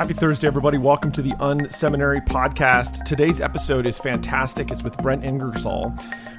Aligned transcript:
Happy 0.00 0.14
Thursday, 0.14 0.46
everybody. 0.46 0.78
Welcome 0.78 1.12
to 1.12 1.20
the 1.20 1.32
Unseminary 1.32 2.26
podcast. 2.26 3.04
Today's 3.04 3.38
episode 3.38 3.84
is 3.84 3.98
fantastic. 3.98 4.70
It's 4.70 4.82
with 4.82 4.96
Brent 4.96 5.26
Ingersoll, 5.26 5.90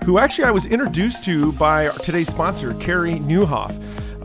who 0.04 0.18
actually 0.18 0.46
I 0.46 0.50
was 0.50 0.66
introduced 0.66 1.24
to 1.26 1.52
by 1.52 1.90
today's 1.90 2.28
sponsor, 2.28 2.74
Carey 2.74 3.20
Nieuwhof. 3.20 3.70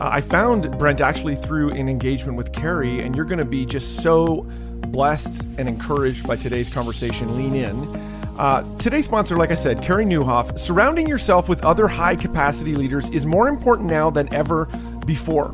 Uh, 0.01 0.09
I 0.09 0.21
found 0.21 0.75
Brent 0.79 1.01
actually 1.01 1.35
through 1.35 1.69
an 1.69 1.87
engagement 1.87 2.35
with 2.35 2.51
Carey, 2.51 3.01
and 3.01 3.15
you're 3.15 3.25
going 3.25 3.37
to 3.37 3.45
be 3.45 3.63
just 3.63 4.01
so 4.01 4.41
blessed 4.87 5.43
and 5.59 5.69
encouraged 5.69 6.25
by 6.25 6.35
today's 6.35 6.67
conversation. 6.67 7.37
Lean 7.37 7.53
in. 7.53 7.95
Uh, 8.39 8.63
today's 8.79 9.05
sponsor, 9.05 9.37
like 9.37 9.51
I 9.51 9.55
said, 9.55 9.83
Carey 9.83 10.05
Nieuwhof. 10.05 10.57
Surrounding 10.57 11.05
yourself 11.05 11.47
with 11.47 11.63
other 11.63 11.87
high 11.87 12.15
capacity 12.15 12.73
leaders 12.73 13.07
is 13.11 13.27
more 13.27 13.49
important 13.49 13.87
now 13.87 14.09
than 14.09 14.33
ever 14.33 14.65
before. 15.05 15.49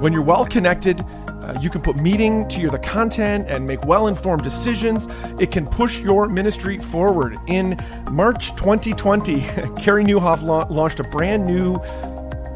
When 0.00 0.12
you're 0.12 0.20
well 0.20 0.44
connected, 0.44 1.02
uh, 1.48 1.58
you 1.60 1.70
can 1.70 1.80
put 1.80 1.96
meaning 1.96 2.46
to 2.48 2.68
the 2.68 2.78
content 2.78 3.48
and 3.48 3.66
make 3.66 3.84
well 3.86 4.06
informed 4.06 4.42
decisions. 4.42 5.08
It 5.40 5.50
can 5.50 5.66
push 5.66 5.98
your 6.00 6.28
ministry 6.28 6.78
forward. 6.78 7.38
In 7.46 7.76
March 8.10 8.50
2020, 8.56 9.40
Carey 9.78 10.04
Nieuwhof 10.04 10.42
la- 10.42 10.66
launched 10.68 11.00
a 11.00 11.04
brand 11.04 11.46
new 11.46 11.76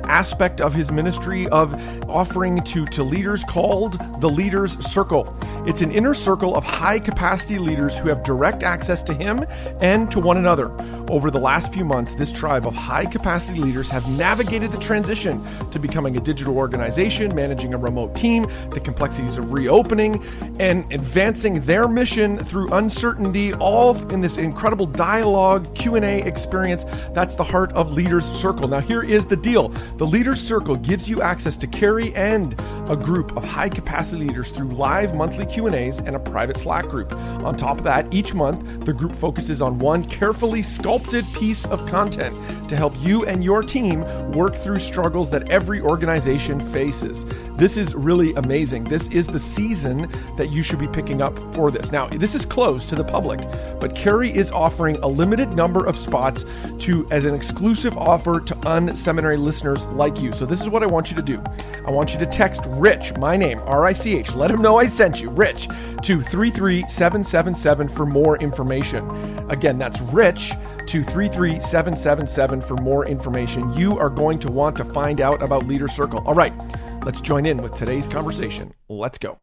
aspect 0.05 0.61
of 0.61 0.75
his 0.75 0.91
ministry 0.91 1.49
of 1.49 1.75
offering 2.09 2.61
to, 2.65 2.85
to 2.87 3.03
leaders 3.03 3.45
called 3.45 3.99
the 4.21 4.29
Leaders 4.29 4.79
Circle. 4.85 5.37
It's 5.67 5.81
an 5.81 5.93
inner 5.93 6.15
circle 6.15 6.57
of 6.57 6.65
high 6.65 6.99
capacity 6.99 7.59
leaders 7.59 7.97
who 7.97 8.09
have 8.09 8.23
direct 8.25 8.63
access 8.63 9.03
to 9.05 9.15
him 9.15 9.45
and 9.81 10.11
to 10.11 10.19
one 10.19 10.37
another. 10.37 10.73
Over 11.09 11.31
the 11.31 11.39
last 11.39 11.73
few 11.73 11.85
months, 11.85 12.15
this 12.15 12.33
tribe 12.33 12.67
of 12.67 12.75
high 12.75 13.07
capacity 13.07 13.61
leaders 13.61 13.89
have 13.91 14.09
navigated 14.09 14.73
the 14.73 14.79
transition 14.79 15.45
to 15.71 15.79
becoming 15.79 16.17
a 16.17 16.21
digital 16.21 16.57
organization, 16.57 17.35
managing 17.35 17.75
a 17.75 17.79
remote 17.79 18.15
team, 18.15 18.47
the 18.71 18.81
complexities 18.81 19.39
of 19.39 19.53
reopening, 19.53 20.25
and 20.59 20.91
advancing 20.93 21.61
their 21.61 21.87
mission 21.87 22.39
through 22.39 22.69
uncertainty, 22.73 23.55
all 23.55 23.97
in 24.11 24.21
this 24.21 24.39
incredible 24.39 24.87
dialogue 24.87 25.73
Q&A 25.75 26.23
experience. 26.23 26.85
That's 27.13 27.35
the 27.35 27.45
heart 27.45 27.73
of 27.73 27.93
Leaders 27.93 28.25
Circle. 28.33 28.69
Now 28.69 28.81
here 28.81 29.03
is 29.03 29.27
the 29.27 29.37
deal. 29.37 29.69
The 29.97 30.07
Leaders 30.07 30.41
Circle 30.41 30.77
gives 30.77 31.09
you 31.09 31.21
access 31.21 31.57
to 31.59 31.67
Carey 31.67 32.15
and 32.15 32.59
a 32.89 32.97
group 32.97 33.37
of 33.37 33.45
high 33.45 33.69
capacity 33.69 34.27
leaders 34.27 34.51
through 34.51 34.69
live 34.71 35.15
monthly 35.15 35.45
Q&As 35.47 35.99
and 35.99 36.17
a 36.17 36.19
private 36.19 36.57
Slack 36.57 36.87
group. 36.89 37.13
On 37.13 37.57
top 37.57 37.79
of 37.79 37.85
that, 37.85 38.13
each 38.13 38.35
month 38.35 38.85
the 38.87 38.93
group 38.93 39.15
focuses 39.17 39.61
on 39.61 39.79
one 39.79 40.05
carefully 40.05 40.63
sculpted 40.63 41.31
piece 41.35 41.67
of 41.67 41.87
content 41.87 42.37
to 42.73 42.77
help 42.77 42.95
you 43.01 43.27
and 43.27 43.45
your 43.45 43.63
team 43.63 44.01
work 44.33 44.57
through 44.57 44.79
struggles 44.79 45.29
that 45.29 45.51
every 45.51 45.81
organization 45.83 46.59
faces. 46.73 47.27
This 47.57 47.77
is 47.77 47.95
really 47.95 48.33
amazing. 48.35 48.85
This 48.85 49.09
is 49.09 49.27
the 49.27 49.39
season 49.39 50.11
that 50.39 50.51
you 50.51 50.63
should 50.63 50.79
be 50.79 50.89
picking 50.89 51.21
up 51.21 51.39
for 51.55 51.71
this. 51.71 51.93
Now, 51.93 52.07
this 52.09 52.35
is 52.35 52.47
closed 52.47 52.89
to 52.89 52.95
the 52.95 53.05
public, 53.05 53.41
but 53.79 53.95
Carey 53.95 54.35
is 54.35 54.51
offering 54.51 54.97
a 54.97 55.07
limited 55.07 55.53
number 55.53 55.87
of 55.87 55.99
spots 55.99 56.47
to 56.79 57.07
as 57.11 57.27
an 57.27 57.35
exclusive 57.35 57.97
offer 57.99 58.41
to 58.41 58.55
unseminary 58.55 59.39
listeners 59.39 59.85
like 59.89 60.19
you. 60.19 60.33
So 60.33 60.47
this 60.47 60.63
is 60.63 60.71
what 60.71 60.83
I 60.83 60.87
want 60.87 61.11
you 61.11 61.17
to 61.17 61.23
do. 61.23 61.43
I 61.87 61.91
want 61.91 62.15
you 62.15 62.19
to 62.21 62.27
text 62.27 62.63
Rich, 62.69 63.19
my 63.19 63.37
name, 63.37 63.61
R 63.67 63.85
I 63.85 63.93
C 63.93 64.17
H. 64.17 64.35
Let 64.35 64.51
him 64.51 64.63
know 64.63 64.79
I 64.79 64.87
sent 64.87 65.21
you, 65.21 65.29
Rich, 65.29 65.69
to 66.05 66.23
33777 66.23 67.89
for 67.89 68.07
more 68.07 68.39
information. 68.39 69.07
Again, 69.51 69.77
that's 69.77 70.01
Rich 70.01 70.53
to 70.87 71.03
33777 71.03 72.63
for 72.63 72.77
more 72.77 73.07
information. 73.07 73.73
You 73.75 73.99
are 73.99 74.11
going 74.11 74.39
to 74.41 74.51
want 74.51 74.77
to 74.77 74.85
find 74.85 75.21
out 75.21 75.43
about 75.43 75.67
Leader 75.67 75.89
Circle. 75.89 76.23
All 76.27 76.35
right, 76.35 76.53
let's 77.05 77.21
join 77.21 77.47
in 77.47 77.59
with 77.59 77.77
today's 77.77 78.07
conversation. 78.07 78.73
Let's 78.89 79.19
go. 79.19 79.39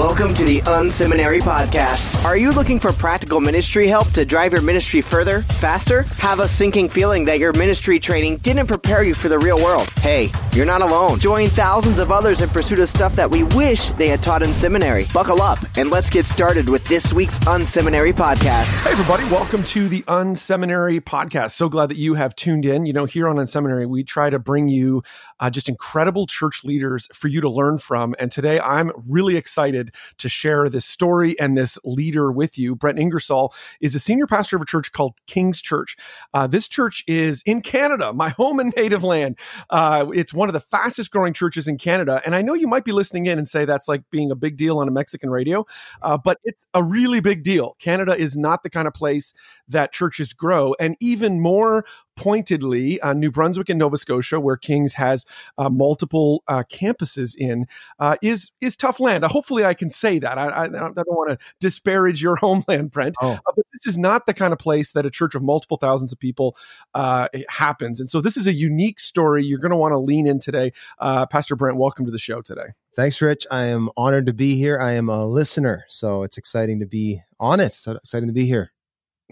Welcome 0.00 0.32
to 0.32 0.44
the 0.44 0.60
Unseminary 0.62 1.42
Podcast. 1.42 2.24
Are 2.24 2.34
you 2.34 2.52
looking 2.52 2.80
for 2.80 2.90
practical 2.90 3.38
ministry 3.38 3.86
help 3.86 4.10
to 4.12 4.24
drive 4.24 4.50
your 4.50 4.62
ministry 4.62 5.02
further, 5.02 5.42
faster? 5.42 6.04
Have 6.20 6.40
a 6.40 6.48
sinking 6.48 6.88
feeling 6.88 7.26
that 7.26 7.38
your 7.38 7.52
ministry 7.52 8.00
training 8.00 8.38
didn't 8.38 8.66
prepare 8.66 9.02
you 9.02 9.12
for 9.12 9.28
the 9.28 9.38
real 9.38 9.62
world? 9.62 9.90
Hey, 9.98 10.32
you're 10.54 10.64
not 10.64 10.80
alone. 10.80 11.18
Join 11.18 11.48
thousands 11.48 11.98
of 11.98 12.10
others 12.10 12.40
in 12.40 12.48
pursuit 12.48 12.78
of 12.78 12.88
stuff 12.88 13.14
that 13.14 13.30
we 13.30 13.42
wish 13.42 13.88
they 13.90 14.08
had 14.08 14.22
taught 14.22 14.40
in 14.40 14.48
seminary. 14.48 15.06
Buckle 15.12 15.42
up 15.42 15.58
and 15.76 15.90
let's 15.90 16.08
get 16.08 16.24
started 16.24 16.66
with 16.66 16.82
this 16.86 17.12
week's 17.12 17.38
Unseminary 17.40 18.14
Podcast. 18.14 18.84
Hey, 18.84 18.92
everybody, 18.92 19.24
welcome 19.24 19.62
to 19.64 19.86
the 19.86 20.00
Unseminary 20.04 21.02
Podcast. 21.02 21.50
So 21.50 21.68
glad 21.68 21.90
that 21.90 21.98
you 21.98 22.14
have 22.14 22.34
tuned 22.34 22.64
in. 22.64 22.86
You 22.86 22.94
know, 22.94 23.04
here 23.04 23.28
on 23.28 23.36
Unseminary, 23.36 23.86
we 23.86 24.02
try 24.02 24.30
to 24.30 24.38
bring 24.38 24.66
you 24.66 25.02
uh, 25.40 25.50
just 25.50 25.68
incredible 25.68 26.26
church 26.26 26.64
leaders 26.64 27.08
for 27.12 27.28
you 27.28 27.40
to 27.40 27.50
learn 27.50 27.78
from. 27.78 28.14
And 28.18 28.30
today 28.30 28.60
I'm 28.60 28.92
really 29.08 29.36
excited 29.36 29.92
to 30.18 30.28
share 30.28 30.68
this 30.68 30.84
story 30.84 31.38
and 31.40 31.56
this 31.56 31.78
leader 31.84 32.30
with 32.30 32.58
you. 32.58 32.76
Brent 32.76 32.98
Ingersoll 32.98 33.54
is 33.80 33.94
a 33.94 34.00
senior 34.00 34.26
pastor 34.26 34.56
of 34.56 34.62
a 34.62 34.66
church 34.66 34.92
called 34.92 35.14
King's 35.26 35.60
Church. 35.60 35.96
Uh, 36.34 36.46
this 36.46 36.68
church 36.68 37.02
is 37.06 37.42
in 37.44 37.62
Canada, 37.62 38.12
my 38.12 38.28
home 38.40 38.60
and 38.60 38.72
native 38.76 39.02
land. 39.02 39.38
Uh, 39.70 40.06
it's 40.14 40.32
one 40.32 40.48
of 40.48 40.52
the 40.52 40.60
fastest 40.60 41.10
growing 41.10 41.32
churches 41.32 41.66
in 41.66 41.78
Canada. 41.78 42.20
And 42.24 42.34
I 42.34 42.42
know 42.42 42.54
you 42.54 42.68
might 42.68 42.84
be 42.84 42.92
listening 42.92 43.26
in 43.26 43.38
and 43.38 43.48
say 43.48 43.64
that's 43.64 43.88
like 43.88 44.02
being 44.10 44.30
a 44.30 44.36
big 44.36 44.56
deal 44.56 44.78
on 44.78 44.88
a 44.88 44.90
Mexican 44.90 45.30
radio, 45.30 45.66
uh, 46.02 46.18
but 46.18 46.38
it's 46.44 46.66
a 46.74 46.82
really 46.82 47.20
big 47.20 47.42
deal. 47.42 47.76
Canada 47.80 48.16
is 48.16 48.36
not 48.36 48.62
the 48.62 48.70
kind 48.70 48.86
of 48.86 48.94
place 48.94 49.34
that 49.68 49.92
churches 49.92 50.32
grow. 50.32 50.74
And 50.78 50.96
even 51.00 51.40
more 51.40 51.84
pointedly, 52.20 53.00
uh, 53.00 53.14
New 53.14 53.30
Brunswick 53.30 53.70
and 53.70 53.78
Nova 53.78 53.96
Scotia, 53.96 54.38
where 54.38 54.58
Kings 54.58 54.92
has 54.92 55.24
uh, 55.56 55.70
multiple 55.70 56.44
uh, 56.48 56.62
campuses 56.70 57.34
in, 57.34 57.66
uh, 57.98 58.16
is 58.20 58.52
is 58.60 58.76
tough 58.76 59.00
land. 59.00 59.24
Uh, 59.24 59.28
hopefully, 59.28 59.64
I 59.64 59.72
can 59.72 59.88
say 59.88 60.18
that. 60.18 60.36
I, 60.36 60.48
I, 60.48 60.64
I 60.64 60.68
don't 60.68 61.08
want 61.08 61.30
to 61.30 61.38
disparage 61.60 62.20
your 62.20 62.36
homeland, 62.40 62.90
Brent, 62.90 63.16
oh. 63.22 63.38
But 63.42 63.64
this 63.72 63.86
is 63.86 63.96
not 63.96 64.26
the 64.26 64.34
kind 64.34 64.52
of 64.52 64.58
place 64.58 64.92
that 64.92 65.06
a 65.06 65.10
church 65.10 65.34
of 65.34 65.42
multiple 65.42 65.78
thousands 65.78 66.12
of 66.12 66.18
people 66.18 66.56
happens. 67.48 68.00
And 68.00 68.10
so, 68.10 68.20
this 68.20 68.36
is 68.36 68.46
a 68.46 68.52
unique 68.52 69.00
story. 69.00 69.42
You're 69.42 69.58
going 69.58 69.70
to 69.70 69.76
want 69.76 69.92
to 69.92 69.98
lean 69.98 70.26
in 70.26 70.40
today, 70.40 70.74
Pastor 71.00 71.56
Brent. 71.56 71.78
Welcome 71.78 72.04
to 72.04 72.12
the 72.12 72.18
show 72.18 72.42
today. 72.42 72.74
Thanks, 72.94 73.22
Rich. 73.22 73.46
I 73.50 73.66
am 73.66 73.88
honored 73.96 74.26
to 74.26 74.34
be 74.34 74.56
here. 74.56 74.78
I 74.78 74.92
am 74.92 75.08
a 75.08 75.26
listener, 75.26 75.86
so 75.88 76.22
it's 76.22 76.36
exciting 76.36 76.80
to 76.80 76.86
be 76.86 77.22
on 77.38 77.60
it. 77.60 77.72
So 77.72 77.92
exciting 77.92 78.28
to 78.28 78.34
be 78.34 78.44
here. 78.44 78.72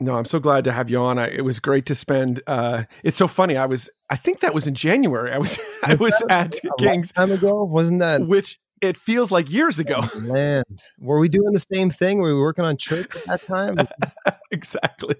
No, 0.00 0.16
I'm 0.16 0.25
so 0.25 0.38
glad 0.38 0.64
to 0.64 0.72
have 0.72 0.91
you 0.91 0.98
on. 0.98 1.19
I, 1.19 1.28
it 1.28 1.44
was 1.44 1.60
great 1.60 1.86
to 1.86 1.94
spend. 1.94 2.42
Uh, 2.47 2.84
it's 3.03 3.16
so 3.16 3.26
funny. 3.26 3.56
I 3.56 3.66
was, 3.66 3.91
I 4.10 4.16
think 4.16 4.41
that 4.41 4.54
was 4.54 4.66
in 4.66 4.75
January. 4.75 5.32
I 5.32 5.38
was, 5.38 5.59
I 5.84 5.94
was 5.94 6.14
at 6.31 6.54
Kings 6.78 7.12
time 7.12 7.32
ago, 7.32 7.64
wasn't 7.64 8.00
that? 8.00 8.26
Which 8.26 8.58
it 8.81 8.97
feels 8.97 9.31
like 9.31 9.50
years 9.50 9.78
ago. 9.78 10.04
Land. 10.14 10.84
Were 10.98 11.19
we 11.19 11.28
doing 11.28 11.53
the 11.53 11.60
same 11.60 11.91
thing? 11.91 12.20
Were 12.20 12.34
we 12.34 12.41
working 12.41 12.64
on 12.64 12.76
church 12.76 13.14
at 13.16 13.25
that 13.25 13.47
time? 13.47 13.76
exactly. 14.50 15.16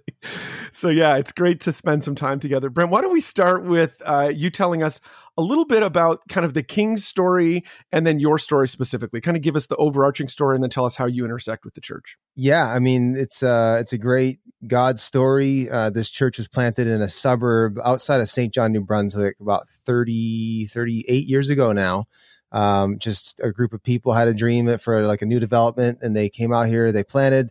So 0.73 0.89
yeah, 0.89 1.17
it's 1.17 1.33
great 1.33 1.61
to 1.63 1.73
spend 1.73 2.05
some 2.05 2.15
time 2.15 2.41
together. 2.41 2.71
Brent, 2.71 2.91
why 2.91 3.01
don't 3.01 3.13
we 3.13 3.21
start 3.21 3.65
with 3.65 4.01
uh, 4.05 4.31
you 4.35 4.51
telling 4.51 4.83
us 4.83 5.01
a 5.37 5.43
little 5.43 5.65
bit 5.65 5.83
about 5.83 6.21
kind 6.29 6.45
of 6.45 6.55
the 6.55 6.63
King's 6.63 7.05
story 7.05 7.65
and 7.93 8.07
then 8.07 8.19
your 8.19 8.39
story 8.39 8.69
specifically. 8.69 9.21
Kind 9.21 9.37
of 9.37 9.43
give 9.43 9.57
us 9.57 9.67
the 9.67 9.77
overarching 9.77 10.29
story 10.29 10.57
and 10.57 10.63
then 10.63 10.71
tell 10.71 10.85
us 10.85 10.97
how 10.97 11.07
you 11.07 11.25
intersect 11.25 11.65
with 11.65 11.75
the 11.75 11.81
church. 11.81 12.17
Yeah, 12.37 12.67
I 12.67 12.79
mean 12.79 13.15
it's 13.17 13.43
uh 13.43 13.79
it's 13.81 13.93
a 13.93 13.99
great 13.99 14.41
God 14.67 14.99
story. 14.99 15.69
Uh, 15.71 15.91
this 15.91 16.11
church 16.11 16.39
was 16.39 16.49
planted 16.49 16.87
in 16.87 17.01
a 17.01 17.09
suburb 17.09 17.79
outside 17.85 18.21
of 18.21 18.29
St. 18.29 18.53
John, 18.53 18.73
New 18.73 18.81
Brunswick, 18.81 19.37
about 19.41 19.69
30, 19.69 20.67
38 20.67 21.27
years 21.27 21.49
ago 21.49 21.73
now 21.73 22.07
um, 22.53 22.99
just 22.99 23.41
a 23.41 23.53
group 23.53 23.73
of 23.73 23.83
people 23.83 24.13
had 24.13 24.29
a 24.29 24.35
dream 24.35 24.79
for 24.79 25.07
like 25.07 25.23
a 25.23 25.27
new 25.27 25.41
development 25.41 25.99
and 26.03 26.17
they 26.17 26.29
came 26.29 26.53
out 26.53 26.67
here 26.67 26.93
they 26.93 27.05
planted 27.05 27.51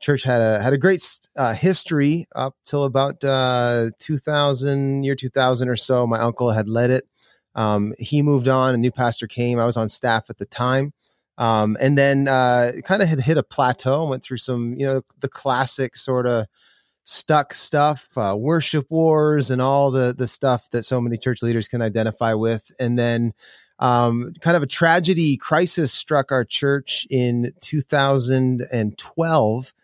church 0.00 0.22
had 0.22 0.42
a 0.42 0.62
had 0.62 0.72
a 0.72 0.78
great 0.78 1.02
uh, 1.36 1.54
history 1.54 2.26
up 2.34 2.54
till 2.64 2.84
about 2.84 3.22
uh, 3.24 3.90
2000 3.98 5.02
year 5.04 5.14
2000 5.14 5.68
or 5.68 5.76
so 5.76 6.06
my 6.06 6.18
uncle 6.18 6.50
had 6.50 6.68
led 6.68 6.90
it 6.90 7.04
um, 7.54 7.94
he 7.98 8.20
moved 8.20 8.48
on 8.48 8.74
a 8.74 8.78
new 8.78 8.92
pastor 8.92 9.26
came 9.26 9.58
i 9.58 9.64
was 9.64 9.76
on 9.76 9.88
staff 9.88 10.28
at 10.28 10.38
the 10.38 10.46
time 10.46 10.92
um, 11.38 11.76
and 11.80 11.98
then 11.98 12.28
uh, 12.28 12.72
kind 12.84 13.02
of 13.02 13.08
had 13.08 13.20
hit 13.20 13.36
a 13.36 13.42
plateau 13.42 14.02
and 14.02 14.10
went 14.10 14.22
through 14.22 14.38
some 14.38 14.74
you 14.74 14.86
know 14.86 15.02
the 15.20 15.28
classic 15.28 15.96
sort 15.96 16.26
of 16.26 16.46
stuck 17.04 17.52
stuff 17.52 18.08
uh, 18.16 18.34
worship 18.36 18.90
wars 18.90 19.50
and 19.50 19.62
all 19.62 19.90
the 19.90 20.14
the 20.16 20.26
stuff 20.26 20.70
that 20.70 20.84
so 20.84 21.00
many 21.00 21.16
church 21.16 21.42
leaders 21.42 21.68
can 21.68 21.82
identify 21.82 22.34
with. 22.34 22.70
And 22.80 22.98
then 22.98 23.32
um, 23.78 24.32
kind 24.40 24.56
of 24.56 24.62
a 24.62 24.66
tragedy 24.66 25.36
crisis 25.36 25.92
struck 25.92 26.32
our 26.32 26.44
church 26.44 27.06
in 27.10 27.52
2012 27.60 29.74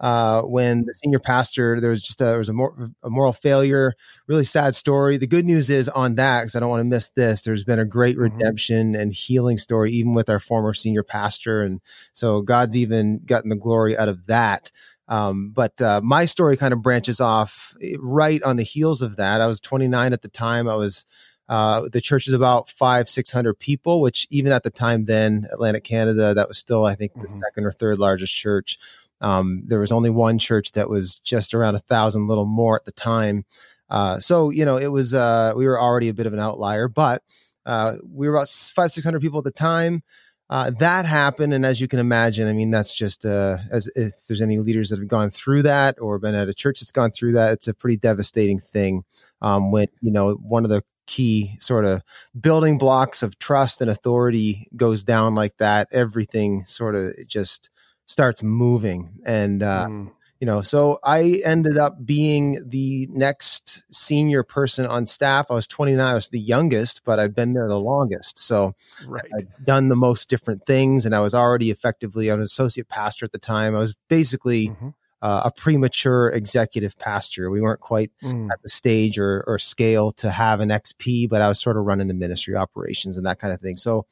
uh, 0.00 0.42
when 0.42 0.84
the 0.84 0.94
senior 0.94 1.18
pastor 1.18 1.80
there 1.80 1.90
was 1.90 2.02
just 2.02 2.20
a, 2.20 2.24
there 2.24 2.38
was 2.38 2.48
a, 2.48 2.52
mor- 2.52 2.90
a, 3.02 3.10
moral 3.10 3.32
failure 3.32 3.94
really 4.26 4.44
sad 4.44 4.74
story 4.74 5.16
the 5.16 5.26
good 5.26 5.44
news 5.44 5.70
is 5.70 5.88
on 5.88 6.14
that 6.14 6.42
because 6.42 6.54
i 6.54 6.60
don't 6.60 6.70
want 6.70 6.80
to 6.80 6.84
miss 6.84 7.08
this 7.10 7.42
there's 7.42 7.64
been 7.64 7.78
a 7.78 7.84
great 7.84 8.16
mm-hmm. 8.16 8.34
redemption 8.34 8.94
and 8.94 9.12
healing 9.12 9.58
story 9.58 9.90
even 9.90 10.14
with 10.14 10.28
our 10.28 10.38
former 10.38 10.72
senior 10.72 11.02
pastor 11.02 11.62
and 11.62 11.80
so 12.12 12.40
god's 12.40 12.76
even 12.76 13.20
gotten 13.24 13.50
the 13.50 13.56
glory 13.56 13.96
out 13.96 14.08
of 14.08 14.26
that 14.26 14.70
um, 15.10 15.52
but 15.54 15.80
uh, 15.80 16.02
my 16.04 16.26
story 16.26 16.56
kind 16.56 16.74
of 16.74 16.82
branches 16.82 17.20
off 17.20 17.74
eh, 17.82 17.94
right 17.98 18.42
on 18.42 18.56
the 18.56 18.62
heels 18.62 19.02
of 19.02 19.16
that 19.16 19.40
i 19.40 19.46
was 19.46 19.60
29 19.60 20.12
at 20.12 20.22
the 20.22 20.28
time 20.28 20.68
i 20.68 20.74
was 20.74 21.04
Uh, 21.48 21.88
the 21.90 22.00
church 22.02 22.28
is 22.28 22.34
about 22.34 22.68
five, 22.68 23.08
600 23.08 23.58
people, 23.58 24.02
which 24.02 24.26
even 24.28 24.52
at 24.52 24.64
the 24.64 24.70
time 24.70 25.06
then, 25.06 25.46
Atlantic 25.50 25.82
Canada, 25.82 26.34
that 26.34 26.46
was 26.46 26.58
still, 26.58 26.84
I 26.84 26.94
think, 26.94 27.14
the 27.14 27.20
mm-hmm. 27.20 27.28
second 27.28 27.64
or 27.64 27.72
third 27.72 27.98
largest 27.98 28.34
church. 28.34 28.78
Um, 29.20 29.62
there 29.66 29.80
was 29.80 29.92
only 29.92 30.10
one 30.10 30.38
church 30.38 30.72
that 30.72 30.88
was 30.88 31.18
just 31.18 31.54
around 31.54 31.74
a 31.74 31.80
thousand, 31.80 32.28
little 32.28 32.46
more 32.46 32.76
at 32.76 32.84
the 32.84 32.92
time. 32.92 33.44
Uh, 33.90 34.18
so, 34.18 34.50
you 34.50 34.64
know, 34.64 34.76
it 34.76 34.92
was, 34.92 35.14
uh, 35.14 35.52
we 35.56 35.66
were 35.66 35.80
already 35.80 36.08
a 36.08 36.14
bit 36.14 36.26
of 36.26 36.32
an 36.32 36.40
outlier, 36.40 36.88
but 36.88 37.22
uh, 37.66 37.94
we 38.10 38.28
were 38.28 38.34
about 38.34 38.48
five, 38.48 38.90
600 38.90 39.20
people 39.20 39.38
at 39.38 39.44
the 39.44 39.50
time. 39.50 40.02
Uh, 40.50 40.70
that 40.78 41.04
happened. 41.04 41.52
And 41.52 41.66
as 41.66 41.80
you 41.80 41.88
can 41.88 41.98
imagine, 41.98 42.48
I 42.48 42.52
mean, 42.52 42.70
that's 42.70 42.94
just, 42.94 43.24
uh, 43.26 43.58
as 43.70 43.90
if 43.94 44.12
there's 44.26 44.40
any 44.40 44.58
leaders 44.58 44.88
that 44.88 44.98
have 44.98 45.08
gone 45.08 45.28
through 45.28 45.62
that 45.62 45.96
or 46.00 46.18
been 46.18 46.34
at 46.34 46.48
a 46.48 46.54
church 46.54 46.80
that's 46.80 46.92
gone 46.92 47.10
through 47.10 47.32
that, 47.32 47.52
it's 47.52 47.68
a 47.68 47.74
pretty 47.74 47.98
devastating 47.98 48.58
thing. 48.58 49.04
Um, 49.42 49.70
when, 49.72 49.88
you 50.00 50.10
know, 50.10 50.32
one 50.34 50.64
of 50.64 50.70
the 50.70 50.82
key 51.06 51.56
sort 51.58 51.84
of 51.84 52.02
building 52.38 52.78
blocks 52.78 53.22
of 53.22 53.38
trust 53.38 53.80
and 53.80 53.90
authority 53.90 54.68
goes 54.76 55.02
down 55.02 55.34
like 55.34 55.56
that, 55.58 55.88
everything 55.90 56.64
sort 56.64 56.94
of 56.94 57.12
just 57.26 57.70
starts 58.08 58.42
moving. 58.42 59.20
And, 59.24 59.62
uh, 59.62 59.86
mm 59.86 60.10
you 60.40 60.46
know 60.46 60.62
so 60.62 60.98
i 61.04 61.40
ended 61.44 61.76
up 61.76 62.04
being 62.04 62.62
the 62.64 63.08
next 63.10 63.82
senior 63.92 64.42
person 64.42 64.86
on 64.86 65.06
staff 65.06 65.46
i 65.50 65.54
was 65.54 65.66
29 65.66 66.04
i 66.04 66.14
was 66.14 66.28
the 66.28 66.38
youngest 66.38 67.02
but 67.04 67.18
i'd 67.18 67.34
been 67.34 67.52
there 67.52 67.68
the 67.68 67.80
longest 67.80 68.38
so 68.38 68.74
right. 69.06 69.28
i'd 69.36 69.48
done 69.64 69.88
the 69.88 69.96
most 69.96 70.30
different 70.30 70.64
things 70.64 71.04
and 71.04 71.14
i 71.14 71.20
was 71.20 71.34
already 71.34 71.70
effectively 71.70 72.28
an 72.28 72.40
associate 72.40 72.88
pastor 72.88 73.24
at 73.24 73.32
the 73.32 73.38
time 73.38 73.74
i 73.74 73.78
was 73.78 73.96
basically 74.08 74.68
mm-hmm. 74.68 74.88
uh, 75.22 75.42
a 75.44 75.50
premature 75.50 76.28
executive 76.30 76.96
pastor 76.98 77.50
we 77.50 77.60
weren't 77.60 77.80
quite 77.80 78.12
mm. 78.22 78.48
at 78.50 78.62
the 78.62 78.68
stage 78.68 79.18
or, 79.18 79.42
or 79.46 79.58
scale 79.58 80.10
to 80.12 80.30
have 80.30 80.60
an 80.60 80.68
xp 80.68 81.28
but 81.28 81.42
i 81.42 81.48
was 81.48 81.60
sort 81.60 81.76
of 81.76 81.84
running 81.84 82.08
the 82.08 82.14
ministry 82.14 82.54
operations 82.54 83.16
and 83.16 83.26
that 83.26 83.38
kind 83.38 83.52
of 83.52 83.60
thing 83.60 83.76
so 83.76 84.06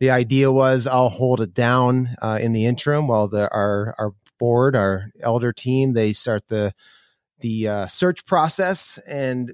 the 0.00 0.10
idea 0.10 0.52
was 0.52 0.86
I'll 0.86 1.08
hold 1.08 1.40
it 1.40 1.54
down 1.54 2.10
uh, 2.20 2.38
in 2.40 2.52
the 2.52 2.66
interim 2.66 3.08
while 3.08 3.28
the, 3.28 3.50
our 3.50 3.94
our 3.98 4.12
board, 4.38 4.76
our 4.76 5.10
elder 5.20 5.52
team, 5.52 5.92
they 5.92 6.12
start 6.12 6.48
the 6.48 6.72
the 7.40 7.68
uh, 7.68 7.86
search 7.86 8.24
process, 8.26 8.98
and 9.06 9.52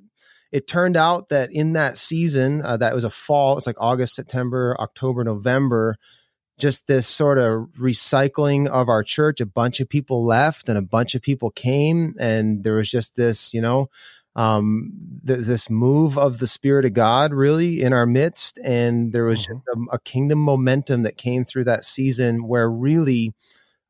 it 0.53 0.67
turned 0.67 0.97
out 0.97 1.31
that 1.31 1.51
in 1.53 1.73
that 1.73 1.97
season, 1.97 2.63
uh, 2.63 2.77
that 2.77 2.95
was 2.95 3.05
a 3.05 3.11
fall. 3.11 3.57
It's 3.57 3.67
like 3.67 3.81
August, 3.81 4.15
September, 4.15 4.77
October, 4.79 5.25
November. 5.25 5.97
Just 6.59 6.87
this 6.87 7.09
sort 7.09 7.39
of 7.39 7.69
recycling 7.81 8.69
of 8.69 8.89
our 8.89 9.03
church. 9.03 9.41
A 9.41 9.47
bunch 9.47 9.81
of 9.81 9.89
people 9.89 10.25
left, 10.25 10.69
and 10.69 10.79
a 10.79 10.83
bunch 10.83 11.15
of 11.15 11.23
people 11.23 11.51
came, 11.51 12.15
and 12.21 12.63
there 12.63 12.75
was 12.75 12.91
just 12.91 13.17
this, 13.17 13.53
you 13.53 13.61
know, 13.61 13.89
um, 14.35 14.93
th- 15.27 15.41
this 15.41 15.69
move 15.69 16.17
of 16.17 16.39
the 16.39 16.47
Spirit 16.47 16.85
of 16.85 16.95
God 16.95 17.33
really 17.33 17.83
in 17.83 17.93
our 17.93 18.07
midst. 18.07 18.59
And 18.65 19.13
there 19.13 19.25
was 19.25 19.43
mm-hmm. 19.43 19.55
just 19.55 19.91
a, 19.93 19.97
a, 19.97 19.99
kingdom 20.01 20.39
momentum 20.39 21.03
that 21.03 21.19
came 21.19 21.45
through 21.45 21.65
that 21.65 21.85
season 21.85 22.47
where 22.47 22.71
really 22.71 23.35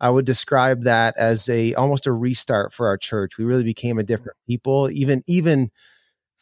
I 0.00 0.10
would 0.10 0.24
describe 0.26 0.82
that 0.82 1.14
as 1.16 1.48
a 1.48 1.74
almost 1.74 2.08
a 2.08 2.12
restart 2.12 2.72
for 2.72 2.88
our 2.88 2.96
church. 2.96 3.38
We 3.38 3.44
really 3.44 3.62
became 3.62 3.98
a 3.98 4.02
different 4.02 4.36
people, 4.48 4.90
even 4.90 5.22
even 5.28 5.70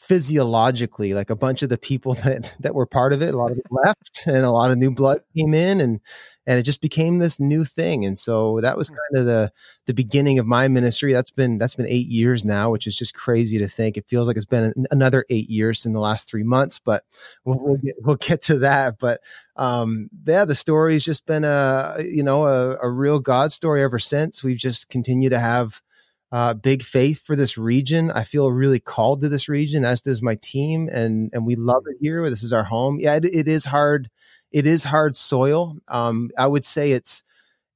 physiologically. 0.01 1.13
Like 1.13 1.31
a 1.31 1.37
bunch 1.37 1.63
of 1.63 1.69
the 1.69 1.79
people 1.79 2.15
that 2.25 2.57
that 2.61 2.75
were 2.75 2.87
part 2.87 3.13
of 3.13 3.23
it, 3.23 3.35
a 3.35 3.37
lot 3.37 3.53
of 3.53 3.59
it 3.59 3.67
left, 3.71 4.27
and 4.27 4.45
a 4.45 4.51
lot 4.51 4.71
of 4.71 4.79
new 4.79 4.91
blood 4.91 5.21
came 5.37 5.55
in, 5.55 5.81
and 5.81 6.01
and 6.47 6.59
it 6.59 6.63
just 6.63 6.81
became 6.81 7.19
this 7.19 7.39
new 7.39 7.65
thing. 7.65 8.05
And 8.05 8.19
so 8.19 8.61
that 8.61 8.77
was 8.77 8.89
hmm. 8.89 8.97
kind 8.97 9.21
of 9.21 9.27
the 9.27 9.53
the 9.87 9.95
beginning 9.95 10.39
of 10.39 10.47
my 10.47 10.67
ministry. 10.69 11.13
That's 11.13 11.31
been 11.31 11.59
that's 11.59 11.75
been 11.75 11.87
eight 11.89 12.07
years 12.07 12.45
now, 12.45 12.71
which 12.71 12.87
is 12.87 12.97
just 12.97 13.15
crazy 13.15 13.59
to 13.59 13.69
think. 13.69 13.97
It 13.97 14.09
feels 14.09 14.27
like 14.27 14.37
it's 14.37 14.47
been 14.47 14.87
another 14.91 15.25
eight 15.29 15.49
years 15.49 15.87
in 15.87 15.93
the 15.93 16.01
last 16.01 16.29
three 16.29 16.45
months, 16.45 16.79
but 16.79 17.05
we'll, 17.45 17.59
we'll 17.61 17.77
get 17.77 17.95
we'll 18.01 18.17
get 18.17 18.43
to 18.43 18.59
that. 18.61 18.99
But 18.99 19.21
um, 19.57 20.09
yeah, 20.27 20.47
the 20.47 20.55
story's 20.55 21.05
just 21.05 21.27
been 21.27 21.45
a 21.45 21.97
you 22.03 22.23
know 22.23 22.47
a, 22.47 22.79
a 22.83 22.91
real 22.91 23.19
God 23.19 23.53
story 23.53 23.83
ever 23.83 23.99
since. 23.99 24.43
We've 24.43 24.59
just 24.59 24.89
continued 24.89 25.31
to 25.31 25.39
have. 25.39 25.83
Uh, 26.33 26.55
big 26.55 26.83
faith 26.83 27.21
for 27.25 27.35
this 27.35 27.59
region. 27.59 28.11
I 28.11 28.23
feel 28.23 28.53
really 28.53 28.79
called 28.79 29.21
to 29.21 29.29
this 29.29 29.49
region, 29.49 29.85
as 29.85 30.01
does 30.01 30.23
my 30.23 30.37
team, 30.37 30.89
and 30.89 31.31
and 31.33 31.45
we 31.45 31.57
love 31.57 31.83
it 31.87 31.97
here. 32.01 32.29
This 32.31 32.45
is 32.45 32.53
our 32.53 32.65
home. 32.65 32.99
Yeah, 33.01 33.17
it, 33.17 33.25
it 33.25 33.49
is 33.49 33.65
hard 33.65 34.11
it 34.53 34.67
is 34.67 34.85
hard 34.85 35.17
soil. 35.17 35.77
Um, 35.89 36.31
I 36.39 36.47
would 36.47 36.65
say 36.65 36.93
it's 36.93 37.23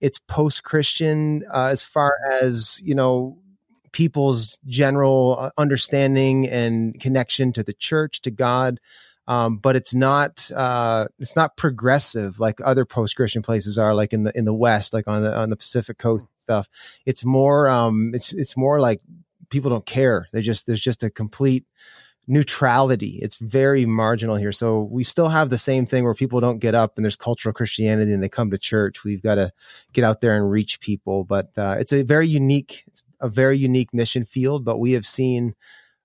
it's 0.01 0.19
post 0.19 0.65
Christian 0.65 1.43
uh, 1.53 1.69
as 1.71 1.83
far 1.83 2.15
as 2.43 2.81
you 2.85 2.95
know 2.95 3.39
people's 3.93 4.59
general 4.67 5.37
uh, 5.39 5.51
understanding 5.57 6.49
and 6.49 6.99
connection 7.01 7.53
to 7.53 7.63
the 7.63 7.73
church 7.73 8.21
to 8.23 8.31
God. 8.31 8.81
Um, 9.27 9.57
but 9.57 9.75
it's 9.77 9.95
not 9.95 10.51
uh, 10.55 11.07
it's 11.19 11.37
not 11.37 11.57
progressive 11.57 12.39
like 12.41 12.61
other 12.63 12.85
post 12.85 13.17
Christian 13.17 13.43
places 13.43 13.79
are, 13.79 13.95
like 13.95 14.13
in 14.13 14.25
the 14.25 14.37
in 14.37 14.45
the 14.45 14.55
West, 14.55 14.93
like 14.93 15.09
on 15.09 15.23
the 15.23 15.35
on 15.37 15.51
the 15.51 15.57
Pacific 15.57 15.97
Coast 15.97 16.27
stuff. 16.45 16.69
It's 17.07 17.25
more 17.25 17.69
um, 17.69 18.13
it's 18.15 18.33
it's 18.33 18.57
more 18.57 18.81
like 18.81 19.01
people 19.51 19.71
don't 19.71 19.87
care. 19.87 20.29
They 20.33 20.43
just 20.43 20.67
there's 20.67 20.81
just 20.81 21.03
a 21.03 21.11
complete 21.11 21.65
neutrality. 22.27 23.19
It's 23.21 23.37
very 23.37 23.85
marginal 23.87 24.37
here. 24.37 24.53
So 24.53 24.83
we 24.83 25.05
still 25.05 25.29
have 25.29 25.51
the 25.51 25.59
same 25.59 25.87
thing 25.87 26.05
where 26.05 26.15
people 26.15 26.41
don't 26.41 26.59
get 26.59 26.75
up 26.75 26.97
and 26.97 27.05
there's 27.05 27.17
cultural 27.17 27.53
Christianity 27.53 28.13
and 28.13 28.23
they 28.23 28.29
come 28.29 28.51
to 28.51 28.59
church. 28.59 29.05
We've 29.05 29.23
got 29.23 29.37
to 29.37 29.53
get 29.93 30.05
out 30.05 30.21
there 30.21 30.37
and 30.37 30.51
reach 30.51 30.81
people. 30.81 31.25
But 31.25 31.49
uh, 31.57 31.77
it's 31.79 31.93
a 31.93 32.03
very 32.03 32.27
unique, 32.27 32.85
it's 32.87 33.03
a 33.21 33.29
very 33.29 33.59
unique 33.59 33.93
mission 33.93 34.25
field. 34.25 34.65
But 34.65 34.79
we 34.79 34.93
have 34.93 35.07
seen, 35.07 35.55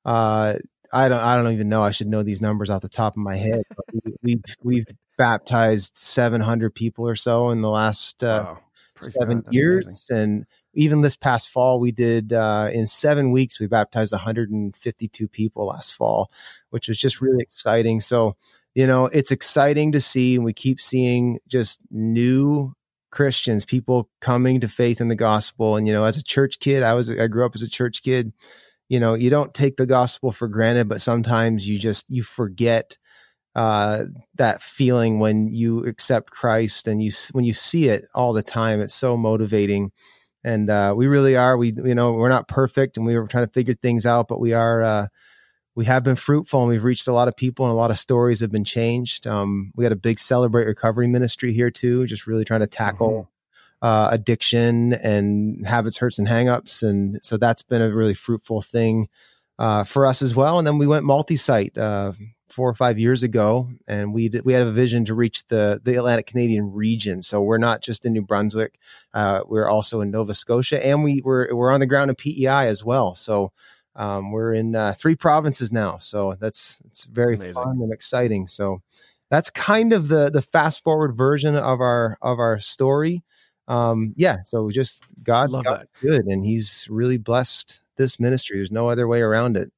uh, 0.05 0.55
I 0.91 1.07
don't, 1.07 1.21
I 1.21 1.35
don't 1.37 1.53
even 1.53 1.69
know. 1.69 1.83
I 1.83 1.91
should 1.91 2.07
know 2.07 2.23
these 2.23 2.41
numbers 2.41 2.69
off 2.69 2.81
the 2.81 2.89
top 2.89 3.13
of 3.13 3.23
my 3.23 3.37
head. 3.37 3.63
we, 3.93 4.13
we've 4.21 4.43
we've 4.63 4.85
baptized 5.17 5.97
700 5.97 6.73
people 6.73 7.07
or 7.07 7.15
so 7.15 7.49
in 7.49 7.61
the 7.61 7.69
last 7.69 8.23
uh, 8.23 8.43
wow. 8.45 8.59
Seven 8.99 9.43
years, 9.51 9.85
amazing. 9.85 10.17
and 10.17 10.45
even 10.73 11.01
this 11.01 11.15
past 11.15 11.49
fall, 11.49 11.79
we 11.79 11.91
did 11.91 12.31
uh, 12.33 12.69
in 12.71 12.85
seven 12.85 13.31
weeks, 13.31 13.59
we 13.59 13.67
baptized 13.67 14.13
152 14.13 15.27
people 15.27 15.67
last 15.67 15.95
fall, 15.95 16.31
which 16.69 16.87
was 16.87 16.97
just 16.97 17.21
really 17.21 17.41
exciting. 17.41 17.99
So, 17.99 18.35
you 18.75 18.85
know, 18.85 19.07
it's 19.07 19.31
exciting 19.31 19.91
to 19.93 19.99
see, 19.99 20.35
and 20.35 20.45
we 20.45 20.53
keep 20.53 20.79
seeing 20.79 21.39
just 21.47 21.81
new 21.89 22.73
Christians, 23.11 23.65
people 23.65 24.09
coming 24.21 24.59
to 24.59 24.67
faith 24.67 25.01
in 25.01 25.07
the 25.07 25.15
gospel. 25.15 25.75
And, 25.75 25.87
you 25.87 25.93
know, 25.93 26.03
as 26.03 26.17
a 26.17 26.23
church 26.23 26.59
kid, 26.59 26.83
I 26.83 26.93
was, 26.93 27.09
I 27.09 27.27
grew 27.27 27.45
up 27.45 27.55
as 27.55 27.63
a 27.63 27.69
church 27.69 28.03
kid. 28.03 28.31
You 28.87 28.99
know, 28.99 29.15
you 29.15 29.29
don't 29.29 29.53
take 29.53 29.77
the 29.77 29.85
gospel 29.85 30.31
for 30.31 30.47
granted, 30.47 30.87
but 30.87 31.01
sometimes 31.01 31.67
you 31.67 31.77
just, 31.79 32.09
you 32.09 32.23
forget 32.23 32.97
uh, 33.55 34.05
that 34.35 34.61
feeling 34.61 35.19
when 35.19 35.49
you 35.49 35.85
accept 35.85 36.31
Christ 36.31 36.87
and 36.87 37.03
you, 37.03 37.11
when 37.31 37.45
you 37.45 37.53
see 37.53 37.89
it 37.89 38.05
all 38.13 38.33
the 38.33 38.43
time. 38.43 38.81
It's 38.81 38.93
so 38.93 39.17
motivating 39.17 39.91
and 40.43 40.69
uh, 40.69 40.93
we 40.95 41.07
really 41.07 41.35
are. 41.35 41.57
We 41.57 41.73
you 41.73 41.95
know 41.95 42.13
we're 42.13 42.29
not 42.29 42.47
perfect, 42.47 42.97
and 42.97 43.05
we 43.05 43.17
were 43.17 43.27
trying 43.27 43.45
to 43.45 43.51
figure 43.51 43.73
things 43.73 44.05
out, 44.05 44.27
but 44.27 44.39
we 44.39 44.53
are. 44.53 44.81
Uh, 44.81 45.07
we 45.75 45.85
have 45.85 46.03
been 46.03 46.15
fruitful, 46.15 46.61
and 46.61 46.69
we've 46.69 46.83
reached 46.83 47.07
a 47.07 47.13
lot 47.13 47.27
of 47.27 47.35
people, 47.35 47.65
and 47.65 47.71
a 47.71 47.75
lot 47.75 47.91
of 47.91 47.99
stories 47.99 48.39
have 48.41 48.49
been 48.49 48.65
changed. 48.65 49.27
Um, 49.27 49.71
we 49.75 49.83
got 49.83 49.91
a 49.91 49.97
big 49.97 50.19
celebrate 50.19 50.65
recovery 50.65 51.07
ministry 51.07 51.53
here 51.53 51.71
too, 51.71 52.05
just 52.05 52.27
really 52.27 52.45
trying 52.45 52.61
to 52.61 52.67
tackle. 52.67 53.09
Mm-hmm. 53.09 53.29
Uh, 53.81 54.09
addiction 54.11 54.91
and 54.91 55.65
habits, 55.65 55.97
hurts, 55.97 56.19
and 56.19 56.27
hangups, 56.27 56.83
and 56.83 57.17
so 57.23 57.37
that's 57.37 57.61
been 57.61 57.81
a 57.81 57.95
really 57.95 58.13
fruitful 58.13 58.61
thing 58.61 59.07
uh, 59.57 59.85
for 59.85 60.05
us 60.05 60.21
as 60.21 60.35
well. 60.35 60.57
And 60.57 60.67
then 60.67 60.77
we 60.77 60.85
went 60.85 61.05
multi-site 61.05 61.77
uh, 61.77 62.11
four 62.49 62.69
or 62.69 62.73
five 62.73 62.99
years 62.99 63.23
ago, 63.23 63.69
and 63.87 64.13
we 64.13 64.29
did, 64.29 64.43
we 64.45 64.53
had 64.53 64.63
a 64.63 64.71
vision 64.71 65.05
to 65.05 65.13
reach 65.13 65.47
the 65.47 65.79
the 65.83 65.95
Atlantic 65.95 66.27
Canadian 66.27 66.73
region. 66.73 67.21
So 67.21 67.41
we're 67.41 67.57
not 67.57 67.81
just 67.81 68.05
in 68.05 68.13
New 68.13 68.21
Brunswick; 68.21 68.79
uh, 69.13 69.41
we're 69.47 69.67
also 69.67 70.01
in 70.01 70.11
Nova 70.11 70.33
Scotia, 70.33 70.85
and 70.85 71.03
we 71.03 71.21
we're 71.23 71.53
we're 71.53 71.71
on 71.71 71.79
the 71.79 71.85
ground 71.85 72.09
in 72.09 72.15
PEI 72.15 72.67
as 72.67 72.83
well. 72.83 73.15
So 73.15 73.51
um, 73.95 74.31
we're 74.31 74.53
in 74.53 74.75
uh, 74.75 74.93
three 74.97 75.15
provinces 75.15 75.71
now. 75.71 75.97
So 75.97 76.35
that's 76.39 76.81
it's 76.85 77.05
very 77.05 77.37
fun 77.37 77.79
and 77.81 77.93
exciting. 77.93 78.47
So 78.47 78.81
that's 79.29 79.49
kind 79.49 79.93
of 79.93 80.07
the 80.07 80.29
the 80.31 80.41
fast 80.41 80.83
forward 80.83 81.15
version 81.15 81.55
of 81.55 81.79
our 81.81 82.17
of 82.21 82.39
our 82.39 82.59
story. 82.59 83.23
Um, 83.67 84.13
yeah, 84.17 84.37
so 84.45 84.71
just 84.71 85.03
God, 85.21 85.51
God's 85.51 85.91
good, 86.01 86.25
and 86.25 86.43
He's 86.45 86.87
really 86.89 87.17
blessed 87.17 87.81
this 87.97 88.19
ministry. 88.19 88.57
There's 88.57 88.71
no 88.71 88.89
other 88.89 89.07
way 89.07 89.21
around 89.21 89.57
it. 89.57 89.71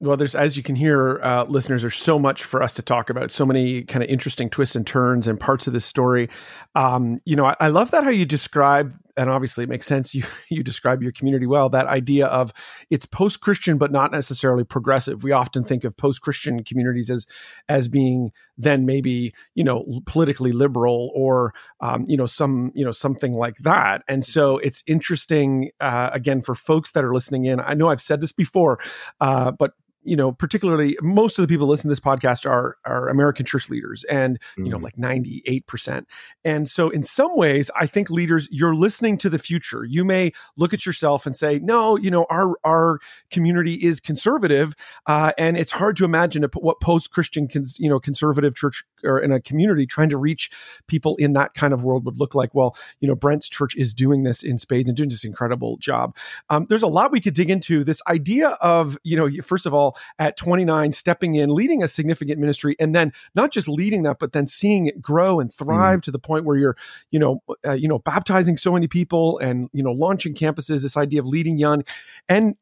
Well, 0.00 0.16
there's 0.16 0.36
as 0.36 0.56
you 0.56 0.62
can 0.62 0.76
hear, 0.76 1.20
uh, 1.24 1.44
listeners, 1.48 1.82
there's 1.82 1.96
so 1.96 2.20
much 2.20 2.44
for 2.44 2.62
us 2.62 2.72
to 2.74 2.82
talk 2.82 3.10
about. 3.10 3.32
So 3.32 3.44
many 3.44 3.82
kind 3.82 4.04
of 4.04 4.08
interesting 4.08 4.48
twists 4.48 4.76
and 4.76 4.86
turns 4.86 5.26
and 5.26 5.40
parts 5.40 5.66
of 5.66 5.72
this 5.72 5.84
story. 5.84 6.28
Um, 6.76 7.20
you 7.24 7.34
know, 7.34 7.46
I, 7.46 7.56
I, 7.58 7.68
love 7.68 7.90
that 7.90 8.04
how 8.04 8.10
you 8.10 8.24
describe, 8.24 8.96
and 9.16 9.28
obviously 9.28 9.64
it 9.64 9.68
makes 9.68 9.88
sense. 9.88 10.14
You 10.18 10.22
you 10.50 10.62
describe 10.62 11.02
your 11.02 11.10
community 11.10 11.46
well. 11.46 11.68
That 11.68 11.88
idea 11.88 12.28
of 12.28 12.52
it's 12.90 13.06
post 13.06 13.40
Christian, 13.40 13.76
but 13.76 13.90
not 13.90 14.12
necessarily 14.12 14.62
progressive. 14.62 15.24
We 15.24 15.32
often 15.32 15.64
think 15.64 15.82
of 15.82 15.96
post 15.96 16.20
Christian 16.20 16.62
communities 16.62 17.10
as 17.10 17.26
as 17.68 17.88
being 17.88 18.30
then 18.56 18.86
maybe 18.86 19.34
you 19.56 19.64
know 19.64 19.84
politically 20.06 20.52
liberal 20.52 21.10
or 21.12 21.54
um, 21.80 22.04
you 22.06 22.16
know 22.16 22.26
some 22.26 22.70
you 22.72 22.84
know 22.84 22.92
something 22.92 23.32
like 23.32 23.56
that. 23.62 24.04
And 24.06 24.24
so 24.24 24.58
it's 24.58 24.84
interesting 24.86 25.72
uh, 25.80 26.10
again 26.12 26.40
for 26.40 26.54
folks 26.54 26.92
that 26.92 27.04
are 27.04 27.12
listening 27.12 27.46
in. 27.46 27.58
I 27.58 27.74
know 27.74 27.88
I've 27.88 28.00
said 28.00 28.20
this 28.20 28.32
before, 28.32 28.78
uh, 29.20 29.50
but 29.50 29.72
you 30.08 30.16
know, 30.16 30.32
particularly 30.32 30.96
most 31.02 31.38
of 31.38 31.42
the 31.42 31.48
people 31.48 31.66
listening 31.66 31.90
to 31.90 31.92
this 31.92 32.00
podcast 32.00 32.48
are 32.48 32.76
are 32.84 33.08
American 33.08 33.44
church 33.46 33.68
leaders, 33.68 34.04
and 34.04 34.38
you 34.56 34.68
know, 34.70 34.78
Mhm. 34.78 34.82
like 34.82 34.98
ninety 34.98 35.42
eight 35.46 35.66
percent. 35.66 36.08
And 36.44 36.68
so, 36.68 36.88
in 36.90 37.02
some 37.02 37.36
ways, 37.36 37.70
I 37.78 37.86
think 37.86 38.10
leaders, 38.10 38.48
you're 38.50 38.74
listening 38.74 39.18
to 39.18 39.28
the 39.30 39.38
future. 39.38 39.84
You 39.84 40.04
may 40.04 40.32
look 40.56 40.72
at 40.72 40.86
yourself 40.86 41.26
and 41.26 41.36
say, 41.36 41.58
"No, 41.62 41.96
you 41.96 42.10
know, 42.10 42.26
our 42.30 42.54
our 42.64 42.98
community 43.30 43.74
is 43.74 44.00
conservative, 44.00 44.74
uh, 45.06 45.32
and 45.36 45.56
it's 45.56 45.72
hard 45.72 45.96
to 45.98 46.04
imagine 46.04 46.44
a, 46.44 46.48
what 46.54 46.80
post 46.80 47.10
Christian, 47.12 47.46
cons, 47.48 47.76
you 47.78 47.88
know, 47.88 48.00
conservative 48.00 48.54
church 48.54 48.84
or 49.04 49.18
in 49.18 49.32
a 49.32 49.40
community 49.40 49.86
trying 49.86 50.10
to 50.10 50.16
reach 50.16 50.50
people 50.86 51.16
in 51.16 51.32
that 51.34 51.54
kind 51.54 51.72
of 51.72 51.84
world 51.84 52.04
would 52.04 52.18
look 52.18 52.34
like." 52.34 52.54
Well, 52.54 52.76
you 53.00 53.08
know, 53.08 53.14
Brent's 53.14 53.48
church 53.48 53.76
is 53.76 53.94
doing 53.94 54.22
this 54.22 54.42
in 54.42 54.58
spades 54.58 54.88
and 54.88 54.96
doing 54.96 55.08
this 55.08 55.24
incredible 55.24 55.76
job. 55.78 56.16
Um, 56.50 56.66
there's 56.68 56.82
a 56.82 56.88
lot 56.88 57.12
we 57.12 57.20
could 57.20 57.34
dig 57.34 57.50
into. 57.50 57.84
This 57.84 58.02
idea 58.08 58.50
of, 58.60 58.98
you 59.04 59.16
know, 59.16 59.28
first 59.42 59.66
of 59.66 59.74
all, 59.74 59.96
at 60.18 60.36
29, 60.36 60.92
stepping 60.92 61.34
in, 61.34 61.50
leading 61.50 61.82
a 61.82 61.88
significant 61.88 62.38
ministry, 62.38 62.76
and 62.78 62.94
then 62.94 63.12
not 63.34 63.52
just 63.52 63.68
leading 63.68 64.02
that, 64.04 64.18
but 64.18 64.32
then 64.32 64.46
seeing 64.46 64.86
it 64.86 65.00
grow 65.00 65.40
and 65.40 65.52
thrive 65.52 66.00
to 66.02 66.10
the 66.10 66.18
point 66.18 66.44
where 66.44 66.56
you're, 66.56 66.76
you 67.10 67.18
know, 67.18 67.42
uh, 67.66 67.72
you 67.72 67.88
know, 67.88 67.98
baptizing 67.98 68.56
so 68.56 68.72
many 68.72 68.86
people 68.86 69.38
and 69.38 69.68
you 69.72 69.82
know, 69.82 69.92
launching 69.92 70.34
campuses. 70.34 70.82
This 70.82 70.96
idea 70.96 71.20
of 71.20 71.26
leading 71.26 71.58
young, 71.58 71.84
and 72.28 72.56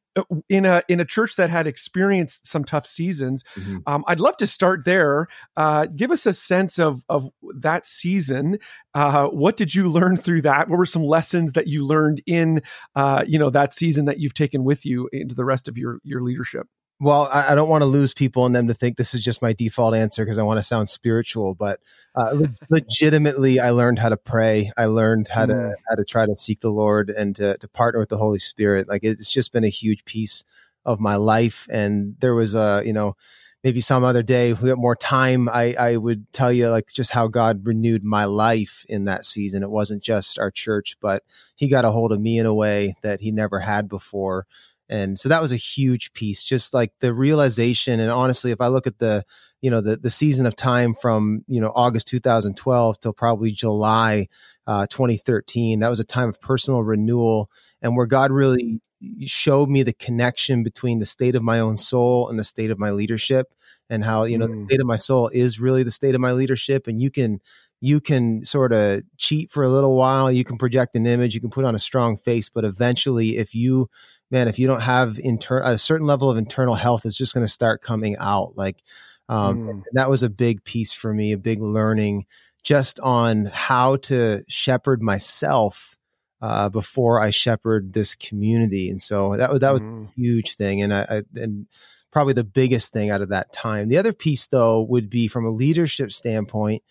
in 0.48 0.64
a 0.64 0.82
in 0.88 1.00
a 1.00 1.04
church 1.04 1.36
that 1.36 1.50
had 1.50 1.66
experienced 1.66 2.46
some 2.46 2.64
tough 2.64 2.86
seasons. 2.86 3.44
Mhm. 3.56 3.82
Um, 3.86 4.04
I'd 4.06 4.20
love 4.20 4.36
to 4.38 4.46
start 4.46 4.84
there. 4.84 5.28
Uh, 5.56 5.86
give 5.86 6.10
us 6.10 6.26
a 6.26 6.32
sense 6.32 6.78
of 6.78 7.04
of 7.08 7.28
that 7.58 7.86
season. 7.86 8.58
Uh, 8.94 9.26
what 9.28 9.56
did 9.56 9.74
you 9.74 9.88
learn 9.88 10.16
through 10.16 10.42
that? 10.42 10.68
What 10.68 10.78
were 10.78 10.86
some 10.86 11.04
lessons 11.04 11.52
that 11.52 11.66
you 11.66 11.84
learned 11.84 12.22
in 12.26 12.62
uh, 12.94 13.24
you 13.26 13.38
know 13.38 13.50
that 13.50 13.72
season 13.72 14.06
that 14.06 14.18
you've 14.18 14.34
taken 14.34 14.64
with 14.64 14.86
you 14.86 15.08
into 15.12 15.34
the 15.34 15.44
rest 15.44 15.68
of 15.68 15.76
your 15.76 15.98
your 16.02 16.22
leadership? 16.22 16.66
Well, 16.98 17.28
I, 17.30 17.52
I 17.52 17.54
don't 17.54 17.68
want 17.68 17.82
to 17.82 17.86
lose 17.86 18.14
people 18.14 18.46
and 18.46 18.54
them 18.54 18.68
to 18.68 18.74
think 18.74 18.96
this 18.96 19.14
is 19.14 19.22
just 19.22 19.42
my 19.42 19.52
default 19.52 19.94
answer 19.94 20.24
because 20.24 20.38
I 20.38 20.42
want 20.42 20.58
to 20.58 20.62
sound 20.62 20.88
spiritual. 20.88 21.54
But 21.54 21.80
uh, 22.14 22.30
le- 22.32 22.54
legitimately, 22.70 23.60
I 23.60 23.70
learned 23.70 23.98
how 23.98 24.08
to 24.08 24.16
pray. 24.16 24.70
I 24.78 24.86
learned 24.86 25.28
how 25.28 25.46
to 25.46 25.74
how 25.88 25.94
to 25.96 26.04
try 26.04 26.24
to 26.24 26.36
seek 26.36 26.60
the 26.60 26.70
Lord 26.70 27.10
and 27.10 27.36
to, 27.36 27.58
to 27.58 27.68
partner 27.68 28.00
with 28.00 28.08
the 28.08 28.16
Holy 28.16 28.38
Spirit. 28.38 28.88
Like 28.88 29.04
it's 29.04 29.30
just 29.30 29.52
been 29.52 29.64
a 29.64 29.68
huge 29.68 30.04
piece 30.06 30.44
of 30.86 30.98
my 30.98 31.16
life. 31.16 31.66
And 31.70 32.16
there 32.20 32.34
was 32.34 32.54
a 32.54 32.82
you 32.86 32.94
know 32.94 33.14
maybe 33.62 33.82
some 33.82 34.04
other 34.04 34.22
day 34.22 34.50
if 34.50 34.62
we 34.62 34.70
have 34.70 34.78
more 34.78 34.96
time. 34.96 35.50
I 35.50 35.74
I 35.78 35.96
would 35.98 36.32
tell 36.32 36.50
you 36.50 36.70
like 36.70 36.88
just 36.88 37.10
how 37.10 37.28
God 37.28 37.66
renewed 37.66 38.04
my 38.04 38.24
life 38.24 38.86
in 38.88 39.04
that 39.04 39.26
season. 39.26 39.62
It 39.62 39.70
wasn't 39.70 40.02
just 40.02 40.38
our 40.38 40.50
church, 40.50 40.96
but 41.02 41.24
He 41.56 41.68
got 41.68 41.84
a 41.84 41.90
hold 41.90 42.12
of 42.12 42.22
me 42.22 42.38
in 42.38 42.46
a 42.46 42.54
way 42.54 42.94
that 43.02 43.20
He 43.20 43.32
never 43.32 43.58
had 43.58 43.86
before 43.86 44.46
and 44.88 45.18
so 45.18 45.28
that 45.28 45.42
was 45.42 45.52
a 45.52 45.56
huge 45.56 46.12
piece 46.12 46.42
just 46.42 46.72
like 46.74 46.92
the 47.00 47.12
realization 47.14 48.00
and 48.00 48.10
honestly 48.10 48.50
if 48.50 48.60
i 48.60 48.66
look 48.68 48.86
at 48.86 48.98
the 48.98 49.24
you 49.62 49.70
know 49.70 49.80
the 49.80 49.96
the 49.96 50.10
season 50.10 50.46
of 50.46 50.54
time 50.56 50.94
from 50.94 51.42
you 51.48 51.60
know 51.60 51.72
august 51.74 52.06
2012 52.08 53.00
till 53.00 53.12
probably 53.12 53.50
july 53.50 54.26
uh, 54.66 54.86
2013 54.86 55.80
that 55.80 55.88
was 55.88 56.00
a 56.00 56.04
time 56.04 56.28
of 56.28 56.40
personal 56.40 56.82
renewal 56.82 57.50
and 57.82 57.96
where 57.96 58.06
god 58.06 58.30
really 58.30 58.80
showed 59.24 59.68
me 59.68 59.82
the 59.82 59.92
connection 59.92 60.62
between 60.62 60.98
the 60.98 61.06
state 61.06 61.34
of 61.34 61.42
my 61.42 61.60
own 61.60 61.76
soul 61.76 62.28
and 62.28 62.38
the 62.38 62.44
state 62.44 62.70
of 62.70 62.78
my 62.78 62.90
leadership 62.90 63.52
and 63.90 64.04
how 64.04 64.24
you 64.24 64.38
know 64.38 64.46
the 64.46 64.54
Mm. 64.56 64.66
state 64.66 64.80
of 64.80 64.86
my 64.86 64.96
soul 64.96 65.28
is 65.28 65.60
really 65.60 65.82
the 65.82 65.90
state 65.90 66.14
of 66.14 66.20
my 66.20 66.32
leadership 66.32 66.86
and 66.86 67.00
you 67.00 67.10
can 67.10 67.40
you 67.80 68.00
can 68.00 68.42
sort 68.44 68.72
of 68.72 69.02
cheat 69.18 69.50
for 69.50 69.62
a 69.62 69.68
little 69.68 69.94
while 69.94 70.32
you 70.32 70.44
can 70.44 70.56
project 70.56 70.94
an 70.96 71.06
image 71.06 71.34
you 71.34 71.40
can 71.40 71.50
put 71.50 71.64
on 71.64 71.74
a 71.74 71.78
strong 71.78 72.16
face 72.16 72.48
but 72.48 72.64
eventually 72.64 73.36
if 73.36 73.54
you 73.54 73.88
man, 74.30 74.48
if 74.48 74.58
you 74.58 74.66
don't 74.66 74.80
have 74.82 75.18
inter- 75.22 75.62
a 75.62 75.78
certain 75.78 76.06
level 76.06 76.30
of 76.30 76.36
internal 76.36 76.74
health, 76.74 77.04
it's 77.04 77.16
just 77.16 77.34
going 77.34 77.46
to 77.46 77.52
start 77.52 77.82
coming 77.82 78.16
out. 78.18 78.52
Like, 78.56 78.82
um, 79.28 79.58
Mm. 79.58 79.82
that 79.92 80.10
was 80.10 80.22
a 80.22 80.30
big 80.30 80.62
piece 80.64 80.92
for 80.92 81.12
me, 81.14 81.32
a 81.32 81.38
big 81.38 81.60
learning 81.60 82.26
just 82.62 82.98
on 83.00 83.46
how 83.46 83.96
to 83.96 84.42
shepherd 84.48 85.00
myself 85.02 85.96
uh, 86.42 86.68
before 86.68 87.18
I 87.20 87.30
shepherd 87.30 87.92
this 87.94 88.14
community. 88.14 88.90
And 88.90 89.00
so 89.00 89.36
that 89.36 89.50
was 89.50 89.60
that 89.60 89.72
was 89.72 89.80
Mm. 89.82 90.08
a 90.08 90.12
huge 90.16 90.54
thing, 90.56 90.82
and 90.82 90.92
I, 90.92 91.06
I 91.08 91.22
and 91.34 91.66
probably 92.12 92.34
the 92.34 92.44
biggest 92.44 92.92
thing 92.92 93.08
out 93.10 93.22
of 93.22 93.30
that 93.30 93.52
time. 93.54 93.88
The 93.88 93.96
other 93.98 94.12
piece, 94.12 94.46
though, 94.48 94.82
would 94.82 95.08
be 95.08 95.28
from 95.28 95.46
a 95.46 95.50
leadership 95.50 96.12
standpoint, 96.12 96.82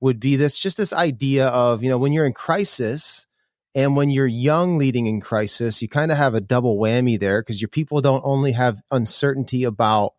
would 0.00 0.18
be 0.18 0.34
this 0.36 0.58
just 0.58 0.76
this 0.76 0.92
idea 0.92 1.46
of 1.46 1.82
you 1.82 1.88
know 1.88 1.96
when 1.98 2.12
you're 2.12 2.26
in 2.26 2.32
crisis 2.32 3.26
and 3.74 3.96
when 3.96 4.10
you're 4.10 4.26
young 4.26 4.78
leading 4.78 5.06
in 5.06 5.20
crisis, 5.20 5.82
you 5.82 5.88
kind 5.88 6.10
of 6.10 6.16
have 6.18 6.34
a 6.34 6.40
double 6.40 6.78
whammy 6.78 7.18
there 7.18 7.42
because 7.42 7.60
your 7.60 7.68
people 7.68 8.00
don't 8.00 8.22
only 8.24 8.52
have 8.52 8.80
uncertainty 8.90 9.64
about 9.64 10.14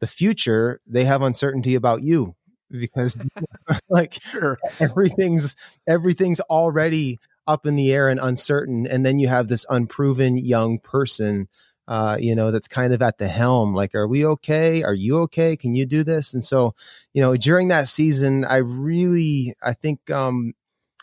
the 0.00 0.06
future, 0.06 0.80
they 0.86 1.04
have 1.04 1.22
uncertainty 1.22 1.74
about 1.74 2.02
you. 2.02 2.34
Because 2.70 3.16
like 3.88 4.18
Sure. 4.22 4.58
everything's 4.80 5.56
everything's 5.88 6.40
already 6.40 7.18
up 7.46 7.66
in 7.66 7.76
the 7.76 7.92
air 7.92 8.08
and 8.08 8.20
uncertain 8.20 8.86
and 8.86 9.04
then 9.04 9.18
you 9.18 9.26
have 9.28 9.48
this 9.48 9.66
unproven 9.70 10.36
young 10.36 10.78
person 10.78 11.48
uh, 11.88 12.16
you 12.20 12.36
know 12.36 12.52
that's 12.52 12.68
kind 12.68 12.92
of 12.92 13.02
at 13.02 13.18
the 13.18 13.26
helm 13.26 13.74
like 13.74 13.94
are 13.96 14.06
we 14.06 14.24
okay? 14.24 14.84
Are 14.84 14.94
you 14.94 15.18
okay? 15.22 15.56
Can 15.56 15.74
you 15.74 15.84
do 15.84 16.04
this? 16.04 16.32
And 16.32 16.44
so 16.44 16.74
you 17.12 17.20
know 17.20 17.36
during 17.36 17.68
that 17.68 17.88
season 17.88 18.44
i 18.44 18.56
really 18.58 19.54
i 19.62 19.72
think 19.72 20.10
um 20.10 20.54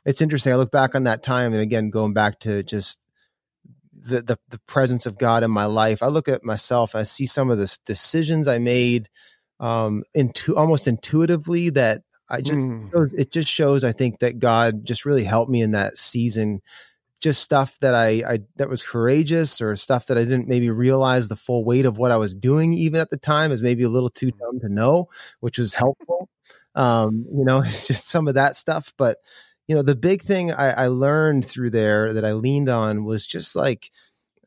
it's 0.07 0.21
interesting 0.21 0.51
i 0.51 0.55
look 0.55 0.71
back 0.71 0.95
on 0.95 1.03
that 1.03 1.21
time 1.21 1.53
and 1.53 1.61
again 1.61 1.91
going 1.91 2.13
back 2.13 2.39
to 2.39 2.63
just 2.63 3.07
the, 4.07 4.21
the 4.21 4.39
the 4.49 4.59
presence 4.59 5.05
of 5.05 5.17
God 5.17 5.43
in 5.43 5.51
my 5.51 5.65
life. 5.65 6.01
I 6.01 6.07
look 6.07 6.27
at 6.27 6.43
myself, 6.43 6.95
I 6.95 7.03
see 7.03 7.25
some 7.25 7.49
of 7.49 7.57
the 7.57 7.77
decisions 7.85 8.47
I 8.47 8.57
made 8.57 9.09
um 9.59 10.03
into 10.13 10.55
almost 10.55 10.87
intuitively 10.87 11.69
that 11.71 12.03
I 12.29 12.41
just 12.41 12.57
Mm. 12.57 13.13
it 13.17 13.31
just 13.31 13.49
shows 13.49 13.83
I 13.83 13.91
think 13.91 14.19
that 14.19 14.39
God 14.39 14.85
just 14.85 15.05
really 15.05 15.23
helped 15.25 15.51
me 15.51 15.61
in 15.61 15.71
that 15.71 15.97
season. 15.97 16.61
Just 17.19 17.41
stuff 17.41 17.77
that 17.81 17.95
I, 17.95 18.23
I 18.27 18.39
that 18.57 18.69
was 18.69 18.83
courageous 18.83 19.59
or 19.59 19.75
stuff 19.75 20.05
that 20.07 20.17
I 20.17 20.23
didn't 20.23 20.47
maybe 20.47 20.69
realize 20.69 21.27
the 21.27 21.35
full 21.35 21.65
weight 21.65 21.85
of 21.85 21.97
what 21.97 22.11
I 22.11 22.17
was 22.17 22.35
doing 22.35 22.73
even 22.73 23.01
at 23.01 23.09
the 23.09 23.17
time 23.17 23.51
is 23.51 23.61
maybe 23.63 23.83
a 23.83 23.89
little 23.89 24.09
too 24.09 24.31
dumb 24.31 24.59
to 24.61 24.69
know, 24.69 25.09
which 25.39 25.57
was 25.57 25.73
helpful. 25.73 26.29
Um, 26.75 27.25
you 27.33 27.43
know, 27.43 27.61
it's 27.65 27.87
just 27.87 28.07
some 28.07 28.27
of 28.27 28.35
that 28.35 28.55
stuff. 28.55 28.93
But 28.97 29.17
you 29.67 29.75
know, 29.75 29.81
the 29.81 29.95
big 29.95 30.21
thing 30.21 30.51
I, 30.51 30.71
I 30.71 30.87
learned 30.87 31.45
through 31.45 31.71
there 31.71 32.13
that 32.13 32.25
I 32.25 32.33
leaned 32.33 32.69
on 32.69 33.05
was 33.05 33.27
just 33.27 33.55
like 33.55 33.91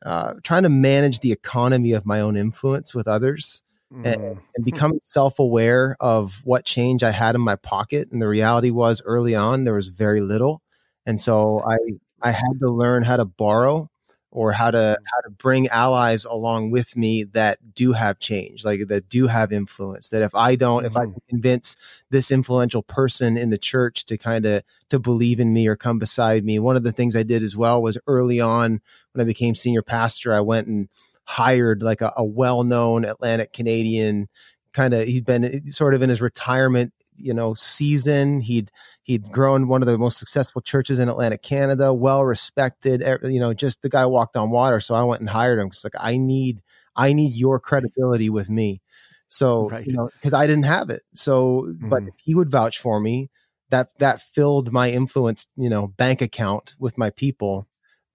uh, 0.05 0.33
trying 0.43 0.63
to 0.63 0.69
manage 0.69 1.19
the 1.19 1.31
economy 1.31 1.93
of 1.93 2.05
my 2.05 2.19
own 2.21 2.35
influence 2.35 2.95
with 2.95 3.07
others 3.07 3.63
Mm. 3.93 4.39
and 4.55 4.63
becoming 4.63 5.01
self-aware 5.03 5.97
of 5.99 6.39
what 6.45 6.63
change 6.63 7.03
I 7.03 7.11
had 7.11 7.35
in 7.35 7.41
my 7.41 7.57
pocket. 7.57 8.09
And 8.09 8.21
the 8.21 8.27
reality 8.27 8.71
was 8.71 9.01
early 9.03 9.35
on 9.35 9.65
there 9.65 9.73
was 9.73 9.89
very 9.89 10.21
little. 10.21 10.61
And 11.05 11.19
so 11.19 11.61
I 11.67 11.75
I 12.21 12.31
had 12.31 12.59
to 12.61 12.69
learn 12.69 13.03
how 13.03 13.17
to 13.17 13.25
borrow 13.25 13.89
or 14.31 14.53
how 14.53 14.71
to 14.71 14.97
how 15.13 15.21
to 15.21 15.29
bring 15.29 15.67
allies 15.67 16.23
along 16.25 16.71
with 16.71 16.95
me 16.95 17.23
that 17.23 17.57
do 17.75 17.91
have 17.91 18.19
change, 18.19 18.63
like 18.63 18.87
that 18.87 19.09
do 19.09 19.27
have 19.27 19.51
influence. 19.51 20.07
That 20.09 20.21
if 20.23 20.33
I 20.33 20.55
don't, 20.55 20.85
if 20.85 20.95
I 20.95 21.05
Mhm. 21.05 21.15
convince 21.29 21.75
this 22.09 22.31
influential 22.31 22.81
person 22.83 23.37
in 23.37 23.49
the 23.49 23.57
church 23.57 24.05
to 24.05 24.17
kind 24.17 24.45
of 24.45 24.63
to 24.89 24.99
believe 24.99 25.39
in 25.39 25.53
me 25.53 25.67
or 25.67 25.75
come 25.75 25.99
beside 25.99 26.43
me. 26.45 26.59
One 26.59 26.75
of 26.77 26.83
the 26.83 26.91
things 26.91 27.15
I 27.15 27.23
did 27.23 27.43
as 27.43 27.55
well 27.57 27.81
was 27.81 27.97
early 28.07 28.39
on 28.39 28.81
when 29.13 29.21
I 29.21 29.25
became 29.25 29.55
senior 29.55 29.81
pastor, 29.81 30.33
I 30.33 30.41
went 30.41 30.67
and 30.67 30.89
hired 31.25 31.81
like 31.83 32.01
a, 32.01 32.11
a 32.17 32.23
well-known 32.25 33.05
Atlantic 33.05 33.53
Canadian 33.53 34.27
kind 34.73 34.93
of 34.93 35.05
he'd 35.05 35.25
been 35.25 35.69
sort 35.69 35.93
of 35.93 36.01
in 36.01 36.09
his 36.09 36.21
retirement 36.21 36.93
you 37.23 37.33
know 37.33 37.53
season 37.53 38.39
he'd 38.41 38.71
he'd 39.03 39.31
grown 39.31 39.67
one 39.67 39.81
of 39.81 39.87
the 39.87 39.97
most 39.97 40.17
successful 40.17 40.61
churches 40.61 40.99
in 40.99 41.09
Atlantic 41.09 41.41
Canada 41.43 41.93
well 41.93 42.23
respected 42.25 43.01
you 43.23 43.39
know 43.39 43.53
just 43.53 43.81
the 43.81 43.89
guy 43.89 44.05
walked 44.05 44.35
on 44.35 44.49
water 44.51 44.79
so 44.79 44.95
I 44.95 45.03
went 45.03 45.21
and 45.21 45.29
hired 45.29 45.59
him 45.59 45.69
cuz 45.69 45.83
like 45.83 45.93
I 45.99 46.17
need 46.17 46.61
I 46.95 47.13
need 47.13 47.33
your 47.35 47.59
credibility 47.59 48.29
with 48.29 48.49
me. 48.49 48.81
So 49.27 49.69
Right. 49.71 49.85
you 49.85 49.93
know 49.95 50.09
cuz 50.21 50.33
I 50.33 50.45
didn't 50.47 50.65
have 50.65 50.89
it. 50.89 51.03
So 51.13 51.73
but 51.79 52.03
Mhm. 52.03 52.07
if 52.09 52.15
he 52.23 52.35
would 52.35 52.49
vouch 52.51 52.79
for 52.79 52.99
me. 52.99 53.29
That 53.69 53.87
that 53.99 54.21
filled 54.21 54.73
my 54.73 54.91
influence 54.91 55.47
you 55.55 55.69
know 55.69 55.87
bank 55.87 56.21
account 56.21 56.75
with 56.77 56.97
my 56.97 57.09
people 57.09 57.67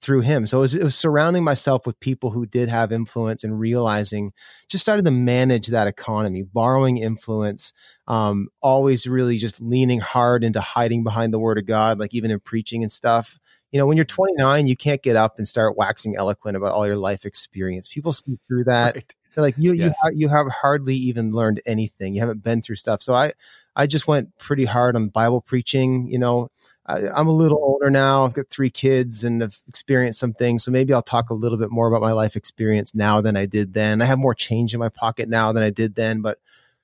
through 0.03 0.21
him. 0.21 0.47
So 0.47 0.59
it 0.59 0.61
was, 0.61 0.75
it 0.75 0.85
was 0.85 0.95
surrounding 0.95 1.43
myself 1.43 1.87
with 1.87 1.99
people 2.01 2.31
who 2.31 2.47
did 2.47 2.69
have 2.69 2.93
influence 2.93 3.43
and 3.43 3.59
realizing 3.59 4.33
just 4.69 4.83
started 4.83 5.05
to 5.07 5.11
manage 5.11 5.69
that 5.69 5.89
economy, 5.89 6.43
borrowing 6.43 6.99
influence, 6.99 7.73
um, 8.07 8.49
always 8.61 9.07
really 9.07 9.39
just 9.39 9.61
leaning 9.61 10.01
hard 10.01 10.45
into 10.45 10.61
hiding 10.61 11.03
behind 11.03 11.33
the 11.33 11.39
word 11.39 11.59
of 11.59 11.67
God, 11.67 11.99
like 11.99 12.15
even 12.15 12.31
in 12.31 12.41
preaching 12.41 12.83
and 12.83 12.93
stuff. 12.93 13.39
You 13.73 13.81
know, 13.81 13.87
when 13.87 13.97
you're 13.97 14.05
29, 14.05 14.67
you 14.67 14.77
can't 14.77 15.03
get 15.03 15.17
up 15.17 15.39
and 15.39 15.49
start 15.49 15.77
waxing 15.77 16.15
eloquent 16.17 16.57
about 16.57 16.73
all 16.73 16.87
your 16.87 16.97
life 16.97 17.25
experience. 17.25 17.89
People 17.89 18.13
see 18.13 18.39
through 18.49 18.65
that. 18.67 18.95
Right. 18.95 19.15
They're 19.35 19.45
like, 19.45 19.55
you, 19.59 19.73
you, 19.73 19.87
Yes. 19.87 19.97
ha- 20.01 20.11
you 20.15 20.29
have 20.29 20.47
hardly 20.49 20.95
even 20.95 21.33
learned 21.33 21.61
anything. 21.67 22.15
You 22.15 22.21
haven't 22.21 22.43
been 22.43 22.63
through 22.63 22.77
stuff. 22.77 23.03
So 23.03 23.13
I, 23.13 23.33
I 23.75 23.87
just 23.87 24.09
went 24.09 24.37
pretty 24.39 24.65
hard 24.65 24.97
on 24.97 25.09
Bible 25.09 25.43
preaching, 25.43 26.09
you 26.09 26.19
know, 26.19 26.49
I, 26.87 27.09
I'm 27.09 27.27
a 27.27 27.33
little 27.33 27.59
older 27.59 27.91
now. 27.91 28.25
I've 28.25 28.35
got 28.35 28.49
three 28.49 28.71
kids 28.71 29.25
and 29.25 29.41
have 29.43 29.59
experienced 29.69 30.21
some 30.21 30.33
things. 30.33 30.65
So 30.65 30.71
maybe 30.71 30.93
I'll 30.93 31.03
talk 31.03 31.31
a 31.31 31.35
little 31.35 31.59
bit 31.59 31.71
more 31.71 31.89
about 31.89 32.01
my 32.01 32.13
life 32.13 32.37
experience 32.37 32.95
now 32.95 33.21
than 33.21 33.37
I 33.37 33.47
did 33.47 33.75
then. 33.75 34.01
I 34.01 34.05
have 34.05 34.19
more 34.19 34.35
change 34.35 34.73
in 34.73 34.81
my 34.81 34.89
pocket 34.89 35.29
now 35.29 35.53
than 35.53 35.63
I 35.63 35.71
did 35.71 35.97
then. 35.97 36.23
But 36.23 36.39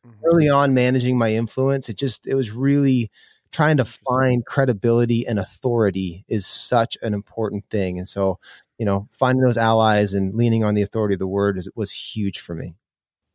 mm-hmm. 0.06 0.25
early 0.25 0.49
on, 0.49 0.75
managing 0.75 1.16
my 1.16 1.32
influence, 1.32 1.88
it 1.88 1.97
just, 1.97 2.26
it 2.26 2.35
was 2.35 2.50
really 2.50 3.11
trying 3.52 3.76
to 3.76 3.85
find 3.85 4.44
credibility 4.47 5.26
and 5.26 5.38
authority 5.38 6.25
is 6.26 6.47
such 6.47 6.97
an 7.02 7.14
important 7.14 7.64
thing. 7.71 7.99
And 7.99 8.09
so, 8.09 8.38
you 8.78 8.87
know, 8.87 9.09
finding 9.12 9.44
those 9.44 9.59
allies 9.59 10.14
and 10.14 10.35
leaning 10.35 10.64
on 10.64 10.75
the 10.75 10.82
authority 10.82 11.14
of 11.14 11.21
the 11.21 11.28
word 11.28 11.59
is, 11.59 11.68
was 11.75 11.92
huge 11.92 12.40
for 12.40 12.54
me. 12.54 12.75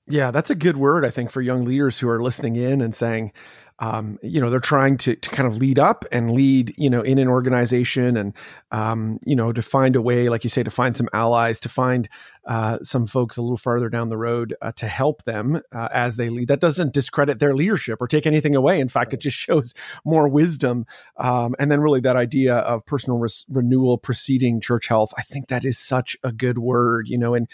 Yeah, 0.09 0.31
that's 0.31 0.49
a 0.49 0.55
good 0.55 0.77
word, 0.77 1.05
I 1.05 1.11
think, 1.11 1.31
for 1.31 1.41
young 1.41 1.65
leaders 1.65 1.99
who 1.99 2.09
are 2.09 2.23
listening 2.23 2.55
in 2.55 2.81
and 2.81 2.95
saying, 2.95 3.33
um, 3.79 4.17
you 4.23 4.41
know, 4.41 4.49
they're 4.49 4.59
trying 4.59 4.97
to, 4.97 5.15
to 5.15 5.29
kind 5.29 5.47
of 5.47 5.57
lead 5.57 5.77
up 5.77 6.03
and 6.11 6.31
lead, 6.31 6.73
you 6.77 6.89
know, 6.89 7.01
in 7.01 7.19
an 7.19 7.27
organization 7.27 8.17
and, 8.17 8.33
um, 8.71 9.19
you 9.23 9.35
know, 9.35 9.53
to 9.53 9.61
find 9.61 9.95
a 9.95 10.01
way, 10.01 10.29
like 10.29 10.43
you 10.43 10.49
say, 10.49 10.63
to 10.63 10.71
find 10.71 10.97
some 10.97 11.07
allies, 11.13 11.59
to 11.59 11.69
find 11.69 12.09
uh, 12.47 12.79
some 12.81 13.05
folks 13.05 13.35
a 13.35 13.41
little 13.41 13.57
farther 13.57 13.89
down 13.89 14.07
the 14.07 14.17
road 14.17 14.55
uh, 14.61 14.71
to 14.71 14.87
help 14.87 15.23
them 15.25 15.61
uh, 15.73 15.89
as 15.91 16.15
they 16.15 16.29
lead. 16.29 16.47
That 16.47 16.61
doesn't 16.61 16.93
discredit 16.93 17.39
their 17.39 17.53
leadership 17.53 18.01
or 18.01 18.07
take 18.07 18.25
anything 18.25 18.55
away. 18.55 18.79
In 18.79 18.87
fact, 18.87 19.13
it 19.13 19.19
just 19.19 19.37
shows 19.47 19.73
more 20.05 20.29
wisdom. 20.29 20.85
Um, 21.17 21.55
and 21.59 21.69
then, 21.69 21.81
really, 21.81 21.99
that 22.01 22.15
idea 22.15 22.55
of 22.55 22.85
personal 22.85 23.19
res- 23.19 23.45
renewal 23.49 23.97
preceding 23.97 24.61
church 24.61 24.87
health. 24.87 25.13
I 25.17 25.23
think 25.23 25.47
that 25.47 25.65
is 25.65 25.77
such 25.77 26.15
a 26.23 26.31
good 26.31 26.57
word, 26.57 27.09
you 27.09 27.17
know, 27.17 27.33
and 27.33 27.49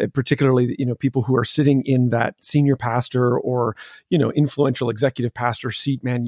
uh, 0.00 0.06
particularly, 0.14 0.74
you 0.78 0.86
know, 0.86 0.94
people 0.94 1.22
who 1.22 1.36
are 1.36 1.44
sitting 1.44 1.82
in 1.82 2.08
that 2.10 2.34
senior 2.40 2.76
pastor 2.76 3.38
or, 3.38 3.76
you 4.08 4.16
know, 4.18 4.30
influential 4.32 4.88
executive 4.88 5.34
pastor 5.34 5.70
seat, 5.70 6.02
man, 6.02 6.26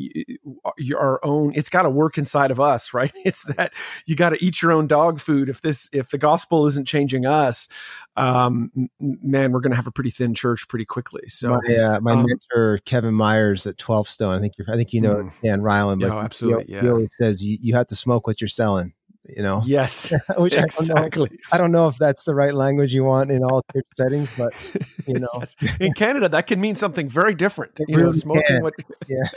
your 0.77 1.25
own, 1.25 1.53
it's 1.55 1.69
got 1.69 1.83
to 1.83 1.91
work 1.91 2.19
inside 2.19 2.51
of 2.51 2.61
us, 2.61 2.93
right? 2.95 3.13
It's 3.25 3.45
that 3.45 3.73
you 4.05 4.17
got 4.17 4.31
to 4.31 4.45
eat 4.45 4.61
your 4.61 4.73
own 4.73 4.87
dog 4.87 5.21
food. 5.21 5.49
If 5.49 5.63
this, 5.63 5.89
if 5.93 6.11
the 6.11 6.19
gospel 6.19 6.67
isn't 6.67 6.87
changing 6.87 7.25
us, 7.25 7.69
um, 8.17 8.71
man, 9.01 9.53
we're 9.53 9.61
going 9.61 9.73
to 9.73 9.77
have 9.77 9.87
a 9.87 9.93
pretty 9.93 10.11
thin 10.11 10.35
church 10.35 10.67
pretty 10.69 10.85
quickly. 10.85 11.23
So, 11.29 11.61
my, 11.67 11.75
uh, 11.77 12.01
my 12.01 12.13
um, 12.13 12.27
mentor 12.27 12.79
Kevin 12.85 13.15
Myers 13.15 13.67
at 13.67 13.79
Twelve 13.79 14.09
Stone, 14.09 14.35
I 14.35 14.41
think 14.41 14.55
you 14.59 14.65
I 14.69 14.77
think 14.77 14.93
you 14.93 15.01
know 15.01 15.17
mm, 15.17 15.33
Dan 15.43 15.61
Reiland, 15.61 16.01
but 16.01 16.13
oh, 16.13 16.21
absolutely, 16.21 16.65
he, 16.65 16.75
yeah. 16.75 16.83
he 16.83 16.89
always 16.89 17.15
says 17.17 17.45
you, 17.45 17.59
you 17.61 17.75
have 17.75 17.87
to 17.89 17.95
smoke 17.95 18.27
what 18.27 18.41
you're 18.41 18.49
selling 18.49 18.93
you 19.25 19.43
know 19.43 19.63
yes 19.65 20.13
which 20.37 20.55
exactly 20.55 20.91
I 20.93 20.99
don't, 20.99 21.17
know, 21.17 21.37
I 21.53 21.59
don't 21.59 21.73
know 21.73 21.89
if 21.89 21.97
that's 21.97 22.25
the 22.25 22.35
right 22.35 22.53
language 22.53 22.93
you 22.93 23.05
want 23.05 23.31
in 23.31 23.45
all 23.45 23.63
church 23.73 23.87
settings 23.95 24.29
but 24.37 24.53
you 25.07 25.21
know 25.21 25.29
yes. 25.39 25.57
in 25.81 25.93
canada 25.93 26.29
that 26.29 26.47
can 26.47 26.61
mean 26.61 26.75
something 26.75 27.09
very 27.09 27.35
different 27.35 27.73
it 27.79 27.89
you 27.89 27.97
really 27.97 28.09
know 28.09 28.13
smoking 28.13 28.43
can. 28.47 28.63
what 28.63 28.75
yes 29.09 29.35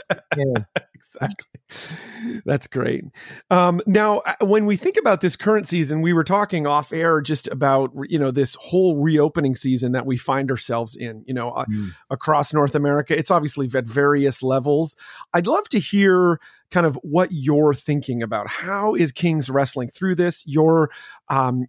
exactly 1.16 2.40
that's 2.44 2.66
great 2.66 3.04
um, 3.50 3.80
now 3.86 4.18
uh, 4.18 4.34
when 4.42 4.66
we 4.66 4.76
think 4.76 4.96
about 4.96 5.20
this 5.20 5.36
current 5.36 5.66
season 5.66 6.02
we 6.02 6.12
were 6.12 6.24
talking 6.24 6.66
off 6.66 6.92
air 6.92 7.20
just 7.20 7.48
about 7.48 7.90
you 8.08 8.18
know 8.18 8.30
this 8.30 8.54
whole 8.56 8.96
reopening 8.96 9.54
season 9.54 9.92
that 9.92 10.06
we 10.06 10.16
find 10.16 10.50
ourselves 10.50 10.96
in 10.96 11.24
you 11.26 11.34
know 11.34 11.50
uh, 11.50 11.64
mm. 11.66 11.90
across 12.10 12.52
north 12.52 12.74
america 12.74 13.16
it's 13.16 13.30
obviously 13.30 13.68
at 13.74 13.84
various 13.84 14.42
levels 14.42 14.96
i'd 15.34 15.46
love 15.46 15.68
to 15.68 15.78
hear 15.78 16.40
kind 16.70 16.86
of 16.86 16.98
what 17.02 17.30
you're 17.30 17.74
thinking 17.74 18.22
about. 18.22 18.48
How 18.48 18.94
is 18.94 19.12
Kings 19.12 19.48
wrestling 19.48 19.88
through 19.88 20.16
this? 20.16 20.44
Your 20.46 20.90
um, 21.28 21.66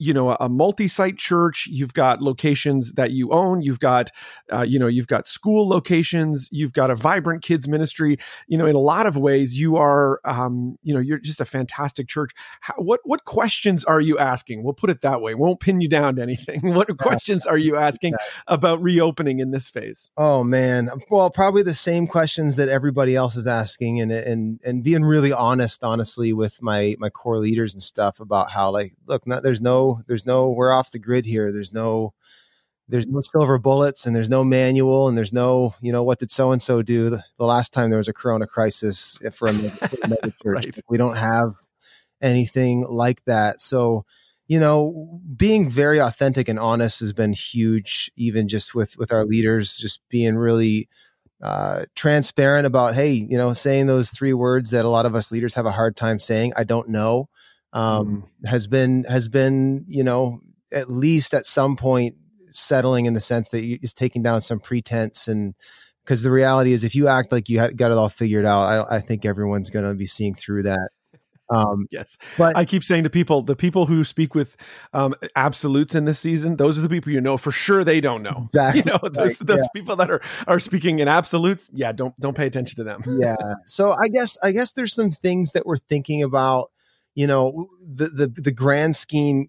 you 0.00 0.14
know 0.14 0.32
a 0.40 0.48
multi-site 0.48 1.16
church 1.16 1.68
you've 1.70 1.92
got 1.92 2.20
locations 2.22 2.92
that 2.92 3.12
you 3.12 3.30
own 3.32 3.62
you've 3.62 3.78
got 3.78 4.10
uh, 4.52 4.62
you 4.62 4.78
know 4.78 4.86
you've 4.86 5.06
got 5.06 5.26
school 5.26 5.68
locations 5.68 6.48
you've 6.50 6.72
got 6.72 6.90
a 6.90 6.96
vibrant 6.96 7.42
kids 7.42 7.68
ministry. 7.68 8.18
You 8.48 8.58
know 8.58 8.66
in 8.66 8.74
a 8.74 8.80
lot 8.80 9.06
of 9.06 9.16
ways 9.16 9.58
you 9.58 9.76
are 9.76 10.20
um, 10.24 10.76
you 10.82 10.94
know 10.94 11.00
you're 11.00 11.18
just 11.18 11.40
a 11.40 11.44
fantastic 11.44 12.08
church. 12.08 12.32
How, 12.60 12.74
what 12.78 13.00
what 13.04 13.24
questions 13.24 13.84
are 13.84 14.00
you 14.00 14.18
asking? 14.18 14.64
We'll 14.64 14.74
put 14.74 14.90
it 14.90 15.02
that 15.02 15.20
way. 15.20 15.34
We 15.34 15.40
won't 15.40 15.60
pin 15.60 15.80
you 15.80 15.88
down 15.88 16.16
to 16.16 16.22
anything. 16.22 16.60
What 16.80 16.96
questions 16.98 17.44
are 17.46 17.58
you 17.58 17.76
asking 17.76 18.14
about 18.46 18.80
reopening 18.80 19.40
in 19.40 19.50
this 19.50 19.68
phase? 19.68 20.08
Oh 20.16 20.42
man. 20.42 20.88
Well 21.10 21.30
probably 21.30 21.62
the 21.62 21.74
same 21.74 22.06
questions 22.06 22.56
that 22.56 22.68
everybody 22.68 23.14
else 23.14 23.36
is 23.36 23.46
asking 23.46 24.00
and 24.00 24.10
and 24.10 24.60
and 24.64 24.82
being 24.82 25.04
really 25.04 25.32
honest 25.32 25.84
honestly 25.84 26.32
with 26.32 26.62
my 26.62 26.96
my 26.98 27.10
core 27.10 27.38
leaders 27.38 27.74
and 27.74 27.82
stuff 27.82 28.18
about 28.18 28.50
how 28.50 28.70
like 28.70 28.94
look 29.06 29.26
not, 29.26 29.42
there's 29.42 29.59
no 29.60 30.02
there's 30.06 30.26
no 30.26 30.50
we're 30.50 30.72
off 30.72 30.90
the 30.90 30.98
grid 30.98 31.26
here. 31.26 31.52
There's 31.52 31.72
no 31.72 32.14
there's 32.88 33.06
no 33.06 33.20
silver 33.20 33.58
bullets 33.58 34.04
and 34.04 34.16
there's 34.16 34.28
no 34.28 34.42
manual 34.42 35.08
and 35.08 35.16
there's 35.16 35.32
no 35.32 35.74
you 35.80 35.92
know 35.92 36.02
what 36.02 36.18
did 36.18 36.30
so 36.30 36.52
and 36.52 36.60
so 36.60 36.82
do 36.82 37.08
the, 37.08 37.22
the, 37.38 37.46
last 37.46 37.72
time 37.72 37.88
there 37.88 37.98
was 37.98 38.08
a 38.08 38.12
corona 38.12 38.46
crisis 38.46 39.16
for 39.32 39.48
a, 39.48 39.52
church 40.42 40.66
right. 40.66 40.80
we 40.88 40.98
don't 40.98 41.16
have 41.16 41.54
anything 42.20 42.84
like 42.88 43.24
that. 43.26 43.60
So 43.60 44.04
you 44.50 44.58
know 44.58 45.20
being 45.36 45.70
very 45.70 46.00
authentic 46.00 46.48
and 46.48 46.58
honest 46.58 46.98
has 46.98 47.12
been 47.12 47.32
huge 47.32 48.10
even 48.16 48.48
just 48.48 48.74
with 48.74 48.98
with 48.98 49.12
our 49.12 49.24
leaders 49.24 49.76
just 49.76 50.00
being 50.10 50.36
really 50.36 50.88
uh, 51.40 51.84
transparent 51.94 52.66
about 52.66 52.94
hey 52.94 53.12
you 53.12 53.38
know 53.38 53.52
saying 53.54 53.86
those 53.86 54.10
three 54.10 54.34
words 54.34 54.70
that 54.70 54.84
a 54.84 54.90
lot 54.90 55.06
of 55.06 55.14
us 55.14 55.32
leaders 55.32 55.54
have 55.54 55.64
a 55.66 55.70
hard 55.70 55.96
time 55.96 56.18
saying 56.18 56.52
i 56.56 56.64
don't 56.64 56.88
know 56.88 57.29
um, 57.72 58.28
mm. 58.42 58.48
has 58.48 58.66
been 58.66 59.04
has 59.04 59.28
been 59.28 59.84
you 59.88 60.02
know 60.02 60.40
at 60.72 60.90
least 60.90 61.34
at 61.34 61.46
some 61.46 61.76
point 61.76 62.14
settling 62.52 63.06
in 63.06 63.14
the 63.14 63.20
sense 63.20 63.48
that 63.50 63.62
is 63.62 63.94
taking 63.94 64.22
down 64.22 64.40
some 64.40 64.58
pretense 64.58 65.28
and 65.28 65.54
because 66.04 66.22
the 66.22 66.30
reality 66.30 66.72
is 66.72 66.82
if 66.82 66.94
you 66.94 67.06
act 67.06 67.30
like 67.30 67.48
you 67.48 67.60
had, 67.60 67.76
got 67.76 67.92
it 67.92 67.96
all 67.96 68.08
figured 68.08 68.44
out 68.44 68.62
I, 68.62 68.96
I 68.96 69.00
think 69.00 69.24
everyone's 69.24 69.70
going 69.70 69.84
to 69.84 69.94
be 69.94 70.06
seeing 70.06 70.34
through 70.34 70.64
that 70.64 70.90
um, 71.50 71.86
yes, 71.90 72.16
but 72.38 72.56
I 72.56 72.64
keep 72.64 72.84
saying 72.84 73.04
to 73.04 73.10
people, 73.10 73.42
the 73.42 73.56
people 73.56 73.86
who 73.86 74.04
speak 74.04 74.34
with 74.34 74.56
um, 74.92 75.14
absolutes 75.36 75.94
in 75.94 76.04
this 76.04 76.18
season, 76.18 76.56
those 76.56 76.78
are 76.78 76.80
the 76.80 76.88
people 76.88 77.12
you 77.12 77.20
know 77.20 77.36
for 77.36 77.50
sure 77.50 77.84
they 77.84 78.00
don't 78.00 78.22
know. 78.22 78.30
Exactly, 78.50 78.82
you 78.84 78.90
know 78.90 78.98
those, 79.02 79.40
right. 79.40 79.46
those 79.46 79.58
yeah. 79.58 79.66
people 79.74 79.96
that 79.96 80.10
are 80.10 80.20
are 80.48 80.60
speaking 80.60 80.98
in 80.98 81.08
absolutes. 81.08 81.70
Yeah, 81.72 81.92
don't 81.92 82.18
don't 82.18 82.36
pay 82.36 82.46
attention 82.46 82.76
to 82.76 82.84
them. 82.84 83.02
yeah. 83.06 83.36
So 83.66 83.94
I 84.00 84.08
guess 84.08 84.38
I 84.42 84.52
guess 84.52 84.72
there's 84.72 84.94
some 84.94 85.10
things 85.10 85.52
that 85.52 85.66
we're 85.66 85.76
thinking 85.76 86.22
about 86.22 86.70
you 87.14 87.26
know 87.26 87.68
the 87.80 88.06
the 88.06 88.26
the 88.26 88.52
grand 88.52 88.96
scheme 88.96 89.48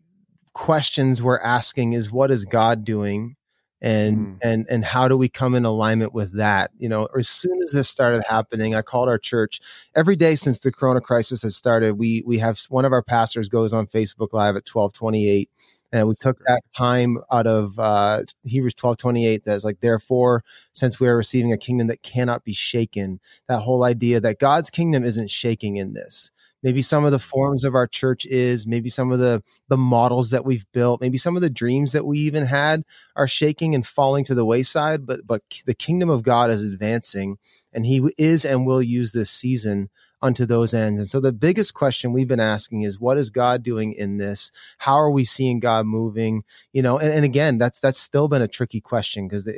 questions 0.54 1.21
we're 1.21 1.39
asking 1.39 1.93
is 1.93 2.12
what 2.12 2.32
is 2.32 2.45
God 2.45 2.84
doing 2.84 3.36
and 3.82 4.17
mm. 4.17 4.38
and 4.43 4.67
and 4.69 4.86
how 4.86 5.08
do 5.08 5.17
we 5.17 5.28
come 5.28 5.56
in 5.56 5.65
alignment 5.65 6.13
with 6.13 6.38
that 6.38 6.71
you 6.78 6.88
know 6.88 7.08
as 7.17 7.28
soon 7.28 7.58
as 7.63 7.71
this 7.71 7.89
started 7.89 8.24
happening 8.28 8.76
i 8.76 8.82
called 8.82 9.10
our 9.10 9.17
church 9.17 9.60
every 9.95 10.15
day 10.15 10.36
since 10.36 10.60
the 10.60 10.71
corona 10.71 11.02
crisis 11.02 11.41
has 11.41 11.56
started 11.56 11.97
we 11.97 12.24
we 12.26 12.38
have 12.38 12.60
one 12.69 12.86
of 12.86 12.91
our 12.91 13.02
pastors 13.02 13.50
goes 13.50 13.74
on 13.74 13.88
facebook 13.88 14.30
live 14.34 14.56
at 14.56 14.69
1228 14.69 15.50
and 15.91 16.08
we 16.08 16.15
took 16.15 16.38
that 16.47 16.62
time 16.76 17.17
out 17.32 17.47
of 17.47 17.78
uh, 17.78 18.24
Hebrews 18.43 18.76
twelve 18.76 18.95
twenty 18.97 19.28
eight. 19.28 19.43
That's 19.43 19.65
like, 19.65 19.82
therefore, 19.82 20.43
since 20.71 21.02
we 21.02 21.08
are 21.10 21.17
receiving 21.17 21.52
a 21.52 21.58
kingdom 21.58 21.88
that 21.88 22.02
cannot 22.02 22.45
be 22.45 22.54
shaken, 22.54 23.19
that 23.50 23.60
whole 23.60 23.84
idea 23.84 24.21
that 24.21 24.39
God's 24.39 24.69
kingdom 24.69 25.04
isn't 25.04 25.30
shaking 25.30 25.76
in 25.76 25.91
this 25.91 26.32
maybe 26.63 26.82
some 26.82 27.06
of 27.06 27.12
the 27.12 27.19
forms 27.19 27.63
of 27.63 27.76
our 27.76 27.88
church 27.88 28.26
is 28.26 28.67
maybe 28.67 28.89
some 28.89 29.12
of 29.12 29.19
the 29.19 29.43
the 29.67 29.78
models 29.78 30.30
that 30.30 30.45
we've 30.45 30.65
built 30.71 31.02
maybe 31.02 31.17
some 31.17 31.36
of 31.36 31.41
the 31.41 31.50
dreams 31.50 31.91
that 31.91 32.06
we 32.06 32.17
even 32.17 32.45
had 32.45 32.84
are 33.15 33.28
shaking 33.28 33.76
and 33.76 33.86
falling 33.86 34.24
to 34.24 34.36
the 34.36 34.45
wayside 34.45 35.06
but 35.06 35.26
but 35.26 35.41
the 35.65 35.76
kingdom 35.76 36.10
of 36.10 36.24
god 36.24 36.50
is 36.50 36.62
advancing 36.62 37.38
and 37.74 37.86
he 37.86 38.02
is 38.17 38.45
and 38.45 38.65
will 38.65 38.82
use 38.82 39.12
this 39.12 39.30
season 39.30 39.89
unto 40.24 40.45
those 40.45 40.74
ends. 40.74 41.02
And 41.02 41.10
so 41.10 41.19
the 41.19 41.34
biggest 41.34 41.74
question 41.74 42.13
we've 42.13 42.28
been 42.28 42.39
asking 42.39 42.84
is 42.84 43.00
what 43.00 43.17
is 43.17 43.32
god 43.32 43.63
doing 43.63 43.93
in 43.93 44.17
this? 44.17 44.52
How 44.78 44.93
are 44.93 45.10
we 45.10 45.26
seeing 45.26 45.60
god 45.60 45.88
moving? 45.88 46.43
You 46.74 46.84
know 46.84 47.00
and, 47.00 47.12
and 47.12 47.26
again 47.26 47.58
that's 47.58 47.80
that's 47.80 48.00
still 48.00 48.28
been 48.28 48.41
a 48.41 48.47
tricky 48.47 48.82
question 48.82 49.28
because 49.28 49.50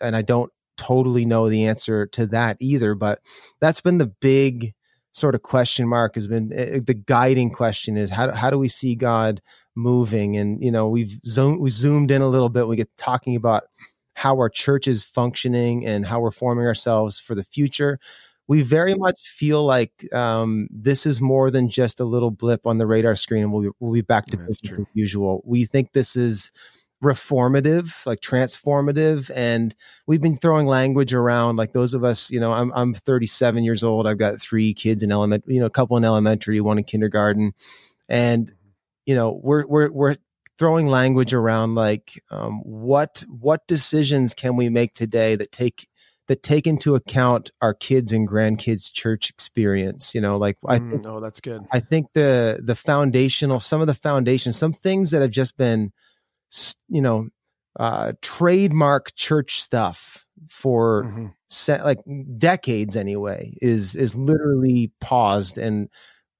and 0.00 0.16
i 0.16 0.22
don't 0.22 0.52
totally 0.76 1.24
know 1.24 1.48
the 1.48 1.66
answer 1.66 2.06
to 2.06 2.26
that 2.26 2.56
either 2.60 2.94
but 2.94 3.18
that's 3.60 3.80
been 3.80 3.98
the 3.98 4.06
big 4.06 4.74
sort 5.12 5.34
of 5.34 5.42
question 5.42 5.88
mark 5.88 6.14
has 6.14 6.28
been 6.28 6.52
uh, 6.52 6.80
the 6.84 6.94
guiding 6.94 7.50
question 7.50 7.96
is 7.96 8.10
how, 8.10 8.32
how 8.32 8.50
do 8.50 8.58
we 8.58 8.68
see 8.68 8.94
God 8.94 9.40
moving? 9.74 10.36
And, 10.36 10.62
you 10.62 10.70
know, 10.70 10.88
we've 10.88 11.18
zoomed, 11.24 11.60
we 11.60 11.70
zoomed 11.70 12.10
in 12.10 12.22
a 12.22 12.28
little 12.28 12.48
bit. 12.48 12.68
We 12.68 12.76
get 12.76 12.94
talking 12.96 13.36
about 13.36 13.64
how 14.14 14.36
our 14.36 14.48
church 14.48 14.88
is 14.88 15.04
functioning 15.04 15.86
and 15.86 16.06
how 16.06 16.20
we're 16.20 16.32
forming 16.32 16.66
ourselves 16.66 17.20
for 17.20 17.34
the 17.34 17.44
future. 17.44 18.00
We 18.48 18.62
very 18.62 18.94
much 18.94 19.28
feel 19.28 19.64
like 19.64 19.92
um, 20.12 20.68
this 20.70 21.06
is 21.06 21.20
more 21.20 21.50
than 21.50 21.68
just 21.68 22.00
a 22.00 22.04
little 22.04 22.30
blip 22.30 22.66
on 22.66 22.78
the 22.78 22.86
radar 22.86 23.14
screen, 23.14 23.42
and 23.42 23.52
we'll 23.52 23.62
be, 23.62 23.68
we'll 23.78 23.92
be 23.92 24.00
back 24.00 24.26
to 24.26 24.38
business 24.38 24.78
as 24.78 24.86
usual. 24.94 25.42
We 25.44 25.66
think 25.66 25.92
this 25.92 26.16
is 26.16 26.50
reformative, 27.02 28.04
like 28.06 28.20
transformative. 28.20 29.30
And 29.34 29.74
we've 30.06 30.20
been 30.20 30.36
throwing 30.36 30.66
language 30.66 31.14
around, 31.14 31.56
like 31.56 31.72
those 31.72 31.94
of 31.94 32.04
us, 32.04 32.30
you 32.30 32.40
know, 32.40 32.52
I'm 32.52 32.72
I'm 32.74 32.94
37 32.94 33.64
years 33.64 33.84
old. 33.84 34.06
I've 34.06 34.18
got 34.18 34.40
three 34.40 34.74
kids 34.74 35.02
in 35.02 35.12
elementary, 35.12 35.54
you 35.54 35.60
know, 35.60 35.66
a 35.66 35.70
couple 35.70 35.96
in 35.96 36.04
elementary, 36.04 36.60
one 36.60 36.78
in 36.78 36.84
kindergarten, 36.84 37.52
and 38.08 38.52
you 39.06 39.14
know, 39.14 39.40
we're 39.42 39.66
we're 39.66 39.90
we're 39.90 40.16
throwing 40.58 40.88
language 40.88 41.32
around 41.32 41.76
like 41.76 42.20
um, 42.30 42.60
what 42.64 43.24
what 43.28 43.66
decisions 43.66 44.34
can 44.34 44.56
we 44.56 44.68
make 44.68 44.92
today 44.92 45.36
that 45.36 45.52
take 45.52 45.88
that 46.26 46.42
take 46.42 46.66
into 46.66 46.94
account 46.94 47.50
our 47.62 47.72
kids 47.72 48.12
and 48.12 48.28
grandkids 48.28 48.92
church 48.92 49.30
experience 49.30 50.14
you 50.14 50.20
know 50.20 50.36
like 50.36 50.58
i 50.66 50.78
mm, 50.78 51.06
oh 51.06 51.20
that's 51.20 51.40
good 51.40 51.62
i 51.72 51.80
think 51.80 52.12
the 52.12 52.60
the 52.62 52.74
foundational 52.74 53.60
some 53.60 53.80
of 53.80 53.86
the 53.86 53.94
foundation 53.94 54.52
some 54.52 54.72
things 54.72 55.10
that 55.10 55.22
have 55.22 55.30
just 55.30 55.56
been 55.56 55.90
you 56.88 57.00
know 57.00 57.28
uh 57.78 58.12
trademark 58.22 59.14
church 59.14 59.60
stuff 59.60 60.26
for 60.48 61.04
mm-hmm. 61.04 61.26
se- 61.48 61.82
like 61.82 61.98
decades 62.36 62.96
anyway 62.96 63.54
is 63.60 63.94
is 63.94 64.14
literally 64.14 64.92
paused 65.00 65.58
and 65.58 65.88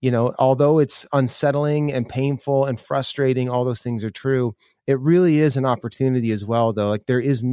you 0.01 0.11
know 0.11 0.33
although 0.39 0.79
it's 0.79 1.07
unsettling 1.13 1.93
and 1.93 2.09
painful 2.09 2.65
and 2.65 2.81
frustrating 2.81 3.49
all 3.49 3.65
those 3.65 3.83
things 3.83 4.05
are 4.05 4.11
true 4.11 4.55
it 4.87 4.99
really 5.01 5.39
is 5.39 5.57
an 5.57 5.65
opportunity 5.65 6.31
as 6.31 6.45
well 6.45 6.73
though 6.73 6.89
like 6.89 7.07
there 7.07 7.21
is 7.21 7.45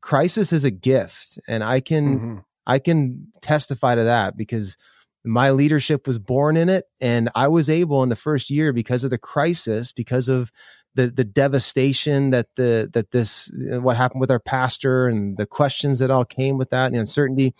crisis 0.00 0.52
is 0.52 0.64
a 0.64 0.70
gift 0.70 1.38
and 1.48 1.64
i 1.64 1.80
can 1.80 2.18
mm-hmm. 2.18 2.36
i 2.66 2.78
can 2.78 3.26
testify 3.40 3.94
to 3.94 4.04
that 4.04 4.36
because 4.36 4.76
my 5.24 5.50
leadership 5.50 6.06
was 6.06 6.18
born 6.18 6.56
in 6.56 6.68
it 6.68 6.84
and 7.00 7.28
i 7.34 7.48
was 7.48 7.68
able 7.68 8.02
in 8.02 8.08
the 8.08 8.16
first 8.16 8.50
year 8.50 8.72
because 8.72 9.02
of 9.04 9.10
the 9.10 9.18
crisis 9.18 9.92
because 9.92 10.28
of 10.28 10.52
the 10.98 11.06
the 11.06 11.24
devastation 11.24 12.30
that 12.30 12.48
the 12.56 12.90
that 12.92 13.12
this 13.12 13.50
uh, 13.72 13.80
what 13.80 13.96
happened 13.96 14.20
with 14.20 14.32
our 14.32 14.40
pastor 14.40 15.06
and 15.06 15.36
the 15.36 15.46
questions 15.46 16.00
that 16.00 16.10
all 16.10 16.24
came 16.24 16.58
with 16.58 16.70
that 16.70 16.86
and 16.86 16.96
the 16.96 17.00
uncertainty 17.00 17.54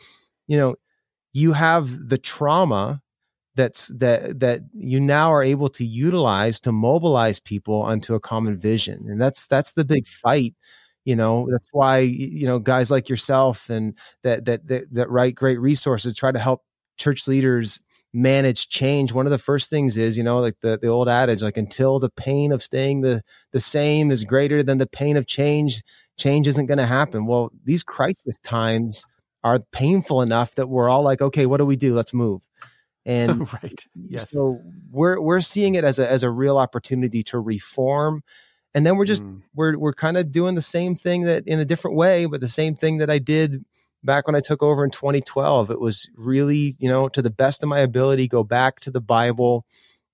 you 0.48 0.56
know 0.56 0.74
you 1.32 1.52
have 1.52 2.08
the 2.08 2.18
trauma 2.18 3.00
that's 3.54 3.88
that 3.88 4.40
that 4.40 4.60
you 4.74 4.98
now 4.98 5.30
are 5.32 5.42
able 5.42 5.68
to 5.68 5.84
utilize 5.84 6.58
to 6.58 6.72
mobilize 6.72 7.38
people 7.38 7.80
onto 7.80 8.14
a 8.14 8.20
common 8.20 8.58
vision 8.58 9.06
and 9.08 9.20
that's 9.20 9.46
that's 9.46 9.72
the 9.72 9.84
big 9.84 10.06
fight 10.06 10.54
you 11.04 11.16
know? 11.16 11.48
That's 11.50 11.70
why 11.72 12.00
you 12.00 12.44
know 12.44 12.58
guys 12.58 12.90
like 12.90 13.08
yourself 13.08 13.70
and 13.70 13.96
that 14.24 14.44
that 14.44 14.68
that, 14.68 14.92
that 14.92 15.08
write 15.08 15.36
great 15.36 15.58
resources 15.58 16.14
try 16.14 16.32
to 16.32 16.38
help 16.38 16.64
church 16.98 17.26
leaders 17.26 17.80
manage 18.14 18.68
change 18.68 19.12
one 19.12 19.26
of 19.26 19.32
the 19.32 19.38
first 19.38 19.68
things 19.68 19.98
is 19.98 20.16
you 20.16 20.24
know 20.24 20.40
like 20.40 20.58
the, 20.60 20.78
the 20.80 20.88
old 20.88 21.08
adage 21.08 21.42
like 21.42 21.58
until 21.58 21.98
the 21.98 22.08
pain 22.08 22.52
of 22.52 22.62
staying 22.62 23.02
the 23.02 23.20
the 23.52 23.60
same 23.60 24.10
is 24.10 24.24
greater 24.24 24.62
than 24.62 24.78
the 24.78 24.86
pain 24.86 25.16
of 25.16 25.26
change 25.26 25.82
change 26.16 26.48
isn't 26.48 26.66
going 26.66 26.78
to 26.78 26.86
happen. 26.86 27.26
Well 27.26 27.50
these 27.64 27.82
crisis 27.82 28.38
times 28.42 29.06
are 29.44 29.60
painful 29.72 30.22
enough 30.22 30.54
that 30.56 30.68
we're 30.68 30.88
all 30.88 31.02
like 31.02 31.20
okay 31.20 31.46
what 31.46 31.58
do 31.58 31.66
we 31.66 31.76
do? 31.76 31.94
Let's 31.94 32.14
move. 32.14 32.42
And 33.04 33.52
right. 33.62 33.84
Yes. 33.94 34.30
so 34.30 34.60
we're 34.90 35.20
we're 35.20 35.40
seeing 35.40 35.74
it 35.74 35.84
as 35.84 35.98
a 35.98 36.10
as 36.10 36.22
a 36.22 36.30
real 36.30 36.58
opportunity 36.58 37.22
to 37.24 37.38
reform. 37.38 38.22
And 38.74 38.86
then 38.86 38.96
we're 38.96 39.06
just 39.06 39.22
mm. 39.22 39.42
we're 39.54 39.78
we're 39.78 39.92
kind 39.92 40.16
of 40.16 40.32
doing 40.32 40.54
the 40.54 40.62
same 40.62 40.94
thing 40.94 41.22
that 41.22 41.46
in 41.46 41.60
a 41.60 41.64
different 41.64 41.96
way 41.96 42.26
but 42.26 42.40
the 42.40 42.48
same 42.48 42.74
thing 42.74 42.98
that 42.98 43.10
i 43.10 43.18
did 43.18 43.64
back 44.02 44.26
when 44.26 44.36
I 44.36 44.40
took 44.40 44.62
over 44.62 44.84
in 44.84 44.90
2012. 44.90 45.70
It 45.70 45.80
was 45.80 46.08
really, 46.16 46.76
you 46.78 46.88
know, 46.88 47.08
to 47.08 47.22
the 47.22 47.30
best 47.30 47.62
of 47.62 47.68
my 47.68 47.80
ability, 47.80 48.28
go 48.28 48.44
back 48.44 48.80
to 48.80 48.90
the 48.90 49.00
Bible, 49.00 49.66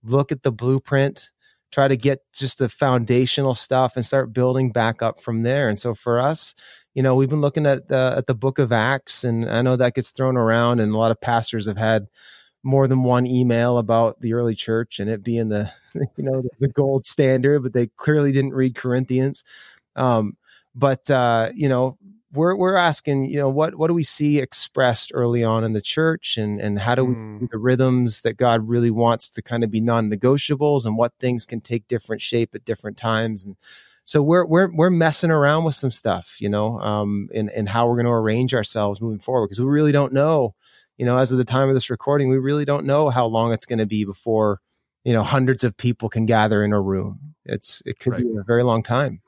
look 0.02 0.32
at 0.32 0.42
the 0.42 0.52
blueprint, 0.52 1.30
try 1.72 1.88
to 1.88 1.96
get 1.96 2.20
just 2.32 2.58
the 2.58 2.68
foundational 2.68 3.54
stuff 3.54 3.96
and 3.96 4.04
start 4.04 4.32
building 4.32 4.70
back 4.70 5.02
up 5.02 5.20
from 5.20 5.42
there. 5.42 5.68
And 5.68 5.78
so 5.78 5.94
for 5.94 6.18
us, 6.18 6.54
you 6.94 7.02
know, 7.02 7.16
we've 7.16 7.28
been 7.28 7.40
looking 7.40 7.66
at 7.66 7.88
the 7.88 8.14
at 8.16 8.26
the 8.28 8.34
book 8.34 8.60
of 8.60 8.70
Acts, 8.70 9.24
and 9.24 9.50
I 9.50 9.62
know 9.62 9.74
that 9.74 9.94
gets 9.94 10.12
thrown 10.12 10.36
around, 10.36 10.78
and 10.78 10.94
a 10.94 10.96
lot 10.96 11.10
of 11.10 11.20
pastors 11.20 11.66
have 11.66 11.76
had 11.76 12.06
more 12.62 12.86
than 12.86 13.02
one 13.02 13.26
email 13.26 13.78
about 13.78 14.20
the 14.20 14.32
early 14.32 14.54
church 14.54 14.98
and 14.98 15.10
it 15.10 15.22
being 15.22 15.48
the 15.50 15.70
you 15.94 16.24
know 16.24 16.42
the, 16.60 16.68
gold 16.68 17.04
standard, 17.04 17.62
but 17.62 17.72
they 17.72 17.88
clearly 17.96 18.30
didn't 18.32 18.54
read 18.54 18.76
Corinthians. 18.76 19.44
Um, 19.96 20.36
but 20.74 21.10
uh, 21.10 21.50
you 21.54 21.68
know, 21.68 21.98
we're 22.34 22.56
we're 22.56 22.76
asking, 22.76 23.26
you 23.26 23.36
know, 23.36 23.48
what 23.48 23.76
what 23.76 23.88
do 23.88 23.94
we 23.94 24.02
see 24.02 24.38
expressed 24.38 25.10
early 25.14 25.44
on 25.44 25.64
in 25.64 25.72
the 25.72 25.80
church, 25.80 26.36
and 26.36 26.60
and 26.60 26.78
how 26.78 26.94
do 26.94 27.04
we 27.04 27.14
mm. 27.14 27.50
the 27.50 27.58
rhythms 27.58 28.22
that 28.22 28.36
God 28.36 28.68
really 28.68 28.90
wants 28.90 29.28
to 29.30 29.42
kind 29.42 29.64
of 29.64 29.70
be 29.70 29.80
non-negotiables, 29.80 30.84
and 30.84 30.96
what 30.96 31.12
things 31.20 31.46
can 31.46 31.60
take 31.60 31.88
different 31.88 32.22
shape 32.22 32.54
at 32.54 32.64
different 32.64 32.96
times, 32.96 33.44
and 33.44 33.56
so 34.04 34.22
we're 34.22 34.44
we're 34.44 34.70
we're 34.74 34.90
messing 34.90 35.30
around 35.30 35.64
with 35.64 35.74
some 35.74 35.90
stuff, 35.90 36.36
you 36.40 36.48
know, 36.48 36.78
um, 36.80 37.28
and 37.34 37.50
and 37.50 37.68
how 37.68 37.86
we're 37.86 37.96
going 37.96 38.06
to 38.06 38.12
arrange 38.12 38.54
ourselves 38.54 39.00
moving 39.00 39.18
forward 39.18 39.48
because 39.48 39.60
we 39.60 39.66
really 39.66 39.92
don't 39.92 40.12
know, 40.12 40.54
you 40.98 41.06
know, 41.06 41.16
as 41.16 41.32
of 41.32 41.38
the 41.38 41.44
time 41.44 41.68
of 41.68 41.74
this 41.74 41.90
recording, 41.90 42.28
we 42.28 42.36
really 42.36 42.66
don't 42.66 42.84
know 42.84 43.08
how 43.08 43.24
long 43.24 43.52
it's 43.52 43.66
going 43.66 43.78
to 43.78 43.86
be 43.86 44.04
before 44.04 44.60
you 45.04 45.12
know 45.12 45.22
hundreds 45.22 45.64
of 45.64 45.76
people 45.76 46.08
can 46.08 46.26
gather 46.26 46.62
in 46.62 46.72
a 46.72 46.80
room. 46.80 47.34
It's 47.46 47.82
it 47.86 47.98
could 47.98 48.12
right. 48.12 48.22
be 48.22 48.36
a 48.36 48.42
very 48.42 48.62
long 48.62 48.82
time. 48.82 49.22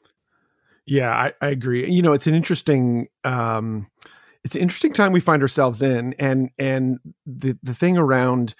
Yeah, 0.86 1.10
I, 1.10 1.32
I 1.40 1.48
agree. 1.48 1.90
You 1.90 2.02
know, 2.02 2.12
it's 2.12 2.26
an 2.26 2.34
interesting 2.34 3.08
um 3.24 3.88
it's 4.44 4.54
an 4.54 4.60
interesting 4.62 4.92
time 4.92 5.12
we 5.12 5.20
find 5.20 5.42
ourselves 5.42 5.82
in 5.82 6.14
and 6.18 6.50
and 6.58 6.98
the 7.26 7.58
the 7.62 7.74
thing 7.74 7.98
around 7.98 8.54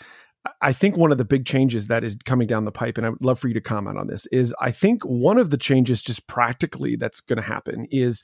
I 0.62 0.72
think 0.72 0.96
one 0.96 1.12
of 1.12 1.18
the 1.18 1.24
big 1.24 1.44
changes 1.44 1.88
that 1.88 2.04
is 2.04 2.16
coming 2.24 2.46
down 2.46 2.64
the 2.64 2.72
pipe, 2.72 2.96
and 2.98 3.06
I 3.06 3.10
would 3.10 3.24
love 3.24 3.38
for 3.38 3.48
you 3.48 3.54
to 3.54 3.60
comment 3.60 3.98
on 3.98 4.06
this, 4.06 4.26
is 4.26 4.54
I 4.60 4.70
think 4.70 5.02
one 5.04 5.38
of 5.38 5.50
the 5.50 5.56
changes 5.56 6.00
just 6.02 6.26
practically 6.28 6.96
that's 6.96 7.20
going 7.20 7.38
to 7.38 7.42
happen 7.42 7.86
is 7.90 8.22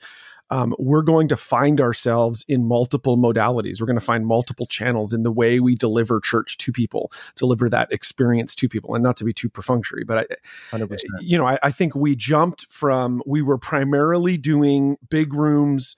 um, 0.53 0.75
we're 0.77 1.01
going 1.01 1.27
to 1.29 1.35
find 1.35 1.81
ourselves 1.81 2.45
in 2.47 2.67
multiple 2.67 3.17
modalities. 3.17 3.81
We're 3.81 3.87
going 3.87 3.97
to 3.97 4.05
find 4.05 4.27
multiple 4.27 4.67
channels 4.67 5.11
in 5.11 5.23
the 5.23 5.31
way 5.31 5.59
we 5.59 5.73
deliver 5.73 6.19
church 6.19 6.59
to 6.59 6.71
people, 6.71 7.11
deliver 7.35 7.71
that 7.71 7.91
experience 7.91 8.53
to 8.55 8.69
people. 8.69 8.93
And 8.93 9.03
not 9.03 9.17
to 9.17 9.23
be 9.23 9.33
too 9.33 9.49
perfunctory, 9.49 10.03
but 10.03 10.29
I, 10.71 10.77
100%. 10.77 10.99
you 11.21 11.39
know, 11.39 11.47
I, 11.47 11.57
I 11.63 11.71
think 11.71 11.95
we 11.95 12.15
jumped 12.15 12.67
from 12.69 13.23
we 13.25 13.41
were 13.41 13.57
primarily 13.57 14.37
doing 14.37 14.97
big 15.09 15.33
rooms, 15.33 15.95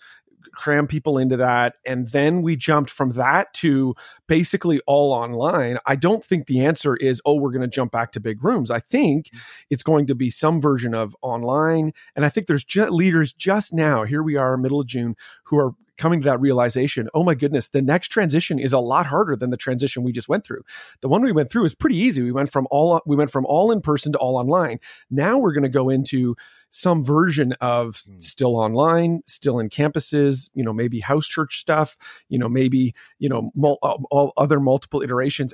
cram 0.56 0.88
people 0.88 1.18
into 1.18 1.38
that. 1.38 1.76
And 1.86 2.10
then 2.10 2.41
we 2.41 2.56
jumped 2.56 2.89
from 2.89 3.12
that 3.12 3.54
to 3.56 3.96
basically 4.28 4.80
all 4.88 5.13
online. 5.13 5.78
I 5.86 5.96
don't 5.96 6.24
think 6.24 6.48
the 6.48 6.65
answer 6.65 6.96
is, 6.96 7.22
oh, 7.26 7.36
we're 7.36 7.52
going 7.52 7.62
to 7.62 7.68
jump 7.68 7.91
back 7.91 8.12
to 8.13 8.20
big 8.20 8.44
rooms. 8.44 8.72
I 8.72 8.80
think 8.80 9.28
mm-hmm. 9.28 9.38
it's 9.70 9.84
going 9.84 10.08
to 10.08 10.15
be 10.15 10.30
some 10.30 10.62
version 10.62 10.94
of 10.94 11.15
online. 11.22 11.94
And 12.15 12.26
I 12.26 12.30
think 12.30 12.48
there's 12.48 12.63
just 12.63 12.91
leaders 12.91 13.34
just 13.34 13.74
now, 13.74 14.04
here 14.04 14.24
we 14.24 14.36
are, 14.36 14.58
middle 14.58 14.80
of 14.80 14.88
June, 14.88 15.15
who 15.46 15.60
are 15.60 15.74
coming 15.98 16.22
to 16.22 16.26
that 16.26 16.39
realization 16.41 17.08
oh 17.13 17.24
my 17.24 17.34
goodness 17.34 17.70
the 17.70 17.82
next 17.82 18.10
transition 18.10 18.60
is 18.60 18.74
a 18.74 18.80
lot 18.80 19.06
harder 19.06 19.36
than 19.36 19.50
the 19.50 19.58
transition 19.58 20.04
we 20.04 20.12
just 20.12 20.28
went 20.28 20.44
through 20.44 20.62
the 21.02 21.08
one 21.08 21.22
we 21.22 21.32
went 21.32 21.50
through 21.50 21.65
is 21.65 21.74
pretty 21.74 21.96
easy 21.96 22.22
we 22.22 22.32
went 22.32 22.52
from 22.52 22.68
all 22.70 23.02
we 23.06 23.15
went 23.15 23.32
from 23.32 23.46
all 23.46 23.72
in 23.72 23.82
person 23.82 24.12
to 24.12 24.18
all 24.18 24.36
online 24.36 24.80
now 25.10 25.38
we're 25.38 25.54
going 25.54 25.63
to 25.63 25.70
go 25.70 25.89
into 25.89 26.36
some 26.76 27.06
version 27.06 27.54
of 27.62 28.04
mm. 28.06 28.22
still 28.22 28.58
online, 28.58 29.22
still 29.28 29.60
in 29.60 29.70
campuses, 29.70 30.50
you 30.54 30.62
know, 30.62 30.74
maybe 30.74 31.00
house 31.00 31.26
church 31.26 31.58
stuff, 31.58 31.96
you 32.28 32.38
know, 32.38 32.50
maybe, 32.50 32.94
you 33.18 33.30
know, 33.30 33.50
mul- 33.56 33.78
all 33.82 34.34
other 34.36 34.60
multiple 34.60 35.02
iterations. 35.02 35.54